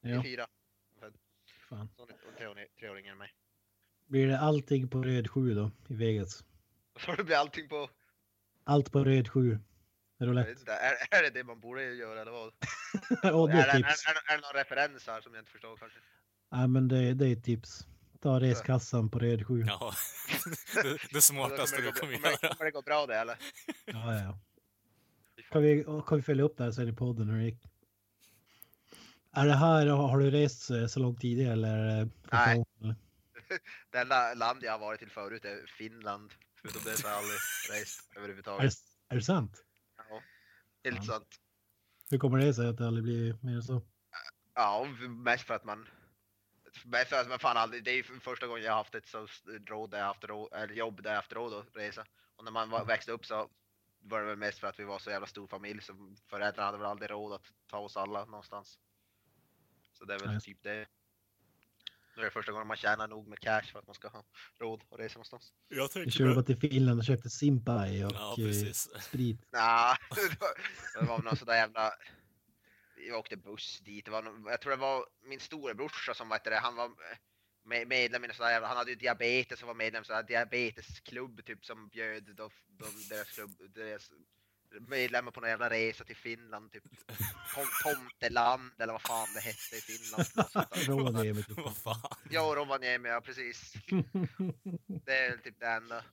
Ja, 0.00 0.16
94. 0.16 0.46
fan. 1.68 1.88
Hon 1.96 2.08
är 2.10 2.14
hon 2.24 2.32
är 2.32 2.36
tre 2.36 2.46
år- 2.46 2.66
tre 2.80 2.88
år 2.88 2.98
yngre 2.98 3.10
än 3.12 3.18
mig. 3.18 3.34
Blir 4.06 4.26
det 4.26 4.38
allting 4.38 4.88
på 4.88 5.02
röd 5.02 5.30
7 5.30 5.54
då 5.54 5.70
i 5.88 5.94
Vegas? 5.94 6.44
Så 7.00 7.12
det 7.14 7.24
blir 7.24 7.36
allting 7.36 7.68
på, 7.68 7.90
Allt 8.64 8.92
på 8.92 9.04
röd 9.04 9.28
7. 9.28 9.40
jag 10.18 10.26
vet 10.26 10.28
Roulette. 10.28 10.50
inte, 10.50 10.72
är, 10.72 10.94
är 11.18 11.22
det 11.22 11.30
det 11.30 11.44
man 11.44 11.60
borde 11.60 11.82
göra 11.94 12.20
eller 12.20 12.32
vad? 12.32 12.52
Det 13.22 13.28
är, 13.28 13.32
det- 13.32 13.52
är, 13.52 13.78
är, 13.78 14.32
är 14.32 14.36
det 14.36 14.42
någon 14.42 14.52
referens 14.54 15.06
här 15.06 15.20
som 15.20 15.34
jag 15.34 15.40
inte 15.40 15.50
förstår 15.50 15.76
kanske? 15.76 15.98
Ja, 16.50 16.66
men 16.66 16.88
det, 16.88 17.14
det 17.14 17.28
är 17.28 17.32
ett 17.32 17.44
tips. 17.44 17.86
Ta 18.20 18.40
reskassan 18.40 19.08
på 19.10 19.18
röd 19.18 19.46
7. 19.46 19.64
Ja, 19.66 19.92
det, 20.82 20.98
det 21.12 21.20
smartaste 21.20 21.82
du 21.82 21.92
kommer 21.92 22.12
göra. 22.12 22.36
kommer 22.54 22.64
det 22.64 22.70
gå 22.70 22.82
bra 22.82 23.06
det 23.06 23.16
eller? 23.16 23.38
Ja, 23.84 24.14
ja. 24.14 24.38
Kan 25.50 25.62
vi, 25.62 25.84
kan 26.06 26.16
vi 26.16 26.22
följa 26.22 26.44
upp 26.44 26.56
det 26.56 26.64
här 26.64 26.70
sen 26.70 26.88
i 26.88 26.92
podden 26.92 27.28
hur 27.28 27.38
det 27.38 27.44
gick? 27.44 27.62
Är 29.32 29.46
det 29.46 29.54
här, 29.56 29.86
har 29.86 30.18
du 30.18 30.30
rest 30.30 30.70
så 30.88 31.00
långt 31.00 31.20
tidigare 31.20 31.52
eller? 31.52 31.68
är 31.78 32.04
det 32.04 32.10
första 32.22 32.46
Nej. 32.78 32.94
Det 33.90 33.98
enda 33.98 34.34
land 34.34 34.58
jag 34.62 34.72
har 34.72 34.78
varit 34.78 34.98
till 34.98 35.10
förut 35.10 35.44
är 35.44 35.66
Finland. 35.78 36.32
Förutom 36.62 36.82
det 36.84 36.96
så 36.96 37.06
har 37.06 37.12
jag 37.14 37.18
aldrig 37.18 37.38
rest 37.82 38.00
Är 38.10 38.14
det, 38.14 38.18
överhuvudtaget. 38.18 38.72
är 39.08 39.16
det 39.16 39.22
sant? 39.22 39.64
Ja, 39.96 40.20
helt 40.84 40.96
Ja. 40.96 41.02
sant. 41.02 41.28
Hur 42.10 42.18
kommer 42.18 42.38
det 42.38 42.54
sig 42.54 42.68
att 42.68 42.78
det 42.78 42.86
aldrig 42.86 43.04
blir 43.04 43.36
mer 43.42 43.54
än 43.54 43.62
så? 43.62 43.82
Ja, 44.54 44.86
mest 45.08 45.44
för 45.44 45.54
att 45.54 45.64
man 45.64 45.88
Mest 46.84 47.08
för 47.10 47.20
att 47.20 47.28
man 47.28 47.38
fan 47.38 47.56
aldrig, 47.56 47.84
det 47.84 47.90
är 47.90 47.94
ju 47.94 48.02
första 48.02 48.46
gången 48.46 48.64
jag 48.64 48.72
har 48.72 48.76
haft 48.78 48.94
ett 48.94 49.08
så 49.08 49.26
råd 49.66 49.90
där 49.90 49.98
jag 49.98 50.06
haft 50.06 50.24
råd, 50.24 50.52
eller 50.52 50.74
jobb 50.74 51.02
där 51.02 51.10
jag 51.10 51.16
haft 51.16 51.32
råd 51.32 51.54
att 51.54 51.76
resa. 51.76 52.04
Och 52.36 52.44
när 52.44 52.52
man 52.52 52.70
var, 52.70 52.84
växte 52.84 53.12
upp 53.12 53.26
så 53.26 53.50
var 53.98 54.20
det 54.20 54.26
väl 54.26 54.36
mest 54.36 54.58
för 54.58 54.66
att 54.66 54.78
vi 54.78 54.84
var 54.84 54.98
så 54.98 55.10
jävla 55.10 55.26
stor 55.26 55.46
familj 55.46 55.82
så 55.82 56.14
föräldrarna 56.30 56.66
hade 56.66 56.78
väl 56.78 56.86
aldrig 56.86 57.10
råd 57.10 57.32
att 57.32 57.52
ta 57.70 57.78
oss 57.78 57.96
alla 57.96 58.24
någonstans. 58.24 58.78
Så 59.92 60.04
det 60.04 60.14
är 60.14 60.18
väl 60.18 60.30
Nej. 60.30 60.40
typ 60.40 60.62
det. 60.62 60.86
Nu 62.16 62.22
är 62.22 62.24
det 62.24 62.30
första 62.30 62.52
gången 62.52 62.66
man 62.66 62.76
tjänar 62.76 63.08
nog 63.08 63.28
med 63.28 63.38
cash 63.38 63.62
för 63.72 63.78
att 63.78 63.86
man 63.86 63.94
ska 63.94 64.08
ha 64.08 64.24
råd 64.60 64.82
att 64.90 64.98
resa 64.98 65.14
någonstans. 65.14 65.52
Jag 65.68 65.82
Vi 65.82 65.88
tänker 65.88 66.10
körde 66.10 66.34
bara 66.34 66.44
till 66.44 66.56
Finland 66.56 66.98
och 66.98 67.04
köpte 67.04 67.30
Simpai 67.30 68.04
och 68.04 68.12
Ja, 68.14 68.30
eh, 68.38 68.44
precis. 68.44 68.88
sprit. 69.00 69.52
Nja, 69.52 69.96
det 71.00 71.06
var 71.06 71.22
någon 71.22 71.36
sådär 71.36 71.54
jävla... 71.54 71.92
Vi 73.06 73.12
åkte 73.12 73.36
buss 73.36 73.80
dit. 73.80 74.04
Det 74.04 74.10
var 74.10 74.42
jag 74.46 74.60
tror 74.60 74.70
det 74.70 74.76
var 74.76 75.06
min 75.22 75.40
storebrorsa 75.40 76.14
som 76.14 76.28
var 76.28 76.40
det, 76.44 76.56
han 76.56 76.76
var 76.76 76.90
med- 77.64 77.86
medlem 77.88 78.24
i 78.24 78.28
en 78.28 78.34
sån 78.34 78.44
där 78.46 78.52
jävla, 78.52 78.68
han 78.68 78.76
hade 78.76 78.90
ju 78.90 78.96
diabetes 78.96 79.62
och 79.62 79.66
var 79.66 79.74
medlem 79.74 80.04
i 80.08 80.12
en 80.12 80.26
diabetesklubb 80.26 81.44
typ 81.44 81.64
som 81.64 81.88
bjöd 81.88 82.24
de, 82.24 82.50
de, 82.66 83.08
deras, 83.08 83.30
klubb, 83.30 83.50
deras 83.74 84.10
medlemmar 84.88 85.32
på 85.32 85.40
någon 85.40 85.50
jävla 85.50 85.70
resa 85.70 86.04
till 86.04 86.16
Finland 86.16 86.72
typ. 86.72 86.82
Tom, 87.54 87.66
tomteland 87.82 88.70
eller 88.78 88.92
vad 88.92 89.02
fan 89.02 89.28
det 89.34 89.40
hette 89.40 89.76
i 89.76 89.80
Finland. 89.80 90.28
Rovaniemi. 90.88 91.42
typ. 91.42 91.56
Vad 91.56 91.76
fan. 91.76 92.16
Ja, 92.30 92.52
Rovaniemi, 92.56 93.08
ja 93.08 93.20
precis. 93.20 93.72
Det 94.86 95.18
är 95.18 95.36
typ 95.36 95.60
det 95.60 95.66
enda. 95.66 96.04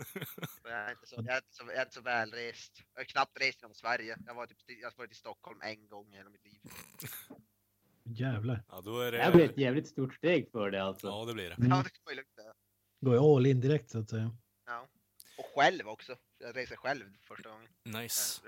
Jag 0.64 0.72
är 0.72 0.90
inte 0.90 1.06
så, 1.06 1.14
jag 1.16 1.28
är 1.28 1.36
inte 1.36 1.54
så, 1.54 1.64
jag 1.66 1.76
är 1.76 1.82
inte 1.82 1.94
så 1.94 2.00
välrest. 2.00 2.82
Jag 2.94 3.00
har 3.00 3.04
knappt 3.04 3.40
rest 3.40 3.62
genom 3.62 3.74
Sverige. 3.74 4.16
Jag 4.26 4.34
var 4.34 4.46
typ, 4.46 4.58
jag 4.66 4.90
har 4.90 4.96
varit 4.96 5.12
i 5.12 5.14
Stockholm 5.14 5.60
en 5.62 5.88
gång 5.88 6.14
i 6.14 6.16
hela 6.16 6.30
mitt 6.30 6.44
liv. 6.44 6.60
Jävlar. 8.04 8.64
Ja, 8.68 8.80
då 8.80 9.00
är 9.00 9.12
Det 9.12 9.22
här 9.22 9.32
blir 9.32 9.44
ett 9.44 9.56
det... 9.56 9.62
jävligt 9.62 9.88
stort 9.88 10.14
steg 10.14 10.50
för 10.50 10.70
det 10.70 10.82
alltså. 10.82 11.06
Ja, 11.06 11.24
det 11.24 11.34
blir 11.34 11.48
det. 11.48 11.54
Mm. 11.54 11.70
Ja, 11.70 11.84
det 12.06 12.14
det. 12.14 12.52
Går 13.00 13.14
ju 13.14 13.20
all 13.20 13.46
in 13.46 13.60
direkt 13.60 13.90
så 13.90 13.98
att 13.98 14.10
säga. 14.10 14.36
Ja. 14.66 14.88
Och 15.38 15.46
själv 15.54 15.88
också. 15.88 16.16
Jag 16.38 16.56
reser 16.56 16.76
själv 16.76 17.04
första 17.20 17.48
gången. 17.48 17.68
Nice. 17.84 18.40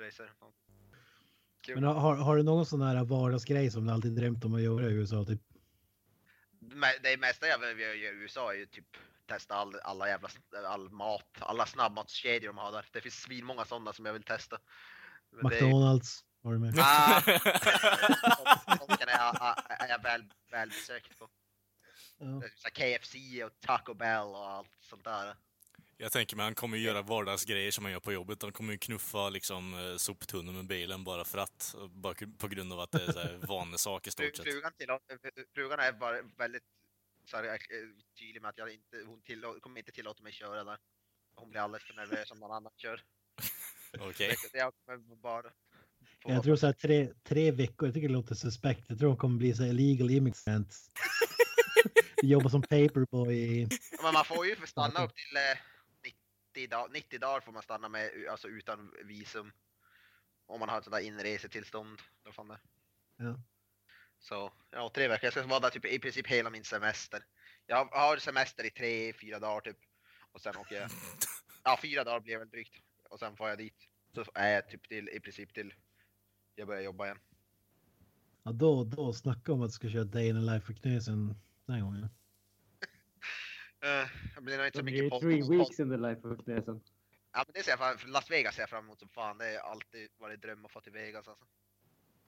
Jag. 1.66 1.74
Men 1.74 1.84
har, 1.84 2.16
har 2.16 2.36
du 2.36 2.42
någon 2.42 2.66
sån 2.66 2.82
här 2.82 3.04
vardagsgrej 3.04 3.70
som 3.70 3.86
du 3.86 3.92
alltid 3.92 4.12
drömt 4.12 4.44
om 4.44 4.54
att 4.54 4.62
göra 4.62 4.86
i 4.86 4.92
USA? 4.92 5.24
Typ? 5.24 5.40
Det 7.02 7.16
mesta 7.16 7.46
jag 7.46 7.58
vill 7.58 7.78
göra 7.78 7.94
i 7.94 8.06
USA 8.06 8.52
är 8.52 8.56
ju 8.56 8.66
typ 8.66 8.96
testa 9.26 9.54
all, 9.54 9.74
alla 9.84 10.08
jävla 10.08 10.28
all 10.66 10.90
mat, 10.90 11.28
alla 11.40 11.66
snabbmatskedjor 11.66 12.46
de 12.52 12.58
har 12.58 12.72
där. 12.72 12.86
Det 12.92 13.00
finns 13.00 13.14
svinmånga 13.22 13.64
sådana 13.64 13.92
som 13.92 14.06
jag 14.06 14.12
vill 14.12 14.22
testa. 14.22 14.58
Men 15.30 15.50
det 15.50 15.58
är- 15.58 15.62
McDonalds 15.62 16.24
var 16.40 16.52
du 16.52 16.58
med. 16.58 16.74
Ah, 16.78 17.22
är 17.26 19.08
jag, 19.08 19.56
är 19.68 19.88
jag 19.88 20.02
väl, 20.02 20.24
väl 20.50 20.68
besökt 20.68 21.18
på. 21.18 21.28
Ja. 22.18 22.42
KFC 22.72 23.14
och 23.44 23.60
Taco 23.60 23.94
Bell 23.94 24.26
och 24.26 24.50
allt 24.50 24.70
sånt 24.80 25.04
där. 25.04 25.36
Jag 25.96 26.12
tänker 26.12 26.36
mig 26.36 26.44
han 26.44 26.54
kommer 26.54 26.76
ju 26.76 26.84
göra 26.84 27.02
vardagsgrejer 27.02 27.70
som 27.70 27.84
han 27.84 27.92
gör 27.92 28.00
på 28.00 28.12
jobbet. 28.12 28.42
Han 28.42 28.52
kommer 28.52 28.72
ju 28.72 28.78
knuffa 28.78 29.28
liksom 29.28 29.74
eh, 29.74 29.96
soptunnor 29.96 30.52
med 30.52 30.66
bilen 30.66 31.04
bara 31.04 31.24
för 31.24 31.38
att. 31.38 31.74
Bara 31.90 32.14
på 32.38 32.48
grund 32.48 32.72
av 32.72 32.80
att 32.80 32.90
det 32.90 33.04
är 33.04 33.36
vanesak 33.46 34.06
i 34.06 34.10
stort 34.10 34.36
sett. 34.36 34.44
frugan, 34.44 34.72
tillåter, 34.78 35.18
frugan 35.54 35.80
är 35.80 35.92
bara 35.92 36.22
väldigt 36.36 36.62
så 37.24 37.36
här, 37.36 37.44
eh, 37.44 37.58
tydlig 38.18 38.42
med 38.42 38.48
att 38.48 38.58
jag 38.58 38.72
inte, 38.74 39.02
hon 39.06 39.22
tillå, 39.22 39.60
kommer 39.60 39.78
inte 39.78 39.92
tillåta 39.92 40.22
mig 40.22 40.32
köra 40.32 40.64
där. 40.64 40.78
Hon 41.34 41.50
blir 41.50 41.60
alldeles 41.60 41.84
för 41.86 41.94
nervös 41.94 42.30
om 42.30 42.38
någon 42.38 42.52
annan 42.52 42.72
kör. 42.76 43.02
Okej. 44.00 44.36
Så 44.36 44.56
Jag 44.56 44.72
kommer 44.84 45.16
bara... 45.16 45.42
få- 45.42 46.30
Jag 46.30 46.42
tror 46.42 46.56
så 46.56 46.66
här 46.66 46.72
tre, 46.72 47.12
tre 47.22 47.50
veckor, 47.50 47.88
jag 47.88 47.94
tycker 47.94 48.08
det 48.08 48.14
låter 48.14 48.34
suspekt. 48.34 48.84
Jag 48.88 48.98
tror 48.98 49.08
de 49.08 49.16
kommer 49.18 49.38
bli 49.38 49.54
så 49.54 49.62
här 49.62 49.70
illegal 49.70 50.10
immigrants. 50.10 50.90
Jobba 52.22 52.48
som 52.48 52.62
paperboy. 52.62 53.68
Men 54.02 54.12
man 54.14 54.24
får 54.24 54.46
ju 54.46 54.56
stanna 54.66 55.04
upp 55.04 55.14
till 55.14 55.36
eh, 55.36 55.58
90, 56.54 56.68
dag, 56.70 56.90
90 56.92 57.18
dagar 57.18 57.40
får 57.40 57.52
man 57.52 57.62
stanna 57.62 57.88
med, 57.88 58.10
alltså 58.30 58.48
utan 58.48 58.92
visum. 59.04 59.52
Om 60.46 60.60
man 60.60 60.68
har 60.68 60.78
ett 60.78 60.84
sånt 60.84 60.96
där 60.96 61.00
inresetillstånd. 61.02 61.98
Då 62.24 62.32
fan 62.32 62.48
det. 62.48 62.58
Ja. 63.16 63.40
Så 64.22 64.52
ja, 64.70 64.90
tre 64.94 65.08
veckor. 65.08 65.24
Jag 65.24 65.32
ska 65.32 65.46
vara 65.46 65.60
där 65.60 65.70
typ 65.70 65.84
i 65.84 65.98
princip 65.98 66.26
hela 66.26 66.50
min 66.50 66.64
semester. 66.64 67.24
Jag 67.66 67.84
har 67.84 68.16
semester 68.16 68.64
i 68.64 68.70
tre, 68.70 69.12
fyra 69.12 69.38
dagar 69.38 69.60
typ. 69.60 69.78
Och 70.32 70.40
sen 70.40 70.56
åker 70.56 70.74
jag. 70.80 70.90
Ja, 71.64 71.78
fyra 71.82 72.04
dagar 72.04 72.20
blir 72.20 72.32
det 72.34 72.38
väl 72.38 72.48
drygt. 72.50 72.74
Och 73.10 73.18
sen 73.18 73.36
får 73.36 73.48
jag 73.48 73.58
dit. 73.58 73.88
Så 74.14 74.24
är 74.34 74.48
jag 74.54 74.68
typ 74.68 74.88
till, 74.88 75.08
i 75.08 75.20
princip 75.20 75.54
till 75.54 75.74
jag 76.54 76.66
börjar 76.66 76.82
jobba 76.82 77.04
igen. 77.04 77.18
Ja, 78.42 78.52
då, 78.52 78.84
då 78.84 79.12
snacka 79.12 79.52
om 79.52 79.62
att 79.62 79.68
du 79.68 79.72
ska 79.72 79.88
köra 79.90 80.04
Day 80.04 80.28
in 80.28 80.34
the 80.34 80.52
Life 80.52 80.66
för 80.66 80.72
Knösen 80.74 81.26
den 81.66 81.74
här 81.76 81.82
gången. 81.82 82.08
Uh, 83.84 84.08
det 84.34 84.40
blir 84.40 84.56
nog 84.56 84.66
inte 84.66 84.78
så 84.78 84.84
Det 84.84 84.92
mycket 84.92 85.10
podd- 85.12 85.20
three 85.20 85.58
weeks 85.58 85.80
in 85.80 85.90
the 85.90 85.96
life 85.96 86.28
of 86.28 86.44
Knesen. 86.44 86.80
Ja 87.32 87.44
men 87.46 87.52
det 87.54 87.62
ser 87.62 87.70
jag 87.72 87.78
fram 87.78 87.98
för 87.98 88.08
Las 88.08 88.30
Vegas 88.30 88.54
ser 88.54 88.62
jag 88.62 88.70
fram 88.70 88.84
emot 88.84 88.98
som 89.00 89.08
fan. 89.08 89.38
Det 89.38 89.44
har 89.62 89.70
alltid 89.70 90.08
varit 90.18 90.42
dröm 90.42 90.64
att 90.64 90.72
få 90.72 90.80
till 90.80 90.92
Vegas 90.92 91.28
alltså. 91.28 91.44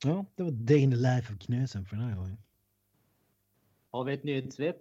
Ja, 0.03 0.24
det 0.36 0.42
var 0.42 0.51
Day 0.51 0.78
in 0.78 0.90
the 0.90 0.97
Life 0.97 1.32
of 1.32 1.38
Knösen 1.40 1.86
för 1.86 1.97
den 1.97 2.05
här 2.05 2.16
gången. 2.16 2.38
Har 3.90 4.05
vi 4.05 4.14
ett 4.14 4.24
nyhetssvep? 4.24 4.76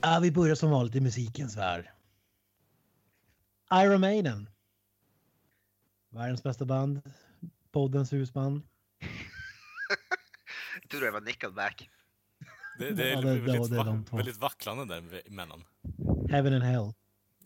Ja, 0.00 0.18
vi 0.22 0.30
börjar 0.30 0.54
som 0.54 0.70
vanligt 0.70 0.94
i 0.94 1.00
musikens 1.00 1.56
värld. 1.56 1.90
Iron 3.72 4.00
Maiden. 4.00 4.48
Världens 6.10 6.42
bästa 6.42 6.64
band. 6.64 7.02
Poddens 7.74 8.12
husband. 8.12 8.62
Jag 10.82 10.90
trodde 10.90 11.06
det 11.06 11.10
var 11.12 11.20
Nickelback. 11.20 11.90
Det, 12.78 12.90
det 12.90 13.10
är 13.10 13.14
Ja, 13.14 13.20
det- 13.20 13.40
väldigt, 13.40 13.70
det 13.70 13.76
va- 13.76 14.04
väldigt 14.12 14.36
vacklande 14.36 14.84
däremellan. 14.84 15.64
Heaven 16.30 16.52
and 16.54 16.62
Hell. 16.64 16.92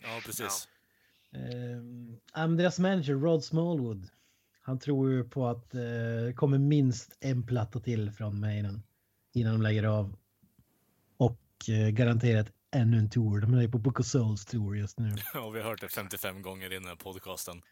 Ja, 0.02 0.20
precis. 0.26 0.68
Um, 1.32 2.16
um, 2.36 2.56
deras 2.56 2.78
manager 2.78 3.14
Rod 3.14 3.44
Smallwood. 3.44 4.08
Han 4.60 4.78
tror 4.78 5.10
ju 5.10 5.24
på 5.24 5.46
att 5.48 5.74
eh, 5.74 5.80
det 5.80 6.32
kommer 6.36 6.58
minst 6.58 7.16
en 7.20 7.46
platta 7.46 7.80
till 7.80 8.12
från 8.12 8.40
Maiden 8.40 8.82
innan 9.32 9.52
de 9.52 9.62
lägger 9.62 9.84
av. 9.84 10.16
Och 11.16 11.40
uh, 11.68 11.88
garanterat 11.88 12.46
ännu 12.70 12.98
en 12.98 13.10
tour. 13.10 13.40
De 13.40 13.54
är 13.54 13.68
på 13.68 13.78
Book 13.78 14.00
of 14.00 14.06
Souls 14.06 14.46
tour 14.46 14.76
just 14.76 14.98
nu. 14.98 15.14
Ja, 15.34 15.50
vi 15.50 15.60
har 15.60 15.70
hört 15.70 15.80
det 15.80 15.88
55 15.88 16.42
gånger 16.42 16.72
i 16.72 16.74
den 16.74 16.86
här 16.86 16.96
podcasten. 16.96 17.62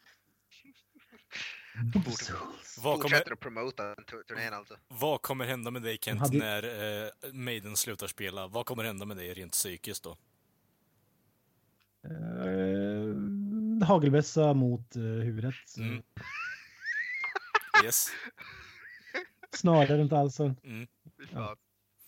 Souls. 2.05 2.79
Vad 2.79 2.95
kommer, 2.97 3.03
Fortsätter 3.03 3.33
att 3.33 3.41
promota 3.41 3.95
turnén 4.29 4.55
alltså. 4.55 4.77
vad 4.89 5.23
kommer 5.23 5.45
hända 5.45 5.71
med 5.71 5.83
dig 5.83 5.99
Kent 6.01 6.21
hade- 6.21 6.39
när 6.39 7.05
eh, 7.05 7.11
Maiden 7.33 7.77
slutar 7.77 8.07
spela? 8.07 8.47
Vad 8.47 8.67
kommer 8.67 8.85
hända 8.85 9.05
med 9.05 9.17
dig 9.17 9.35
rent 9.35 9.53
psykiskt 9.53 10.03
då? 10.03 10.19
Uh, 12.11 13.85
hagelbössa 13.85 14.55
mot 14.55 14.97
uh, 14.97 15.03
huvudet. 15.03 15.55
Mm. 15.79 16.03
Yes. 17.85 18.09
Snarare 19.53 19.99
runt 19.99 20.13
halsen. 20.13 20.57
Mm. 20.65 20.87
Fan. 21.33 21.57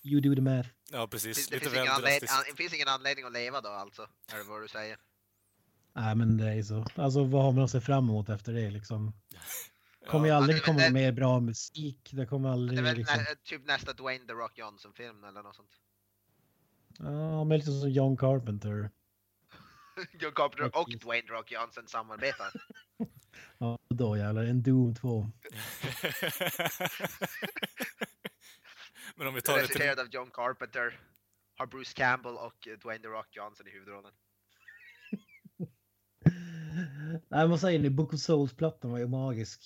You 0.03 0.21
do 0.21 0.35
the 0.35 0.41
math. 0.41 0.69
Ja, 0.91 1.01
Det, 1.01 1.09
precis. 1.09 1.47
det, 1.49 1.55
Lite 1.57 1.71
finns 1.71 1.77
ingen 1.77 1.93
an, 1.93 2.57
finns 2.57 2.75
ingen 2.75 2.89
anledning 2.89 3.25
att 3.25 3.33
leva 3.33 3.61
då 3.61 3.69
alltså? 3.69 4.03
Är 4.33 4.37
det 4.39 4.45
vad 4.45 4.63
du 4.63 4.69
säger? 4.69 4.97
Nej 5.99 6.15
men 6.15 6.37
det 6.37 6.53
är 6.53 6.63
så. 6.63 6.87
Alltså 6.95 7.25
vad 7.25 7.43
har 7.45 7.53
man 7.53 7.65
att 7.65 7.71
se 7.71 7.81
fram 7.81 8.05
emot 8.05 8.29
efter 8.29 8.53
det 8.53 8.71
liksom? 8.71 9.13
kommer 10.07 10.27
ju 10.27 10.33
aldrig 10.33 10.57
det- 10.57 10.61
komma 10.61 10.79
det- 10.79 10.93
mer 10.93 11.13
bra 11.13 11.41
musik. 11.41 12.11
Det 12.13 12.27
kommer 12.27 12.49
Det 12.49 12.53
aldrig 12.53 12.79
är 12.79 12.83
väl 12.83 12.97
liksom. 12.97 13.19
nä, 13.19 13.25
typ 13.45 13.67
nästa 13.67 13.93
Dwayne 13.93 14.27
The 14.27 14.33
Rock 14.33 14.59
Johnson-film 14.59 15.25
eller 15.25 15.43
något 15.43 15.57
sånt. 15.57 15.71
Ja, 16.99 17.45
men 17.45 17.59
lite 17.59 17.71
som 17.81 17.91
John 17.91 18.17
Carpenter. 18.17 18.91
John 20.21 20.33
Carpenter 20.35 20.81
och. 20.81 20.91
Dwayne 21.01 21.27
The 21.27 21.33
Rock 21.33 21.53
Johnson 21.53 21.89
samarbetar. 21.89 22.53
Ja, 23.59 23.79
då 23.89 24.17
jävlar. 24.17 24.45
En 24.45 24.63
Doom 24.63 24.95
2. 24.95 25.31
Men 29.17 29.27
om 29.27 29.35
vi 29.35 29.41
tar 29.41 29.59
det 29.59 29.67
till... 29.67 30.01
Av 30.01 30.09
John 30.11 30.31
Carpenter. 30.31 31.01
Har 31.57 31.67
Bruce 31.67 31.93
Campbell 31.97 32.37
och 32.37 32.69
Dwayne 32.83 33.03
The 33.03 33.09
Rock 33.09 33.27
Johnson 33.37 33.67
i 33.69 33.71
huvudrollen. 33.71 34.13
Nej, 37.29 37.49
vad 37.49 37.61
säger 37.61 37.79
ni? 37.79 37.91
Book 37.91 38.15
of 38.15 38.21
Souls-plattan 38.21 38.91
var 38.91 38.99
ju 38.99 39.07
magisk. 39.07 39.61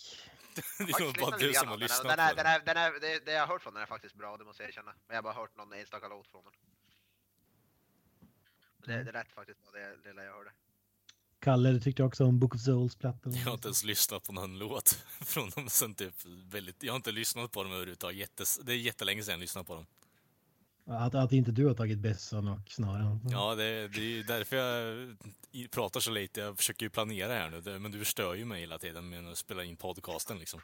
Det 0.78 0.86
Faktiskt 0.86 1.20
bara 1.20 1.36
du 1.36 1.52
som 1.52 1.68
har 1.68 1.76
lyssnat 1.76 2.16
den. 2.16 2.26
är, 2.26 2.30
på 2.30 2.36
den. 2.36 2.46
Är, 2.46 2.60
den 2.64 2.76
är, 2.76 3.00
det, 3.00 3.24
det 3.26 3.32
jag 3.32 3.40
har 3.40 3.46
hört 3.46 3.62
från 3.62 3.74
den 3.74 3.82
är 3.82 3.86
faktiskt 3.86 4.14
bra, 4.14 4.36
det 4.36 4.44
måste 4.44 4.62
jag 4.62 4.68
erkänna. 4.68 4.92
Men 5.06 5.14
jag 5.14 5.16
har 5.16 5.22
bara 5.22 5.34
hört 5.34 5.56
någon 5.56 5.72
enstaka 5.72 6.08
låt 6.08 6.26
från 6.26 6.44
den. 6.44 6.52
Det, 8.86 9.04
det 9.04 9.12
lät 9.12 9.32
faktiskt 9.32 9.62
bra, 9.62 9.70
det 9.72 9.96
det 10.02 10.08
lilla 10.08 10.24
jag 10.24 10.32
hörde. 10.32 10.50
Kalle, 11.40 11.70
du 11.70 11.80
tyckte 11.80 12.02
också 12.02 12.24
om 12.24 12.38
Book 12.38 12.54
of 12.54 12.60
Souls-plattan? 12.60 13.32
Jag 13.32 13.44
har 13.44 13.52
inte 13.52 13.68
ens 13.68 13.84
lyssnat 13.84 14.24
på 14.24 14.32
någon 14.32 14.58
låt 14.58 14.88
från 15.20 15.50
dem 15.50 15.68
sen 15.68 15.94
typ 15.94 16.14
väldigt... 16.24 16.82
Jag 16.82 16.92
har 16.92 16.96
inte 16.96 17.12
lyssnat 17.12 17.52
på 17.52 17.62
dem 17.62 17.72
överhuvudtaget. 17.72 18.18
Jättes... 18.18 18.58
Det 18.58 18.72
är 18.72 18.76
jättelänge 18.76 19.22
sedan 19.22 19.32
jag 19.32 19.40
lyssnade 19.40 19.64
på 19.64 19.74
dem. 19.74 19.86
Att, 20.84 21.14
att 21.14 21.32
inte 21.32 21.52
du 21.52 21.66
har 21.66 21.74
tagit 21.74 21.98
bässan 21.98 22.48
och 22.48 22.70
snaren. 22.70 23.20
Ja, 23.30 23.54
det, 23.54 23.88
det 23.88 24.00
är 24.00 24.04
ju 24.04 24.22
därför 24.22 24.56
jag 24.56 25.16
pratar 25.70 26.00
så 26.00 26.10
lite. 26.10 26.40
Jag 26.40 26.56
försöker 26.56 26.86
ju 26.86 26.90
planera 26.90 27.32
här 27.32 27.50
nu, 27.50 27.78
men 27.78 27.92
du 27.92 27.98
förstör 27.98 28.34
ju 28.34 28.44
mig 28.44 28.60
hela 28.60 28.78
tiden 28.78 29.08
med 29.08 29.28
att 29.28 29.38
spela 29.38 29.64
in 29.64 29.76
podcasten 29.76 30.38
liksom. 30.38 30.60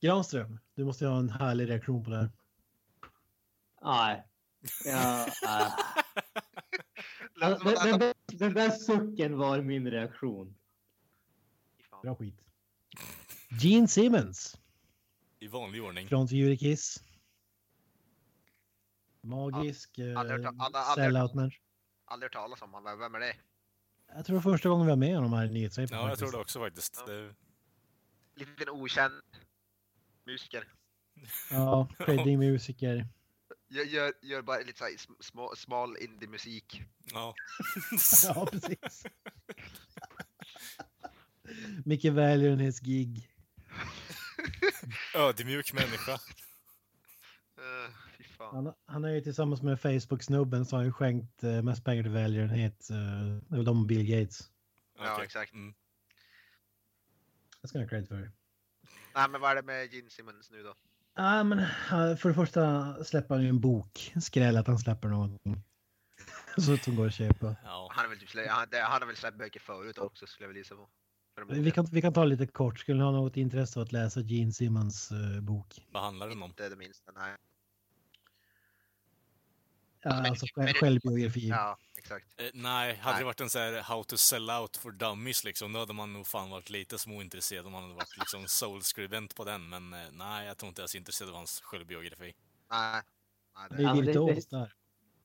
Granström, 0.00 0.58
du 0.74 0.84
måste 0.84 1.04
ju 1.04 1.10
ha 1.10 1.18
en 1.18 1.30
härlig 1.30 1.68
reaktion 1.70 2.04
på 2.04 2.10
det 2.10 2.16
här. 2.16 2.30
Nej. 3.82 4.26
Ja, 4.84 5.26
äh. 5.26 5.72
Den, 7.40 7.58
den, 7.98 8.12
den 8.26 8.54
där 8.54 8.70
sucken 8.70 9.38
var 9.38 9.60
min 9.60 9.90
reaktion. 9.90 10.54
Bra 12.02 12.14
skit. 12.16 12.40
Gene 13.60 13.88
Simmons, 13.88 14.58
I 15.38 15.48
vanlig 15.48 15.82
ordning. 15.82 16.08
frontfigur 16.08 16.50
i 16.50 16.56
Kiss. 16.56 17.02
Magisk 19.22 19.98
eh, 19.98 20.18
aldrig- 20.18 20.46
aldrig- 20.46 20.84
sellout-människa. 20.94 21.60
Aldrig 22.04 22.26
hört 22.26 22.32
talas 22.42 22.62
om 22.62 22.72
honom, 22.72 22.98
vem 22.98 23.14
är 23.14 23.20
det? 23.20 23.36
Jag 24.14 24.26
tror 24.26 24.36
det 24.38 24.44
var 24.44 24.52
första 24.52 24.68
gången 24.68 24.86
vi 24.86 24.90
var 24.90 24.96
med 24.96 25.14
honom 25.14 25.32
här 25.32 25.46
i 25.46 25.50
nyhetssvepet. 25.50 25.90
Ja, 25.90 26.08
jag 26.08 26.18
tror 26.18 26.32
det 26.32 26.38
också 26.38 26.58
faktiskt. 26.60 27.06
Det, 27.06 27.34
Liten 28.34 28.68
okänd 28.68 29.22
musiker. 30.26 30.68
Ja, 31.50 31.88
creddig 31.98 32.38
musiker. 32.52 33.06
Gör, 33.68 33.84
gör, 33.84 34.12
gör 34.22 34.42
bara 34.42 34.58
lite 34.58 34.78
såhär 34.78 34.90
sm- 34.92 35.16
små, 35.20 35.52
smal 35.56 35.96
indie-musik. 36.00 36.82
ja. 37.12 37.34
Ja, 38.24 38.46
precis. 38.52 39.06
Mycket 41.84 42.12
välgörenhetsgig. 42.12 43.28
Ödmjuk 45.14 45.72
människa. 45.72 46.12
Uh, 46.12 47.90
fy 48.01 48.01
fan. 48.50 48.66
Han, 48.66 48.74
han 48.86 49.04
är 49.04 49.08
ju 49.08 49.20
tillsammans 49.20 49.62
med 49.62 49.80
Facebook-snubben 49.80 50.64
så 50.64 50.76
har 50.76 50.78
han 50.78 50.86
ju 50.86 50.92
skänkt 50.92 51.44
eh, 51.44 51.62
mest 51.62 51.84
pengar 51.84 52.02
till 52.02 52.12
välgörenhet. 52.12 52.90
Eh, 52.90 52.96
det 52.96 53.54
är 53.54 53.56
väl 53.56 53.64
de 53.64 53.86
Bill 53.86 54.06
Gates. 54.06 54.50
Ja, 54.98 55.12
Okej. 55.12 55.24
exakt. 55.24 55.52
Mm. 55.52 55.74
Det 57.62 57.68
ska 57.68 57.78
han 57.78 57.84
ha 57.84 57.88
cred 57.88 58.08
för. 58.08 58.32
Nej 59.14 59.28
men 59.30 59.40
vad 59.40 59.50
är 59.50 59.54
det 59.54 59.62
med 59.62 59.92
Gene 59.94 60.10
Simmons 60.10 60.50
nu 60.50 60.62
då? 60.62 60.74
Ja, 61.14 61.44
men 61.44 61.58
eh, 61.58 62.16
för 62.16 62.28
det 62.28 62.34
första 62.34 62.94
släpper 63.04 63.34
han 63.34 63.44
ju 63.44 63.48
en 63.48 63.60
bok. 63.60 64.12
Skräll 64.22 64.56
att 64.56 64.66
han 64.66 64.78
släpper 64.78 65.08
någonting. 65.08 65.62
Så 66.56 66.74
att 66.74 66.84
de 66.84 66.96
går 66.96 67.06
att 67.06 67.14
köpa. 67.14 67.56
Ja. 67.64 67.88
Han 67.92 68.04
har 68.04 68.08
väl, 68.08 68.18
typ 68.18 68.30
slä, 68.30 68.48
han, 68.48 68.66
han 68.72 69.02
har 69.02 69.06
väl 69.06 69.16
släppt 69.16 69.38
böcker 69.38 69.60
förut 69.60 69.98
också 69.98 70.26
skulle 70.26 70.44
jag 70.44 70.48
vilja 70.48 70.60
gissa 70.60 70.74
på. 70.74 70.88
Vi 71.48 71.70
kan, 71.70 71.84
vi 71.84 72.02
kan 72.02 72.12
ta 72.12 72.24
lite 72.24 72.46
kort. 72.46 72.78
Skulle 72.78 72.98
ni 72.98 73.04
ha 73.04 73.10
något 73.10 73.36
intresse 73.36 73.78
av 73.78 73.82
att 73.82 73.92
läsa 73.92 74.20
Gene 74.20 74.52
Simmons 74.52 75.12
eh, 75.12 75.40
bok? 75.40 75.86
Vad 75.92 76.02
handlar 76.02 76.28
den 76.28 76.42
om? 76.42 76.50
Inte 76.50 76.68
det 76.68 76.76
minsta, 76.76 77.12
nej. 77.12 77.36
Alltså 80.04 80.46
själv, 80.54 80.72
självbiografi. 80.74 81.48
Ja, 81.48 81.78
exakt. 81.98 82.26
Eh, 82.40 82.46
nej, 82.54 82.94
hade 82.96 83.12
Nej. 83.14 83.20
det 83.20 83.24
varit 83.24 83.40
en 83.40 83.50
sån 83.50 83.60
här 83.62 83.82
How 83.82 84.04
to 84.04 84.16
sell 84.16 84.50
out 84.50 84.76
for 84.76 84.90
dummies 84.92 85.44
liksom, 85.44 85.72
då 85.72 85.78
hade 85.80 85.92
man 85.92 86.12
nog 86.12 86.26
fan 86.26 86.50
varit 86.50 86.70
lite 86.70 86.98
småintresserad 86.98 87.66
om 87.66 87.72
man 87.72 87.82
hade 87.82 87.94
varit 87.94 88.16
liksom 88.18 88.48
soul-skribent 88.48 89.34
på 89.34 89.44
den. 89.44 89.68
Men 89.68 89.92
eh, 89.92 90.00
nej, 90.12 90.46
jag 90.46 90.58
tror 90.58 90.68
inte 90.68 90.80
jag 90.80 90.86
är 90.86 90.88
så 90.88 90.96
intresserad 90.98 91.30
av 91.30 91.36
hans 91.36 91.60
självbiografi. 91.60 92.34
Nej. 92.70 93.02
nej 93.54 93.66
Det 93.70 93.76
det, 93.76 93.82
är 93.82 93.86
Alltså, 93.88 94.02
det- 94.02 94.06
virtuost 94.08 94.50
där. 94.50 94.72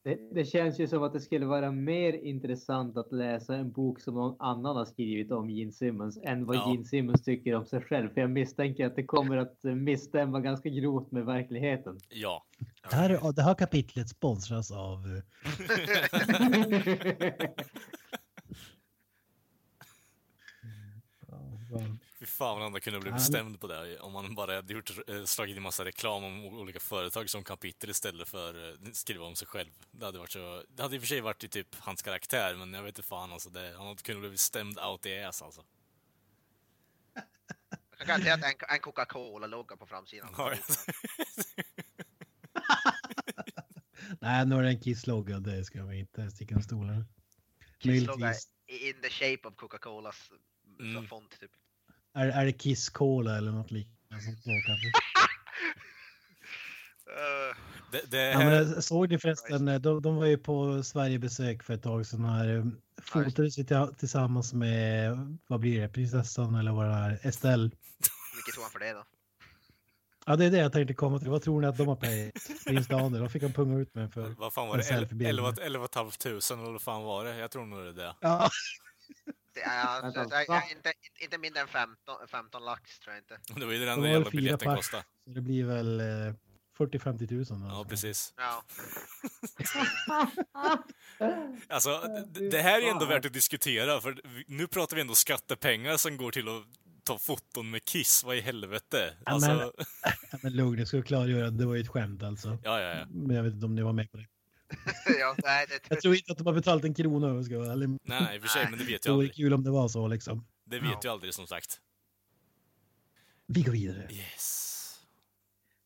Det, 0.07 0.17
det 0.31 0.45
känns 0.45 0.79
ju 0.79 0.87
som 0.87 1.03
att 1.03 1.13
det 1.13 1.19
skulle 1.19 1.45
vara 1.45 1.71
mer 1.71 2.13
intressant 2.13 2.97
att 2.97 3.11
läsa 3.11 3.55
en 3.55 3.71
bok 3.71 3.99
som 3.99 4.13
någon 4.15 4.35
annan 4.39 4.75
har 4.75 4.85
skrivit 4.85 5.31
om 5.31 5.49
Gene 5.49 5.71
Simmons 5.71 6.19
än 6.23 6.45
vad 6.45 6.55
Ja. 6.55 6.71
Gene 6.71 6.85
Simmons 6.85 7.23
tycker 7.23 7.55
om 7.55 7.65
sig 7.65 7.81
själv. 7.81 8.09
För 8.13 8.21
jag 8.21 8.29
misstänker 8.29 8.85
att 8.85 8.95
det 8.95 9.03
kommer 9.03 9.37
att 9.37 9.63
misstämma 9.63 10.39
ganska 10.39 10.69
grovt 10.69 11.11
med 11.11 11.25
verkligheten. 11.25 11.99
Ja. 12.09 12.45
Det 12.89 12.95
här, 12.95 13.09
är- 13.09 13.33
det 13.33 13.41
här 13.43 13.53
kapitlet 13.55 14.09
sponsras 14.09 14.71
av... 14.71 15.03
eh, 15.05 15.23
ja, 21.27 21.81
fan 22.28 22.59
vad 22.59 22.63
hade 22.63 22.80
kunnat 22.80 23.01
bli 23.01 23.11
bestämd 23.11 23.59
på 23.59 23.67
det 23.67 23.99
om 23.99 24.13
man 24.13 24.36
bara 24.36 24.55
hade 24.55 24.73
gjort, 24.73 24.91
eh, 25.07 25.23
slagit 25.23 25.57
in 25.57 25.63
massa 25.63 25.86
reklam 25.86 26.23
om 26.23 26.45
olika 26.45 26.80
företag 26.80 27.30
som 27.30 27.43
kapitel 27.43 27.89
istället 27.89 28.30
för 28.30 28.69
eh, 28.69 28.75
skriva 28.91 29.25
om 29.25 29.36
sig 29.36 29.47
själv. 29.47 29.69
Det 29.91 30.05
hade 30.05 30.19
varit 30.19 30.32
så... 30.32 30.63
Det 30.69 30.84
hade 30.84 30.95
i 30.95 30.97
och 30.97 31.01
för 31.01 31.07
sig 31.07 31.21
varit 31.21 31.43
i 31.43 31.47
typ 31.47 31.75
hans 31.80 32.01
karaktär, 32.01 32.55
men 32.55 32.73
jag 32.73 32.84
vet 32.84 32.97
inte 32.97 33.07
fan 33.07 33.34
alltså. 33.34 33.49
Det, 33.49 33.73
han 33.78 33.88
hade 33.88 34.01
kunnat 34.01 34.30
bli 34.30 34.38
stämd 34.38 34.80
out 34.80 35.05
i 35.05 35.23
ass 35.23 35.41
alltså. 35.41 35.65
jag 37.97 38.07
kan 38.07 38.21
säga 38.21 38.34
att 38.34 38.43
en, 38.43 38.53
en 38.69 38.80
Coca-Cola-logga 38.80 39.78
på 39.78 39.88
framsidan. 39.88 40.30
Ja, 40.38 40.53
Nej, 44.19 44.45
nu 44.45 44.55
är 44.55 44.61
det 44.61 44.69
en 44.69 44.82
kisslogga. 44.82 45.39
Det 45.39 45.65
ska 45.65 45.86
vi 45.86 45.99
inte 45.99 46.32
sticka 46.32 46.55
under 46.55 46.63
stolen. 46.63 47.05
Kisslogga 47.80 48.34
in 48.67 49.01
the 49.01 49.09
shape 49.09 49.47
of 49.47 49.55
Coca-Colas 49.55 50.32
mm. 50.80 51.07
font 51.07 51.39
typ. 51.39 51.51
Är, 52.18 52.28
är 52.28 52.45
det 52.45 52.51
Kiss 52.53 52.89
Cola 52.89 53.38
eller 53.38 53.51
något 53.51 53.72
liknande? 53.72 54.26
Uh, 57.07 57.55
Det, 57.91 58.11
det 58.11 58.18
Ja, 58.32 58.38
men 58.38 58.53
jag 58.53 58.84
såg 58.84 59.09
ni 59.09 59.18
förresten, 59.20 59.68
eh, 59.68 59.80
de, 59.80 60.01
de 60.01 60.15
var 60.15 60.26
ju 60.26 60.38
på 60.38 60.84
Sverigebesök 60.84 61.63
för 61.63 61.74
ett 61.74 61.84
tag 61.84 62.05
sedan 62.05 62.26
här. 62.26 62.57
eh, 62.57 62.65
Fotades 63.03 63.55
till- 63.55 63.88
tillsammans 63.99 64.53
med, 64.53 65.18
vad 65.47 65.59
blir 65.59 65.82
det, 65.82 65.89
prinsessan 65.89 66.55
eller 66.55 66.72
vad 66.72 66.86
det 66.86 66.93
är, 66.93 67.20
Estelle. 67.28 67.63
mycket 68.36 68.53
tog 68.55 68.63
han 68.63 68.72
för 68.72 68.80
det 68.80 68.93
då? 68.93 69.03
Ja, 70.26 70.36
det 70.36 70.45
är 70.45 70.51
det 70.51 70.57
jag 70.57 70.74
tänkte 70.74 70.93
komma 70.93 71.20
till. 71.20 71.30
Vad 71.30 71.41
tror 71.41 71.61
ni 71.61 71.68
att 71.68 71.78
de 71.78 71.88
har? 71.88 71.95
Prins 72.65 72.88
Daniel, 72.88 73.22
vad 73.22 73.32
fick 73.32 73.41
han 73.43 73.53
punga 73.53 73.78
ut 73.80 73.95
med 73.95 74.13
för? 74.13 74.22
vad 74.38 74.53
fan 74.53 74.68
var 74.68 74.78
det? 74.78 74.84
selfiebild. 74.84 75.30
11 75.30 75.53
11 75.61 75.88
500 75.93 76.11
eller 76.55 76.72
vad 76.72 76.82
fan 76.82 77.03
var 77.03 77.26
det? 77.26 77.38
Jag 77.38 77.51
tror 77.51 77.65
nog 77.65 77.80
det 77.84 77.89
är 77.89 77.93
det. 77.93 78.15
Ja, 78.22 78.49
Det 79.57 79.63
är, 79.63 79.85
alltså, 80.01 80.23
det 80.23 80.45
inte, 80.75 80.93
inte 81.19 81.37
mindre 81.37 81.61
än 81.61 81.67
15, 81.67 82.27
15 82.27 82.65
lax 82.65 82.99
tror 82.99 83.15
jag 83.15 83.21
inte. 83.21 83.59
Det 83.59 83.65
var 83.65 83.73
ju 83.73 83.79
den 83.79 83.87
De 83.87 83.91
enda 83.91 84.01
var 84.01 84.07
jävla 84.07 84.29
biljetten 84.29 84.59
pers. 84.67 84.75
kostade. 84.75 85.03
så 85.23 85.29
det 85.29 85.41
blir 85.41 85.63
väl 85.65 85.99
eh, 85.99 86.05
40-50 86.79 87.27
tusen. 87.27 87.61
Ja, 87.69 87.85
precis. 87.89 88.33
Ja. 88.37 88.63
Alltså, 91.69 92.01
det, 92.27 92.49
det 92.49 92.61
här 92.61 92.81
är 92.81 92.91
ändå 92.91 93.05
värt 93.05 93.25
att 93.25 93.33
diskutera, 93.33 94.01
för 94.01 94.21
nu 94.47 94.67
pratar 94.67 94.95
vi 94.95 95.01
ändå 95.01 95.15
skattepengar 95.15 95.97
som 95.97 96.17
går 96.17 96.31
till 96.31 96.47
att 96.47 96.63
ta 97.03 97.17
foton 97.17 97.69
med 97.71 97.85
Kiss. 97.85 98.23
Vad 98.23 98.35
i 98.35 98.41
helvete? 98.41 99.13
Ja, 99.25 99.31
Alltså, 99.31 99.49
men- 99.49 99.71
Ja, 100.31 100.37
men 100.41 100.53
lugn, 100.55 100.79
jag 100.79 100.87
ska 100.87 101.01
klargöra 101.01 101.47
att 101.47 101.57
det 101.57 101.65
var 101.65 101.75
ju 101.75 101.81
ett 101.81 101.87
skämt 101.87 102.23
alltså. 102.23 102.57
ja, 102.63 102.81
ja, 102.81 102.97
ja. 102.99 103.05
Men 103.09 103.35
jag 103.35 103.43
vet 103.43 103.53
inte 103.53 103.65
om 103.65 103.75
ni 103.75 103.81
var 103.81 103.93
med 103.93 104.11
på 104.11 104.17
det. 104.17 104.25
ja, 105.20 105.36
nej, 105.43 105.65
det 105.70 105.80
Jag 105.89 106.01
tror 106.01 106.15
inte 106.15 106.32
att 106.32 106.38
de 106.38 106.47
har 106.47 106.53
betalat 106.53 106.84
en 106.84 106.93
krona 106.93 107.28
om 107.28 107.36
jag 107.36 107.45
ska 107.45 107.57
vara 107.57 107.72
ärlig. 107.72 107.89
Nej, 107.89 107.99
nej, 108.03 108.36
i 108.36 108.39
och 108.39 108.41
för 108.43 108.49
sig, 108.49 108.68
men 108.70 108.80
det 108.80 108.86
vet 108.86 109.01
Det 109.03 109.09
jag 109.09 109.13
vore 109.15 109.24
aldrig. 109.26 109.36
kul 109.36 109.53
om 109.53 109.63
det 109.63 109.72
var 109.72 109.88
så 109.88 110.07
liksom. 110.07 110.45
Det 110.65 110.80
vet 110.80 111.03
jag 111.03 111.11
aldrig, 111.11 111.34
som 111.34 111.47
sagt. 111.47 111.82
Vi 113.47 113.61
går 113.61 113.72
vidare. 113.72 114.07
Yes. 114.11 114.99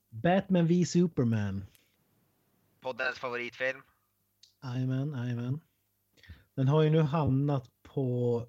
Batman 0.10 0.68
v 0.68 0.86
Superman. 0.86 1.66
poddens 2.82 3.20
favoritfilm. 3.20 3.82
Jajamän, 4.64 5.12
jajamän. 5.14 5.62
Den 6.56 6.68
har 6.68 6.82
ju 6.82 6.90
nu 6.90 7.02
hamnat 7.02 7.70
på 7.84 8.48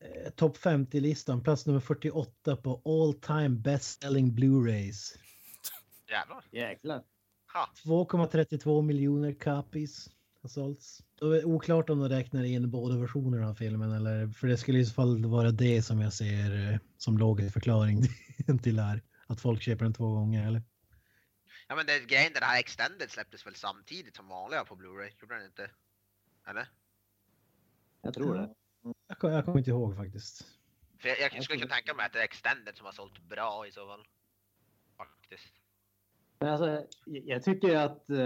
eh, 0.00 0.30
topp 0.30 0.56
50-listan, 0.56 1.42
plats 1.42 1.66
nummer 1.66 1.80
48 1.80 2.56
på 2.56 2.82
all 2.84 3.14
time 3.20 3.48
best 3.48 4.02
selling 4.02 4.32
Blu-rays. 4.38 5.16
Jävlar. 6.10 6.44
Jäklar. 6.50 7.02
Ha. 7.58 7.70
2,32 7.84 8.82
miljoner 8.82 9.32
copies 9.32 10.10
har 10.42 10.48
sålts. 10.48 11.02
Det 11.20 11.26
är 11.26 11.44
oklart 11.44 11.90
om 11.90 11.98
de 11.98 12.08
räknar 12.08 12.44
in 12.44 12.70
båda 12.70 12.96
versionerna 12.96 13.48
av 13.48 13.54
filmen 13.54 13.92
eller 13.92 14.28
för 14.28 14.46
det 14.46 14.56
skulle 14.56 14.78
i 14.78 14.84
så 14.84 14.94
fall 14.94 15.26
vara 15.26 15.50
det 15.50 15.82
som 15.82 16.00
jag 16.00 16.12
ser 16.12 16.72
eh, 16.72 16.78
som 16.96 17.18
logisk 17.18 17.52
förklaring 17.52 18.02
till 18.62 18.76
det 18.76 18.82
här. 18.82 19.02
Att 19.26 19.40
folk 19.40 19.62
köper 19.62 19.84
den 19.84 19.94
två 19.94 20.14
gånger 20.14 20.46
eller? 20.46 20.62
Ja 21.68 21.76
men 21.76 21.86
det 21.86 21.98
grejen 22.06 22.32
den 22.32 22.42
här 22.42 22.60
Extended 22.60 23.10
släpptes 23.10 23.46
väl 23.46 23.54
samtidigt 23.54 24.16
som 24.16 24.28
vanliga 24.28 24.64
på 24.64 24.76
Blu-ray? 24.76 25.10
Gjorde 25.20 25.34
den 25.34 25.44
inte? 25.44 25.70
Eller? 26.48 26.68
Jag 28.02 28.14
tror 28.14 28.34
det. 28.34 28.54
Jag, 29.08 29.18
kom- 29.18 29.32
jag 29.32 29.44
kommer 29.44 29.58
inte 29.58 29.70
ihåg 29.70 29.96
faktiskt. 29.96 30.44
För 30.98 31.08
jag, 31.08 31.18
jag 31.34 31.44
skulle 31.44 31.58
kunna 31.58 31.74
tänka 31.74 31.94
mig 31.94 32.06
att 32.06 32.12
det 32.12 32.18
är 32.18 32.24
Extended 32.24 32.76
som 32.76 32.86
har 32.86 32.92
sålt 32.92 33.18
bra 33.18 33.66
i 33.66 33.72
så 33.72 33.86
fall. 33.86 34.06
Faktiskt. 34.96 35.54
Men 36.40 36.48
alltså, 36.48 36.86
jag 37.04 37.42
tycker 37.42 37.76
att 37.76 38.10
eh, 38.10 38.16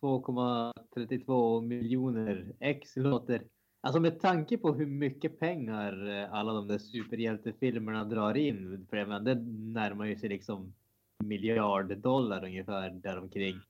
2,32 0.00 1.62
miljoner 1.62 2.52
ex 2.60 2.96
låter... 2.96 3.42
Alltså 3.80 4.00
med 4.00 4.20
tanke 4.20 4.58
på 4.58 4.74
hur 4.74 4.86
mycket 4.86 5.40
pengar 5.40 6.08
eh, 6.08 6.34
alla 6.34 6.52
de 6.52 6.68
där 6.68 6.78
superhjältefilmerna 6.78 8.04
drar 8.04 8.34
in. 8.36 8.86
För 8.90 8.96
jag 8.96 9.08
menar, 9.08 9.20
det 9.20 9.34
närmar 9.80 10.04
ju 10.04 10.16
sig 10.16 10.28
liksom 10.28 10.74
miljard 11.18 11.96
dollar 11.98 12.44
ungefär 12.44 12.90
däromkring. 12.90 13.60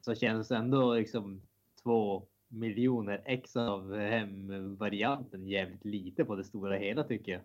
Så 0.00 0.14
känns 0.14 0.50
ändå 0.50 0.94
liksom 0.94 1.42
två 1.82 2.26
miljoner 2.48 3.22
ex 3.24 3.56
av 3.56 3.96
hemvarianten 3.96 5.48
jävligt 5.48 5.84
lite 5.84 6.24
på 6.24 6.36
det 6.36 6.44
stora 6.44 6.76
hela 6.76 7.04
tycker 7.04 7.32
jag. 7.32 7.40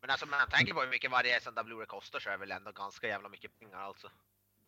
Men 0.00 0.10
alltså 0.10 0.26
om 0.26 0.30
man 0.30 0.48
tänker 0.50 0.74
på 0.74 0.80
hur 0.80 0.90
mycket 0.90 1.10
varje 1.10 1.40
sån 1.40 1.54
där 1.54 1.86
kostar 1.86 2.18
så 2.18 2.28
är 2.28 2.32
det 2.32 2.38
väl 2.38 2.50
ändå 2.50 2.72
ganska 2.72 3.06
jävla 3.06 3.28
mycket 3.28 3.58
pengar 3.58 3.78
alltså. 3.78 4.10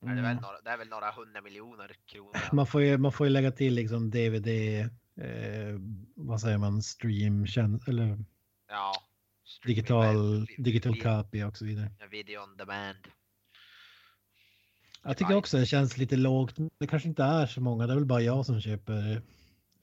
Är 0.02 0.06
det, 0.08 0.14
väl 0.14 0.24
Mm. 0.24 0.42
några, 0.42 0.60
det 0.60 0.70
är 0.70 0.76
väl 0.78 0.88
några 0.88 1.10
hundra 1.10 1.40
miljoner 1.40 1.96
kronor. 2.06 2.36
Man 2.52 2.66
får 2.66 2.82
ju, 2.82 2.98
man 2.98 3.12
får 3.12 3.26
ju 3.26 3.30
lägga 3.32 3.50
till 3.52 3.74
liksom 3.74 4.10
DVD, 4.10 4.48
eh, 5.16 5.80
vad 6.14 6.40
säger 6.40 6.58
man, 6.58 6.82
stream, 6.82 7.46
eller 7.86 8.18
Ja. 8.68 8.92
digital, 9.64 10.46
digital 10.58 11.00
copy 11.00 11.42
och 11.44 11.56
så 11.56 11.64
vidare. 11.64 11.90
Video 12.10 12.42
on 12.42 12.56
demand. 12.56 12.98
Jag 15.02 15.16
tycker 15.16 15.34
också 15.36 15.56
det 15.58 15.66
känns 15.66 15.96
lite 15.98 16.16
lågt. 16.16 16.54
Det 16.78 16.86
kanske 16.86 17.08
inte 17.08 17.22
är 17.22 17.46
så 17.46 17.60
många, 17.60 17.86
det 17.86 17.92
är 17.92 17.96
väl 17.96 18.04
bara 18.04 18.20
jag 18.20 18.46
som 18.46 18.60
köper 18.60 19.22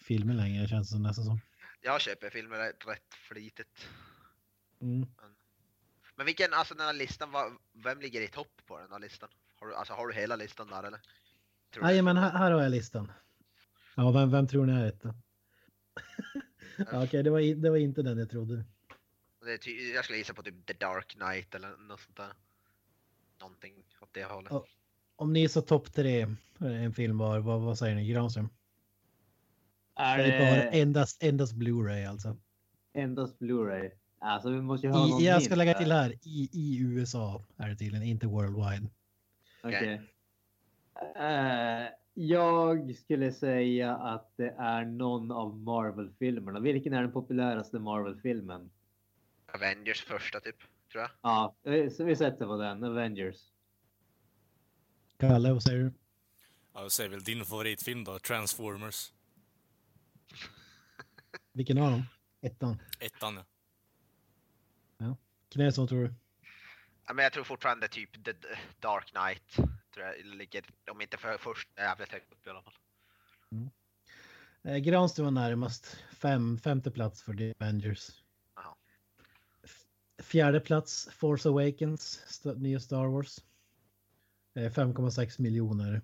filmer 0.02 0.34
längre 0.34 0.68
känns 0.68 0.90
det 0.90 1.00
nästan 1.00 1.26
som. 1.26 1.40
Jag 1.82 2.02
köper 2.02 2.30
filmer 2.30 2.58
rätt, 2.58 3.14
flitigt. 3.14 3.88
Mm. 4.82 5.08
Men 6.16 6.26
vilken, 6.26 6.54
alltså 6.54 6.74
den 6.76 6.86
här 6.86 6.94
listan, 6.94 7.30
vem 7.74 8.00
ligger 8.02 8.22
i 8.22 8.28
topp 8.28 8.62
på 8.68 8.80
den 8.80 8.92
här 8.92 9.00
listan? 9.00 9.30
Har 9.60 9.68
du, 9.68 9.76
alltså 9.76 9.94
har 9.94 10.08
du 10.08 10.14
hela 10.14 10.36
listan 10.36 10.68
där 10.68 10.84
eller? 10.84 11.00
Tror 11.74 11.84
du? 11.84 11.88
Nej, 11.88 12.02
men 12.02 12.18
här, 12.18 12.32
här 12.32 12.52
har 12.52 12.62
jag 12.62 12.72
listan. 12.72 13.12
Ja, 13.96 14.12
vem, 14.12 14.32
vem 14.32 14.48
tror 14.48 14.66
ni 14.66 14.74
är 14.74 14.86
etta? 14.88 15.16
ja, 16.92 17.04
Okej, 17.04 17.24
det, 17.24 17.30
var, 17.30 17.40
i- 17.40 17.54
det 17.54 17.70
var 17.70 17.78
inte 17.78 18.02
den 18.02 18.18
jag 18.18 18.30
trodde. 18.30 18.66
Det 19.46 19.54
är 19.54 19.58
ty, 19.58 19.92
jag 19.94 20.04
skulle 20.04 20.18
gissa 20.18 20.34
på 20.34 20.44
typ 20.44 20.66
The 20.66 20.74
Dark 20.74 21.08
Knight 21.08 21.56
eller 21.56 21.78
något 21.78 22.00
sånt 22.00 22.18
där. 22.18 22.34
Någonting 23.40 23.74
åt 24.02 24.10
det 24.14 24.24
hållet. 24.24 24.52
Ja. 24.52 24.66
Om 25.16 25.34
ni 25.34 25.50
sa 25.50 25.62
topp 25.62 25.94
tre, 25.94 26.22
eh, 26.22 26.84
en 26.84 26.94
film 26.94 27.18
var, 27.18 27.40
vad, 27.40 27.62
vad 27.62 27.78
säger 27.78 27.96
ni? 27.96 28.08
Granström? 28.08 28.50
Är 29.96 30.18
Det 30.18 30.82
endast, 30.82 31.24
endast 31.24 31.54
Blu-ray 31.54 32.10
alltså. 32.10 32.38
endast 32.94 33.40
Blu-ray? 33.40 33.92
Alltså 34.20 34.50
vi 34.50 34.62
måste 34.62 34.88
ju 34.88 34.94
ha 34.94 35.08
någon 35.08 35.22
I, 35.22 35.26
jag 35.26 35.44
ska 35.44 35.56
lägga 35.56 35.74
till 35.74 35.92
här, 35.92 36.12
i, 36.12 36.50
i 36.54 36.78
USA 36.80 37.44
är 37.58 37.70
det 37.70 37.76
tydligen, 37.76 38.04
inte 38.04 38.28
worldwide. 38.28 38.90
Okej. 39.64 40.02
Eh, 41.16 41.88
jag 42.14 42.96
skulle 42.96 43.32
säga 43.32 43.96
att 43.96 44.34
det 44.36 44.50
är 44.50 44.86
någon 44.86 45.32
av 45.32 45.58
Marvel-filmerna. 45.58 46.60
Vilken 46.60 46.94
är 46.94 47.02
den 47.02 47.12
populäraste 47.12 47.80
Marvel-filmen? 47.80 48.72
Avengers 49.54 50.04
första 50.04 50.40
typ, 50.40 50.56
tror 50.92 51.02
jag. 51.02 51.12
Ja, 51.22 51.56
så 51.92 52.04
vi 52.04 52.16
sätter 52.16 52.46
på 52.46 52.58
den. 52.58 52.84
Avengers. 52.84 53.38
Kalle, 55.18 55.54
vad 55.54 55.64
säger 55.64 55.80
du? 55.80 55.94
Ja, 56.74 56.82
jag 56.82 56.92
säger 56.92 57.10
väl 57.10 57.24
din 57.24 57.46
favoritfilm 57.46 58.04
då, 58.04 58.20
Transformers. 58.20 59.14
Vilken 61.54 61.78
av 61.78 61.92
dem? 61.92 62.04
Ettan? 62.42 62.82
Ettan, 63.00 63.40
ja. 64.98 65.18
Knäs, 65.50 65.78
vad 65.78 65.90
tror 65.90 66.04
du? 66.04 66.14
Ja, 67.10 67.14
men 67.14 67.24
jag 67.24 67.34
tror 67.34 67.44
fortfarande 67.44 67.88
typ 67.88 68.24
The 68.26 68.34
Dark 68.80 69.06
Knight. 69.12 69.56
Tror 69.94 70.06
jag 70.06 70.26
ligger, 70.26 70.64
om 70.92 71.02
inte 71.02 71.18
för 71.18 71.38
först, 71.38 71.70
jävligt 71.78 72.12
högt 72.12 72.32
upp 72.32 72.48
i 72.48 72.50
alla 72.50 72.62
fall. 72.62 72.74
Eh, 74.64 74.78
Granström 74.78 75.26
var 75.26 75.32
närmast. 75.32 75.98
Fem, 76.12 76.58
femte 76.58 76.92
plats 76.92 77.22
för 77.24 77.34
The 77.34 77.54
Avengers. 77.60 78.10
Fjärde 80.22 80.60
plats, 80.60 81.10
Force 81.12 81.50
Awakens, 81.50 82.24
st- 82.28 82.54
nya 82.60 82.80
Star 82.80 83.06
Wars. 83.06 83.38
Eh, 84.56 84.72
5,6 84.72 85.42
miljoner 85.42 86.02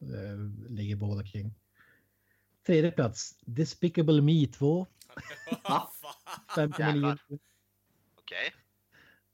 eh, 0.00 0.38
ligger 0.68 0.96
båda 0.96 1.22
kring. 1.26 1.54
Tredje 2.66 2.90
plats, 2.90 3.38
Despicable 3.40 4.22
Me 4.22 4.46
2, 4.46 4.86
Va? 5.64 5.90
5,9 6.48 6.70
Jävlar. 6.78 6.92
miljoner. 6.92 7.18
Okej. 8.14 8.54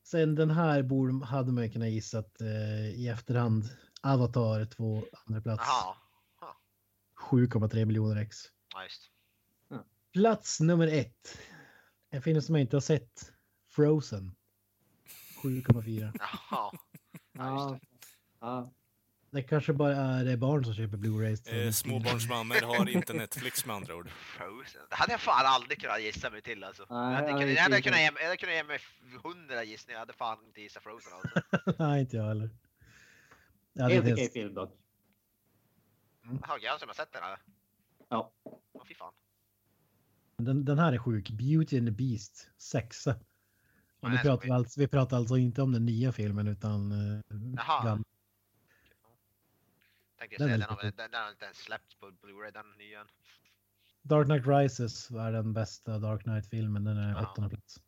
Sen 0.04 0.34
den 0.34 0.50
här 0.50 0.82
borde, 0.82 1.26
hade 1.26 1.52
man 1.52 1.64
ju 1.64 1.70
kunnat 1.70 1.88
gissa 1.88 2.18
att 2.18 2.40
eh, 2.40 2.88
i 2.88 3.08
efterhand 3.08 3.64
Avatar 4.02 4.64
2, 4.64 5.04
andra 5.26 5.40
plats. 5.40 5.64
Jaha. 5.66 5.96
7,3 7.30 7.84
miljoner 7.84 8.16
ex. 8.16 8.36
Ja, 8.74 8.82
just. 8.82 9.10
Plats 10.12 10.60
nummer 10.60 10.88
ett. 10.88 11.38
En 12.10 12.22
film 12.22 12.42
som 12.42 12.54
jag 12.54 12.62
inte 12.62 12.76
har 12.76 12.80
sett. 12.80 13.32
Frozen. 13.68 14.34
7,4. 15.42 16.12
Jaha. 16.18 16.72
Ja. 17.32 17.80
ja. 18.40 18.72
Det 19.34 19.42
kanske 19.42 19.72
bara 19.72 19.96
är 19.96 20.24
det 20.24 20.36
barn 20.36 20.64
som 20.64 20.74
köper 20.74 20.96
Blu-rays. 20.96 21.48
Eh, 21.48 21.70
småbarnsmammor 21.70 22.76
har 22.76 22.88
inte 22.88 23.12
Netflix 23.12 23.66
med 23.66 23.76
andra 23.76 23.94
ord. 23.96 24.08
Frozen. 24.10 24.82
Det 24.90 24.96
hade 24.96 25.12
jag 25.12 25.20
fan 25.20 25.46
aldrig 25.46 25.80
kunnat 25.80 26.02
gissa 26.02 26.30
mig 26.30 26.42
till 26.42 26.64
alltså. 26.64 26.86
Nej, 26.90 26.98
jag, 26.98 27.14
hade, 27.14 27.30
jag 27.30 27.40
kunnat, 27.40 27.54
jag, 27.54 27.62
hade 27.62 27.82
kunnat 27.82 27.98
ge, 27.98 28.04
jag 28.04 28.24
hade 28.24 28.36
kunnat 28.36 28.54
ge 28.54 28.64
mig 28.64 28.78
hundra 29.22 29.64
gissningar. 29.64 29.94
Jag 29.94 30.00
hade 30.00 30.12
fan 30.12 30.38
inte 30.46 30.60
gissat 30.60 30.82
Frozen 30.82 31.12
alltså. 31.12 31.72
Nej, 31.82 32.00
inte 32.00 32.16
jag 32.16 32.24
heller. 32.24 32.50
Ja, 33.72 33.88
det 33.88 33.94
Helt 33.94 34.12
okej 34.12 34.30
film 34.30 34.54
dock. 34.54 34.72
Jaha, 36.22 36.58
jag 36.62 36.80
som 36.80 36.88
har 36.88 36.94
sett 36.94 37.12
den 37.12 37.24
eller? 37.24 37.38
Ja. 38.08 38.32
Åh 38.72 38.84
fy 38.88 38.94
fan. 38.94 39.12
Den, 40.36 40.64
den 40.64 40.78
här 40.78 40.92
är 40.92 40.98
sjuk. 40.98 41.30
Beauty 41.30 41.78
and 41.78 41.86
the 41.86 41.92
Beast. 41.92 42.50
Sexa. 42.58 43.10
Och 44.00 44.08
Nej, 44.08 44.10
nu 44.10 44.18
pratar 44.18 44.42
vi, 44.42 44.48
skit. 44.48 44.52
alltså, 44.52 44.80
vi 44.80 44.88
pratar 44.88 45.16
alltså 45.16 45.36
inte 45.36 45.62
om 45.62 45.72
den 45.72 45.86
nya 45.86 46.12
filmen 46.12 46.48
utan... 46.48 46.92
Uh, 46.92 47.20
Jaha. 47.56 47.98
Tänkte 50.28 50.42
Den 50.44 50.48
säga, 50.48 50.58
den, 50.58 50.76
har, 50.76 50.82
den, 50.82 51.10
den 51.10 51.22
har 51.22 51.30
inte 51.30 51.44
ens 51.44 51.58
släppts 51.58 51.94
på 51.94 52.06
Blu-ray, 52.06 52.50
den 52.52 52.66
nya. 52.78 53.06
Dark 54.02 54.26
Knight 54.26 54.46
Rises 54.46 55.10
är 55.10 55.32
den 55.32 55.52
bästa 55.52 55.98
Dark 55.98 56.22
Knight-filmen. 56.22 56.84
Den 56.84 56.96
är 56.96 57.10
Ja. 57.10 57.30
åttonde 57.30 57.50
plats. 57.50 57.80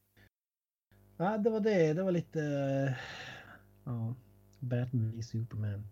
Ja, 1.16 1.38
det 1.38 1.50
var 1.50 1.60
det. 1.60 1.92
Det 1.92 2.02
var 2.02 2.12
lite... 2.12 2.40
Ja. 3.84 4.14
Batman 4.60 5.12
v 5.16 5.22
Superman. 5.22 5.88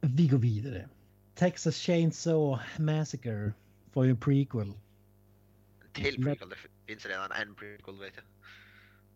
Vi 0.00 0.28
går 0.28 0.38
vidare. 0.38 0.88
Texas 1.34 1.76
Chainsaw 1.76 2.58
Massacre 2.78 3.52
får 3.92 4.04
ju 4.04 4.10
en 4.10 4.20
prequel. 4.20 4.72
Till 5.92 6.24
prequel, 6.24 6.48
det 6.48 6.56
finns 6.86 7.06
redan 7.06 7.32
en 7.32 7.54
prequel 7.54 7.98
vet 7.98 8.12
jag. 8.16 8.24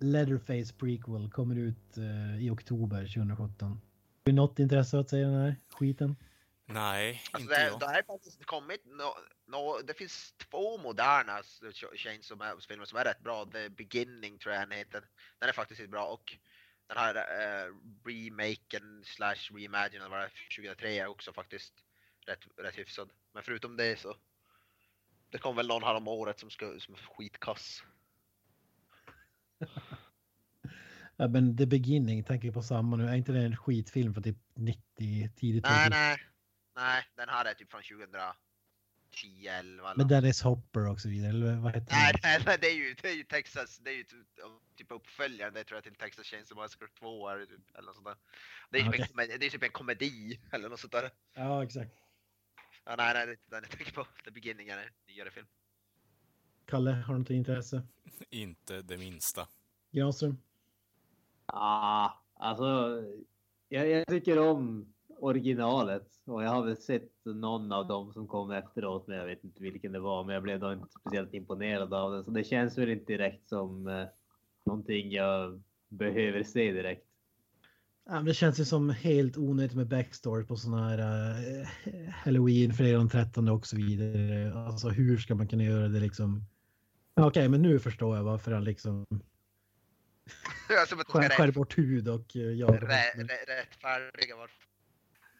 Leatherface 0.08 0.74
prequel 0.74 1.30
kommer 1.30 1.56
ut 1.56 1.96
eh, 1.98 2.36
i 2.46 2.50
oktober 2.50 3.06
2017. 3.06 3.80
Har 4.24 4.32
du 4.32 4.36
något 4.36 4.58
intresse 4.58 4.98
att 4.98 5.10
säga 5.10 5.26
den 5.28 5.40
här 5.40 5.56
skiten? 5.68 6.16
Nej, 6.64 7.22
Alltså 7.32 7.40
inte 7.50 7.60
det, 7.60 7.66
jag. 7.66 7.80
det 7.80 7.86
har 7.86 8.02
faktiskt 8.02 8.44
kommit, 8.44 8.84
no, 8.84 9.14
no, 9.46 9.82
det 9.84 9.94
finns 9.94 10.32
två 10.32 10.78
moderna 10.78 11.42
Ch- 11.42 11.96
Chainsaw-filmer 11.96 12.84
som 12.84 12.98
är 12.98 13.04
rätt 13.04 13.20
bra. 13.20 13.46
The 13.46 13.68
Beginning 13.68 14.38
tror 14.38 14.54
jag 14.54 14.62
den 14.68 14.78
heter. 14.78 15.04
Den 15.38 15.48
är 15.48 15.52
faktiskt 15.52 15.90
bra 15.90 16.06
och 16.06 16.36
den 16.86 16.96
här 16.96 17.14
uh, 17.16 17.74
remaken 18.04 19.02
slash 19.04 19.50
reimaginen 19.50 20.10
var 20.10 20.30
2003 20.56 20.98
är 20.98 21.06
också 21.06 21.32
faktiskt 21.32 21.72
rätt, 22.26 22.40
rätt 22.56 22.78
hyfsad. 22.78 23.10
Men 23.32 23.42
förutom 23.42 23.76
det 23.76 23.98
så 24.00 24.16
det 25.30 25.38
kom 25.38 25.56
väl 25.56 25.68
någon 25.68 25.82
här 25.82 25.94
om 25.94 26.08
året 26.08 26.40
som, 26.40 26.50
ska, 26.50 26.78
som 26.80 26.94
är 26.94 26.98
skitkass. 26.98 27.82
Ja, 29.58 29.66
men 31.28 31.56
The 31.56 31.66
Beginning 31.66 32.24
tänker 32.24 32.50
på 32.52 32.62
samma 32.62 32.96
nu. 32.96 33.08
Är 33.08 33.14
inte 33.14 33.32
det 33.32 33.40
en 33.40 33.56
skitfilm 33.56 34.14
för 34.14 34.20
typ 34.20 34.36
90, 34.54 34.80
tidigt 35.36 35.64
Nej, 35.64 35.84
2000? 35.84 35.90
nej, 35.90 36.18
nej, 36.76 37.04
den 37.16 37.28
här 37.28 37.44
är 37.44 37.54
typ 37.54 37.70
från 37.70 37.82
2010 37.82 39.46
11 39.48 39.90
eller 39.90 39.96
Med 39.96 40.08
Dennis 40.08 40.42
Hopper 40.42 40.88
och 40.88 41.00
så 41.00 41.08
vidare. 41.08 41.28
Eller 41.30 41.56
vad 41.56 41.74
heter 41.74 41.92
Nej, 41.94 42.12
den? 42.12 42.20
nej, 42.22 42.42
nej, 42.46 42.58
det 42.60 42.66
är 42.66 42.74
ju, 42.74 42.94
det 43.02 43.08
är 43.08 43.14
ju 43.14 43.24
Texas, 43.24 43.78
det 43.78 43.90
är 43.90 43.94
ju 43.94 44.02
typ, 44.04 44.26
typ 44.76 44.90
uppföljaren, 44.90 45.54
det 45.54 45.64
tror 45.64 45.76
jag 45.76 45.84
till 45.84 45.94
Texas 45.94 46.26
Chainsaw 46.26 46.62
Massacre 46.62 46.88
2 46.98 47.28
är 47.28 47.38
det 47.38 47.46
typ, 47.46 47.74
eller 47.74 47.86
något 47.86 47.94
sånt 47.94 48.06
där. 48.06 48.16
Det 48.70 48.78
är 48.78 48.84
ju 48.84 48.90
typ, 48.92 49.00
en, 49.00 49.06
komedi- 49.06 49.36
det 49.40 49.46
är 49.46 49.50
typ 49.50 49.62
en 49.62 49.70
komedi 49.70 50.40
eller 50.50 50.68
något 50.68 50.80
sånt 50.80 50.92
där. 50.92 51.10
Ja, 51.34 51.64
exakt. 51.64 51.92
Ja, 52.84 52.94
nej, 52.96 53.14
nej, 53.14 53.26
det 53.26 53.32
är 53.32 53.36
inte 53.36 53.50
den 53.50 53.62
jag 53.70 53.78
tänker 53.78 53.92
på. 53.92 54.06
The 54.24 54.30
Beginning 54.30 54.68
är 54.68 54.78
en 54.78 54.88
nyare 55.08 55.30
film. 55.30 55.46
Kalle, 56.66 56.90
har 56.90 57.14
du 57.14 57.18
något 57.20 57.30
intresse? 57.30 57.82
Inte 58.30 58.82
det 58.82 58.96
minsta. 58.98 59.48
Granström? 59.92 60.38
Ja, 61.52 62.22
alltså, 62.34 63.02
jag, 63.68 63.88
jag 63.88 64.06
tycker 64.06 64.38
om 64.38 64.92
originalet 65.18 66.08
och 66.24 66.42
jag 66.42 66.50
har 66.50 66.64
väl 66.64 66.76
sett 66.76 67.24
någon 67.24 67.72
av 67.72 67.86
dem 67.86 68.12
som 68.12 68.28
kom 68.28 68.50
efteråt, 68.50 69.06
men 69.06 69.16
jag 69.16 69.26
vet 69.26 69.44
inte 69.44 69.62
vilken 69.62 69.92
det 69.92 70.00
var. 70.00 70.24
Men 70.24 70.34
jag 70.34 70.42
blev 70.42 70.60
då 70.60 70.72
inte 70.72 70.88
speciellt 71.00 71.34
imponerad 71.34 71.94
av 71.94 72.12
den, 72.12 72.24
så 72.24 72.30
det 72.30 72.44
känns 72.44 72.78
väl 72.78 72.88
inte 72.88 73.12
direkt 73.12 73.48
som 73.48 73.88
eh, 73.88 74.04
någonting 74.66 75.12
jag 75.12 75.62
behöver 75.88 76.42
se 76.42 76.72
direkt. 76.72 77.06
Ja, 78.04 78.12
men 78.12 78.24
det 78.24 78.34
känns 78.34 78.60
ju 78.60 78.64
som 78.64 78.90
helt 78.90 79.36
onödigt 79.36 79.76
med 79.76 79.88
backstory 79.88 80.44
på 80.44 80.56
sådana 80.56 80.88
här 80.88 80.98
eh, 80.98 81.68
Halloween, 82.10 82.72
fredag 82.72 82.98
den 82.98 83.08
13 83.08 83.48
och 83.48 83.66
så 83.66 83.76
vidare. 83.76 84.52
Alltså 84.54 84.88
hur 84.88 85.16
ska 85.16 85.34
man 85.34 85.48
kunna 85.48 85.64
göra 85.64 85.88
det 85.88 86.00
liksom? 86.00 86.44
Okej, 87.14 87.26
Okej, 87.26 87.48
men 87.48 87.62
nu 87.62 87.78
förstår 87.78 88.16
jag 88.16 88.24
varför 88.24 88.52
han 88.52 88.64
liksom 88.64 89.06
skär, 90.68 91.28
skär 91.28 91.52
bort 91.52 91.78
hud 91.78 92.08
och 92.08 92.36
eh, 92.36 92.40
rä, 92.40 93.10
rä, 93.14 93.36
rättfärdiga 93.46 94.36
varför. 94.36 94.66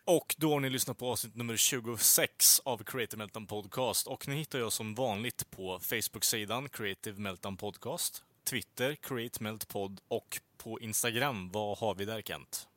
Och 0.04 0.34
då 0.38 0.52
har 0.52 0.60
ni 0.60 0.70
lyssnat 0.70 0.98
på 0.98 1.10
avsnitt 1.10 1.36
nummer 1.36 1.56
26 1.56 2.60
av 2.64 2.84
Creative 2.84 3.18
Meltdown 3.18 3.46
Podcast. 3.46 4.06
Och 4.06 4.28
ni 4.28 4.36
hittar 4.36 4.58
jag 4.58 4.72
som 4.72 4.94
vanligt 4.94 5.50
på 5.50 5.78
Facebook-sidan 5.78 6.68
Creative 6.68 7.20
Meltdown 7.20 7.56
Podcast, 7.56 8.24
Twitter 8.44 8.94
Create 8.94 9.42
Melt 9.42 9.68
Pod 9.68 10.00
och 10.08 10.40
på 10.56 10.80
Instagram, 10.80 11.50
vad 11.50 11.78
har 11.78 11.94
vi 11.94 12.04
där 12.04 12.22
Kent? 12.22 12.68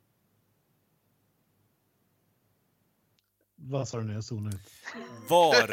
Vad 3.55 3.87
sa 3.87 3.97
du 3.97 4.03
nu? 4.03 4.13
Jag 4.13 4.23
zonade 4.23 4.55
ut. 4.55 4.61
Vard 5.29 5.71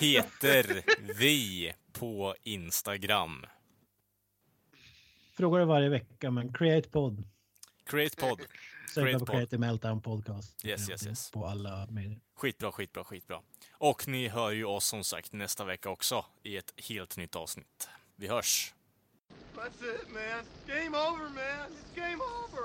heter 0.00 0.82
vi 1.18 1.72
på 1.92 2.34
Instagram? 2.42 3.46
Frågar 5.40 5.58
det 5.58 5.64
varje 5.66 5.88
vecka, 5.88 6.30
men 6.30 6.52
Create 6.52 6.88
Pod. 6.88 7.24
Create 7.84 8.16
Pod. 8.16 8.40
Sök 8.94 9.04
Create 9.04 9.18
på. 9.18 9.32
Creative 9.32 9.58
Meltdown 9.58 10.00
Podcast. 10.00 10.64
Yes, 10.64 10.90
yes, 10.90 11.06
yes. 11.06 11.30
På 11.30 11.46
alla 11.46 11.86
medier. 11.90 12.20
Skitbra, 12.36 12.72
skitbra, 12.72 13.04
skitbra. 13.04 13.40
Och 13.72 14.08
ni 14.08 14.28
hör 14.28 14.50
ju 14.50 14.64
oss 14.64 14.86
som 14.86 15.04
sagt 15.04 15.32
nästa 15.32 15.64
vecka 15.64 15.90
också 15.90 16.24
i 16.42 16.56
ett 16.56 16.72
helt 16.76 17.16
nytt 17.16 17.36
avsnitt. 17.36 17.88
Vi 18.16 18.28
hörs! 18.28 18.74
That's 19.54 19.94
it, 19.94 20.08
man. 20.08 20.44
Game 20.66 20.98
over, 20.98 21.24
man. 21.24 21.70
It's 21.70 21.94
game 21.94 22.22
over. 22.22 22.64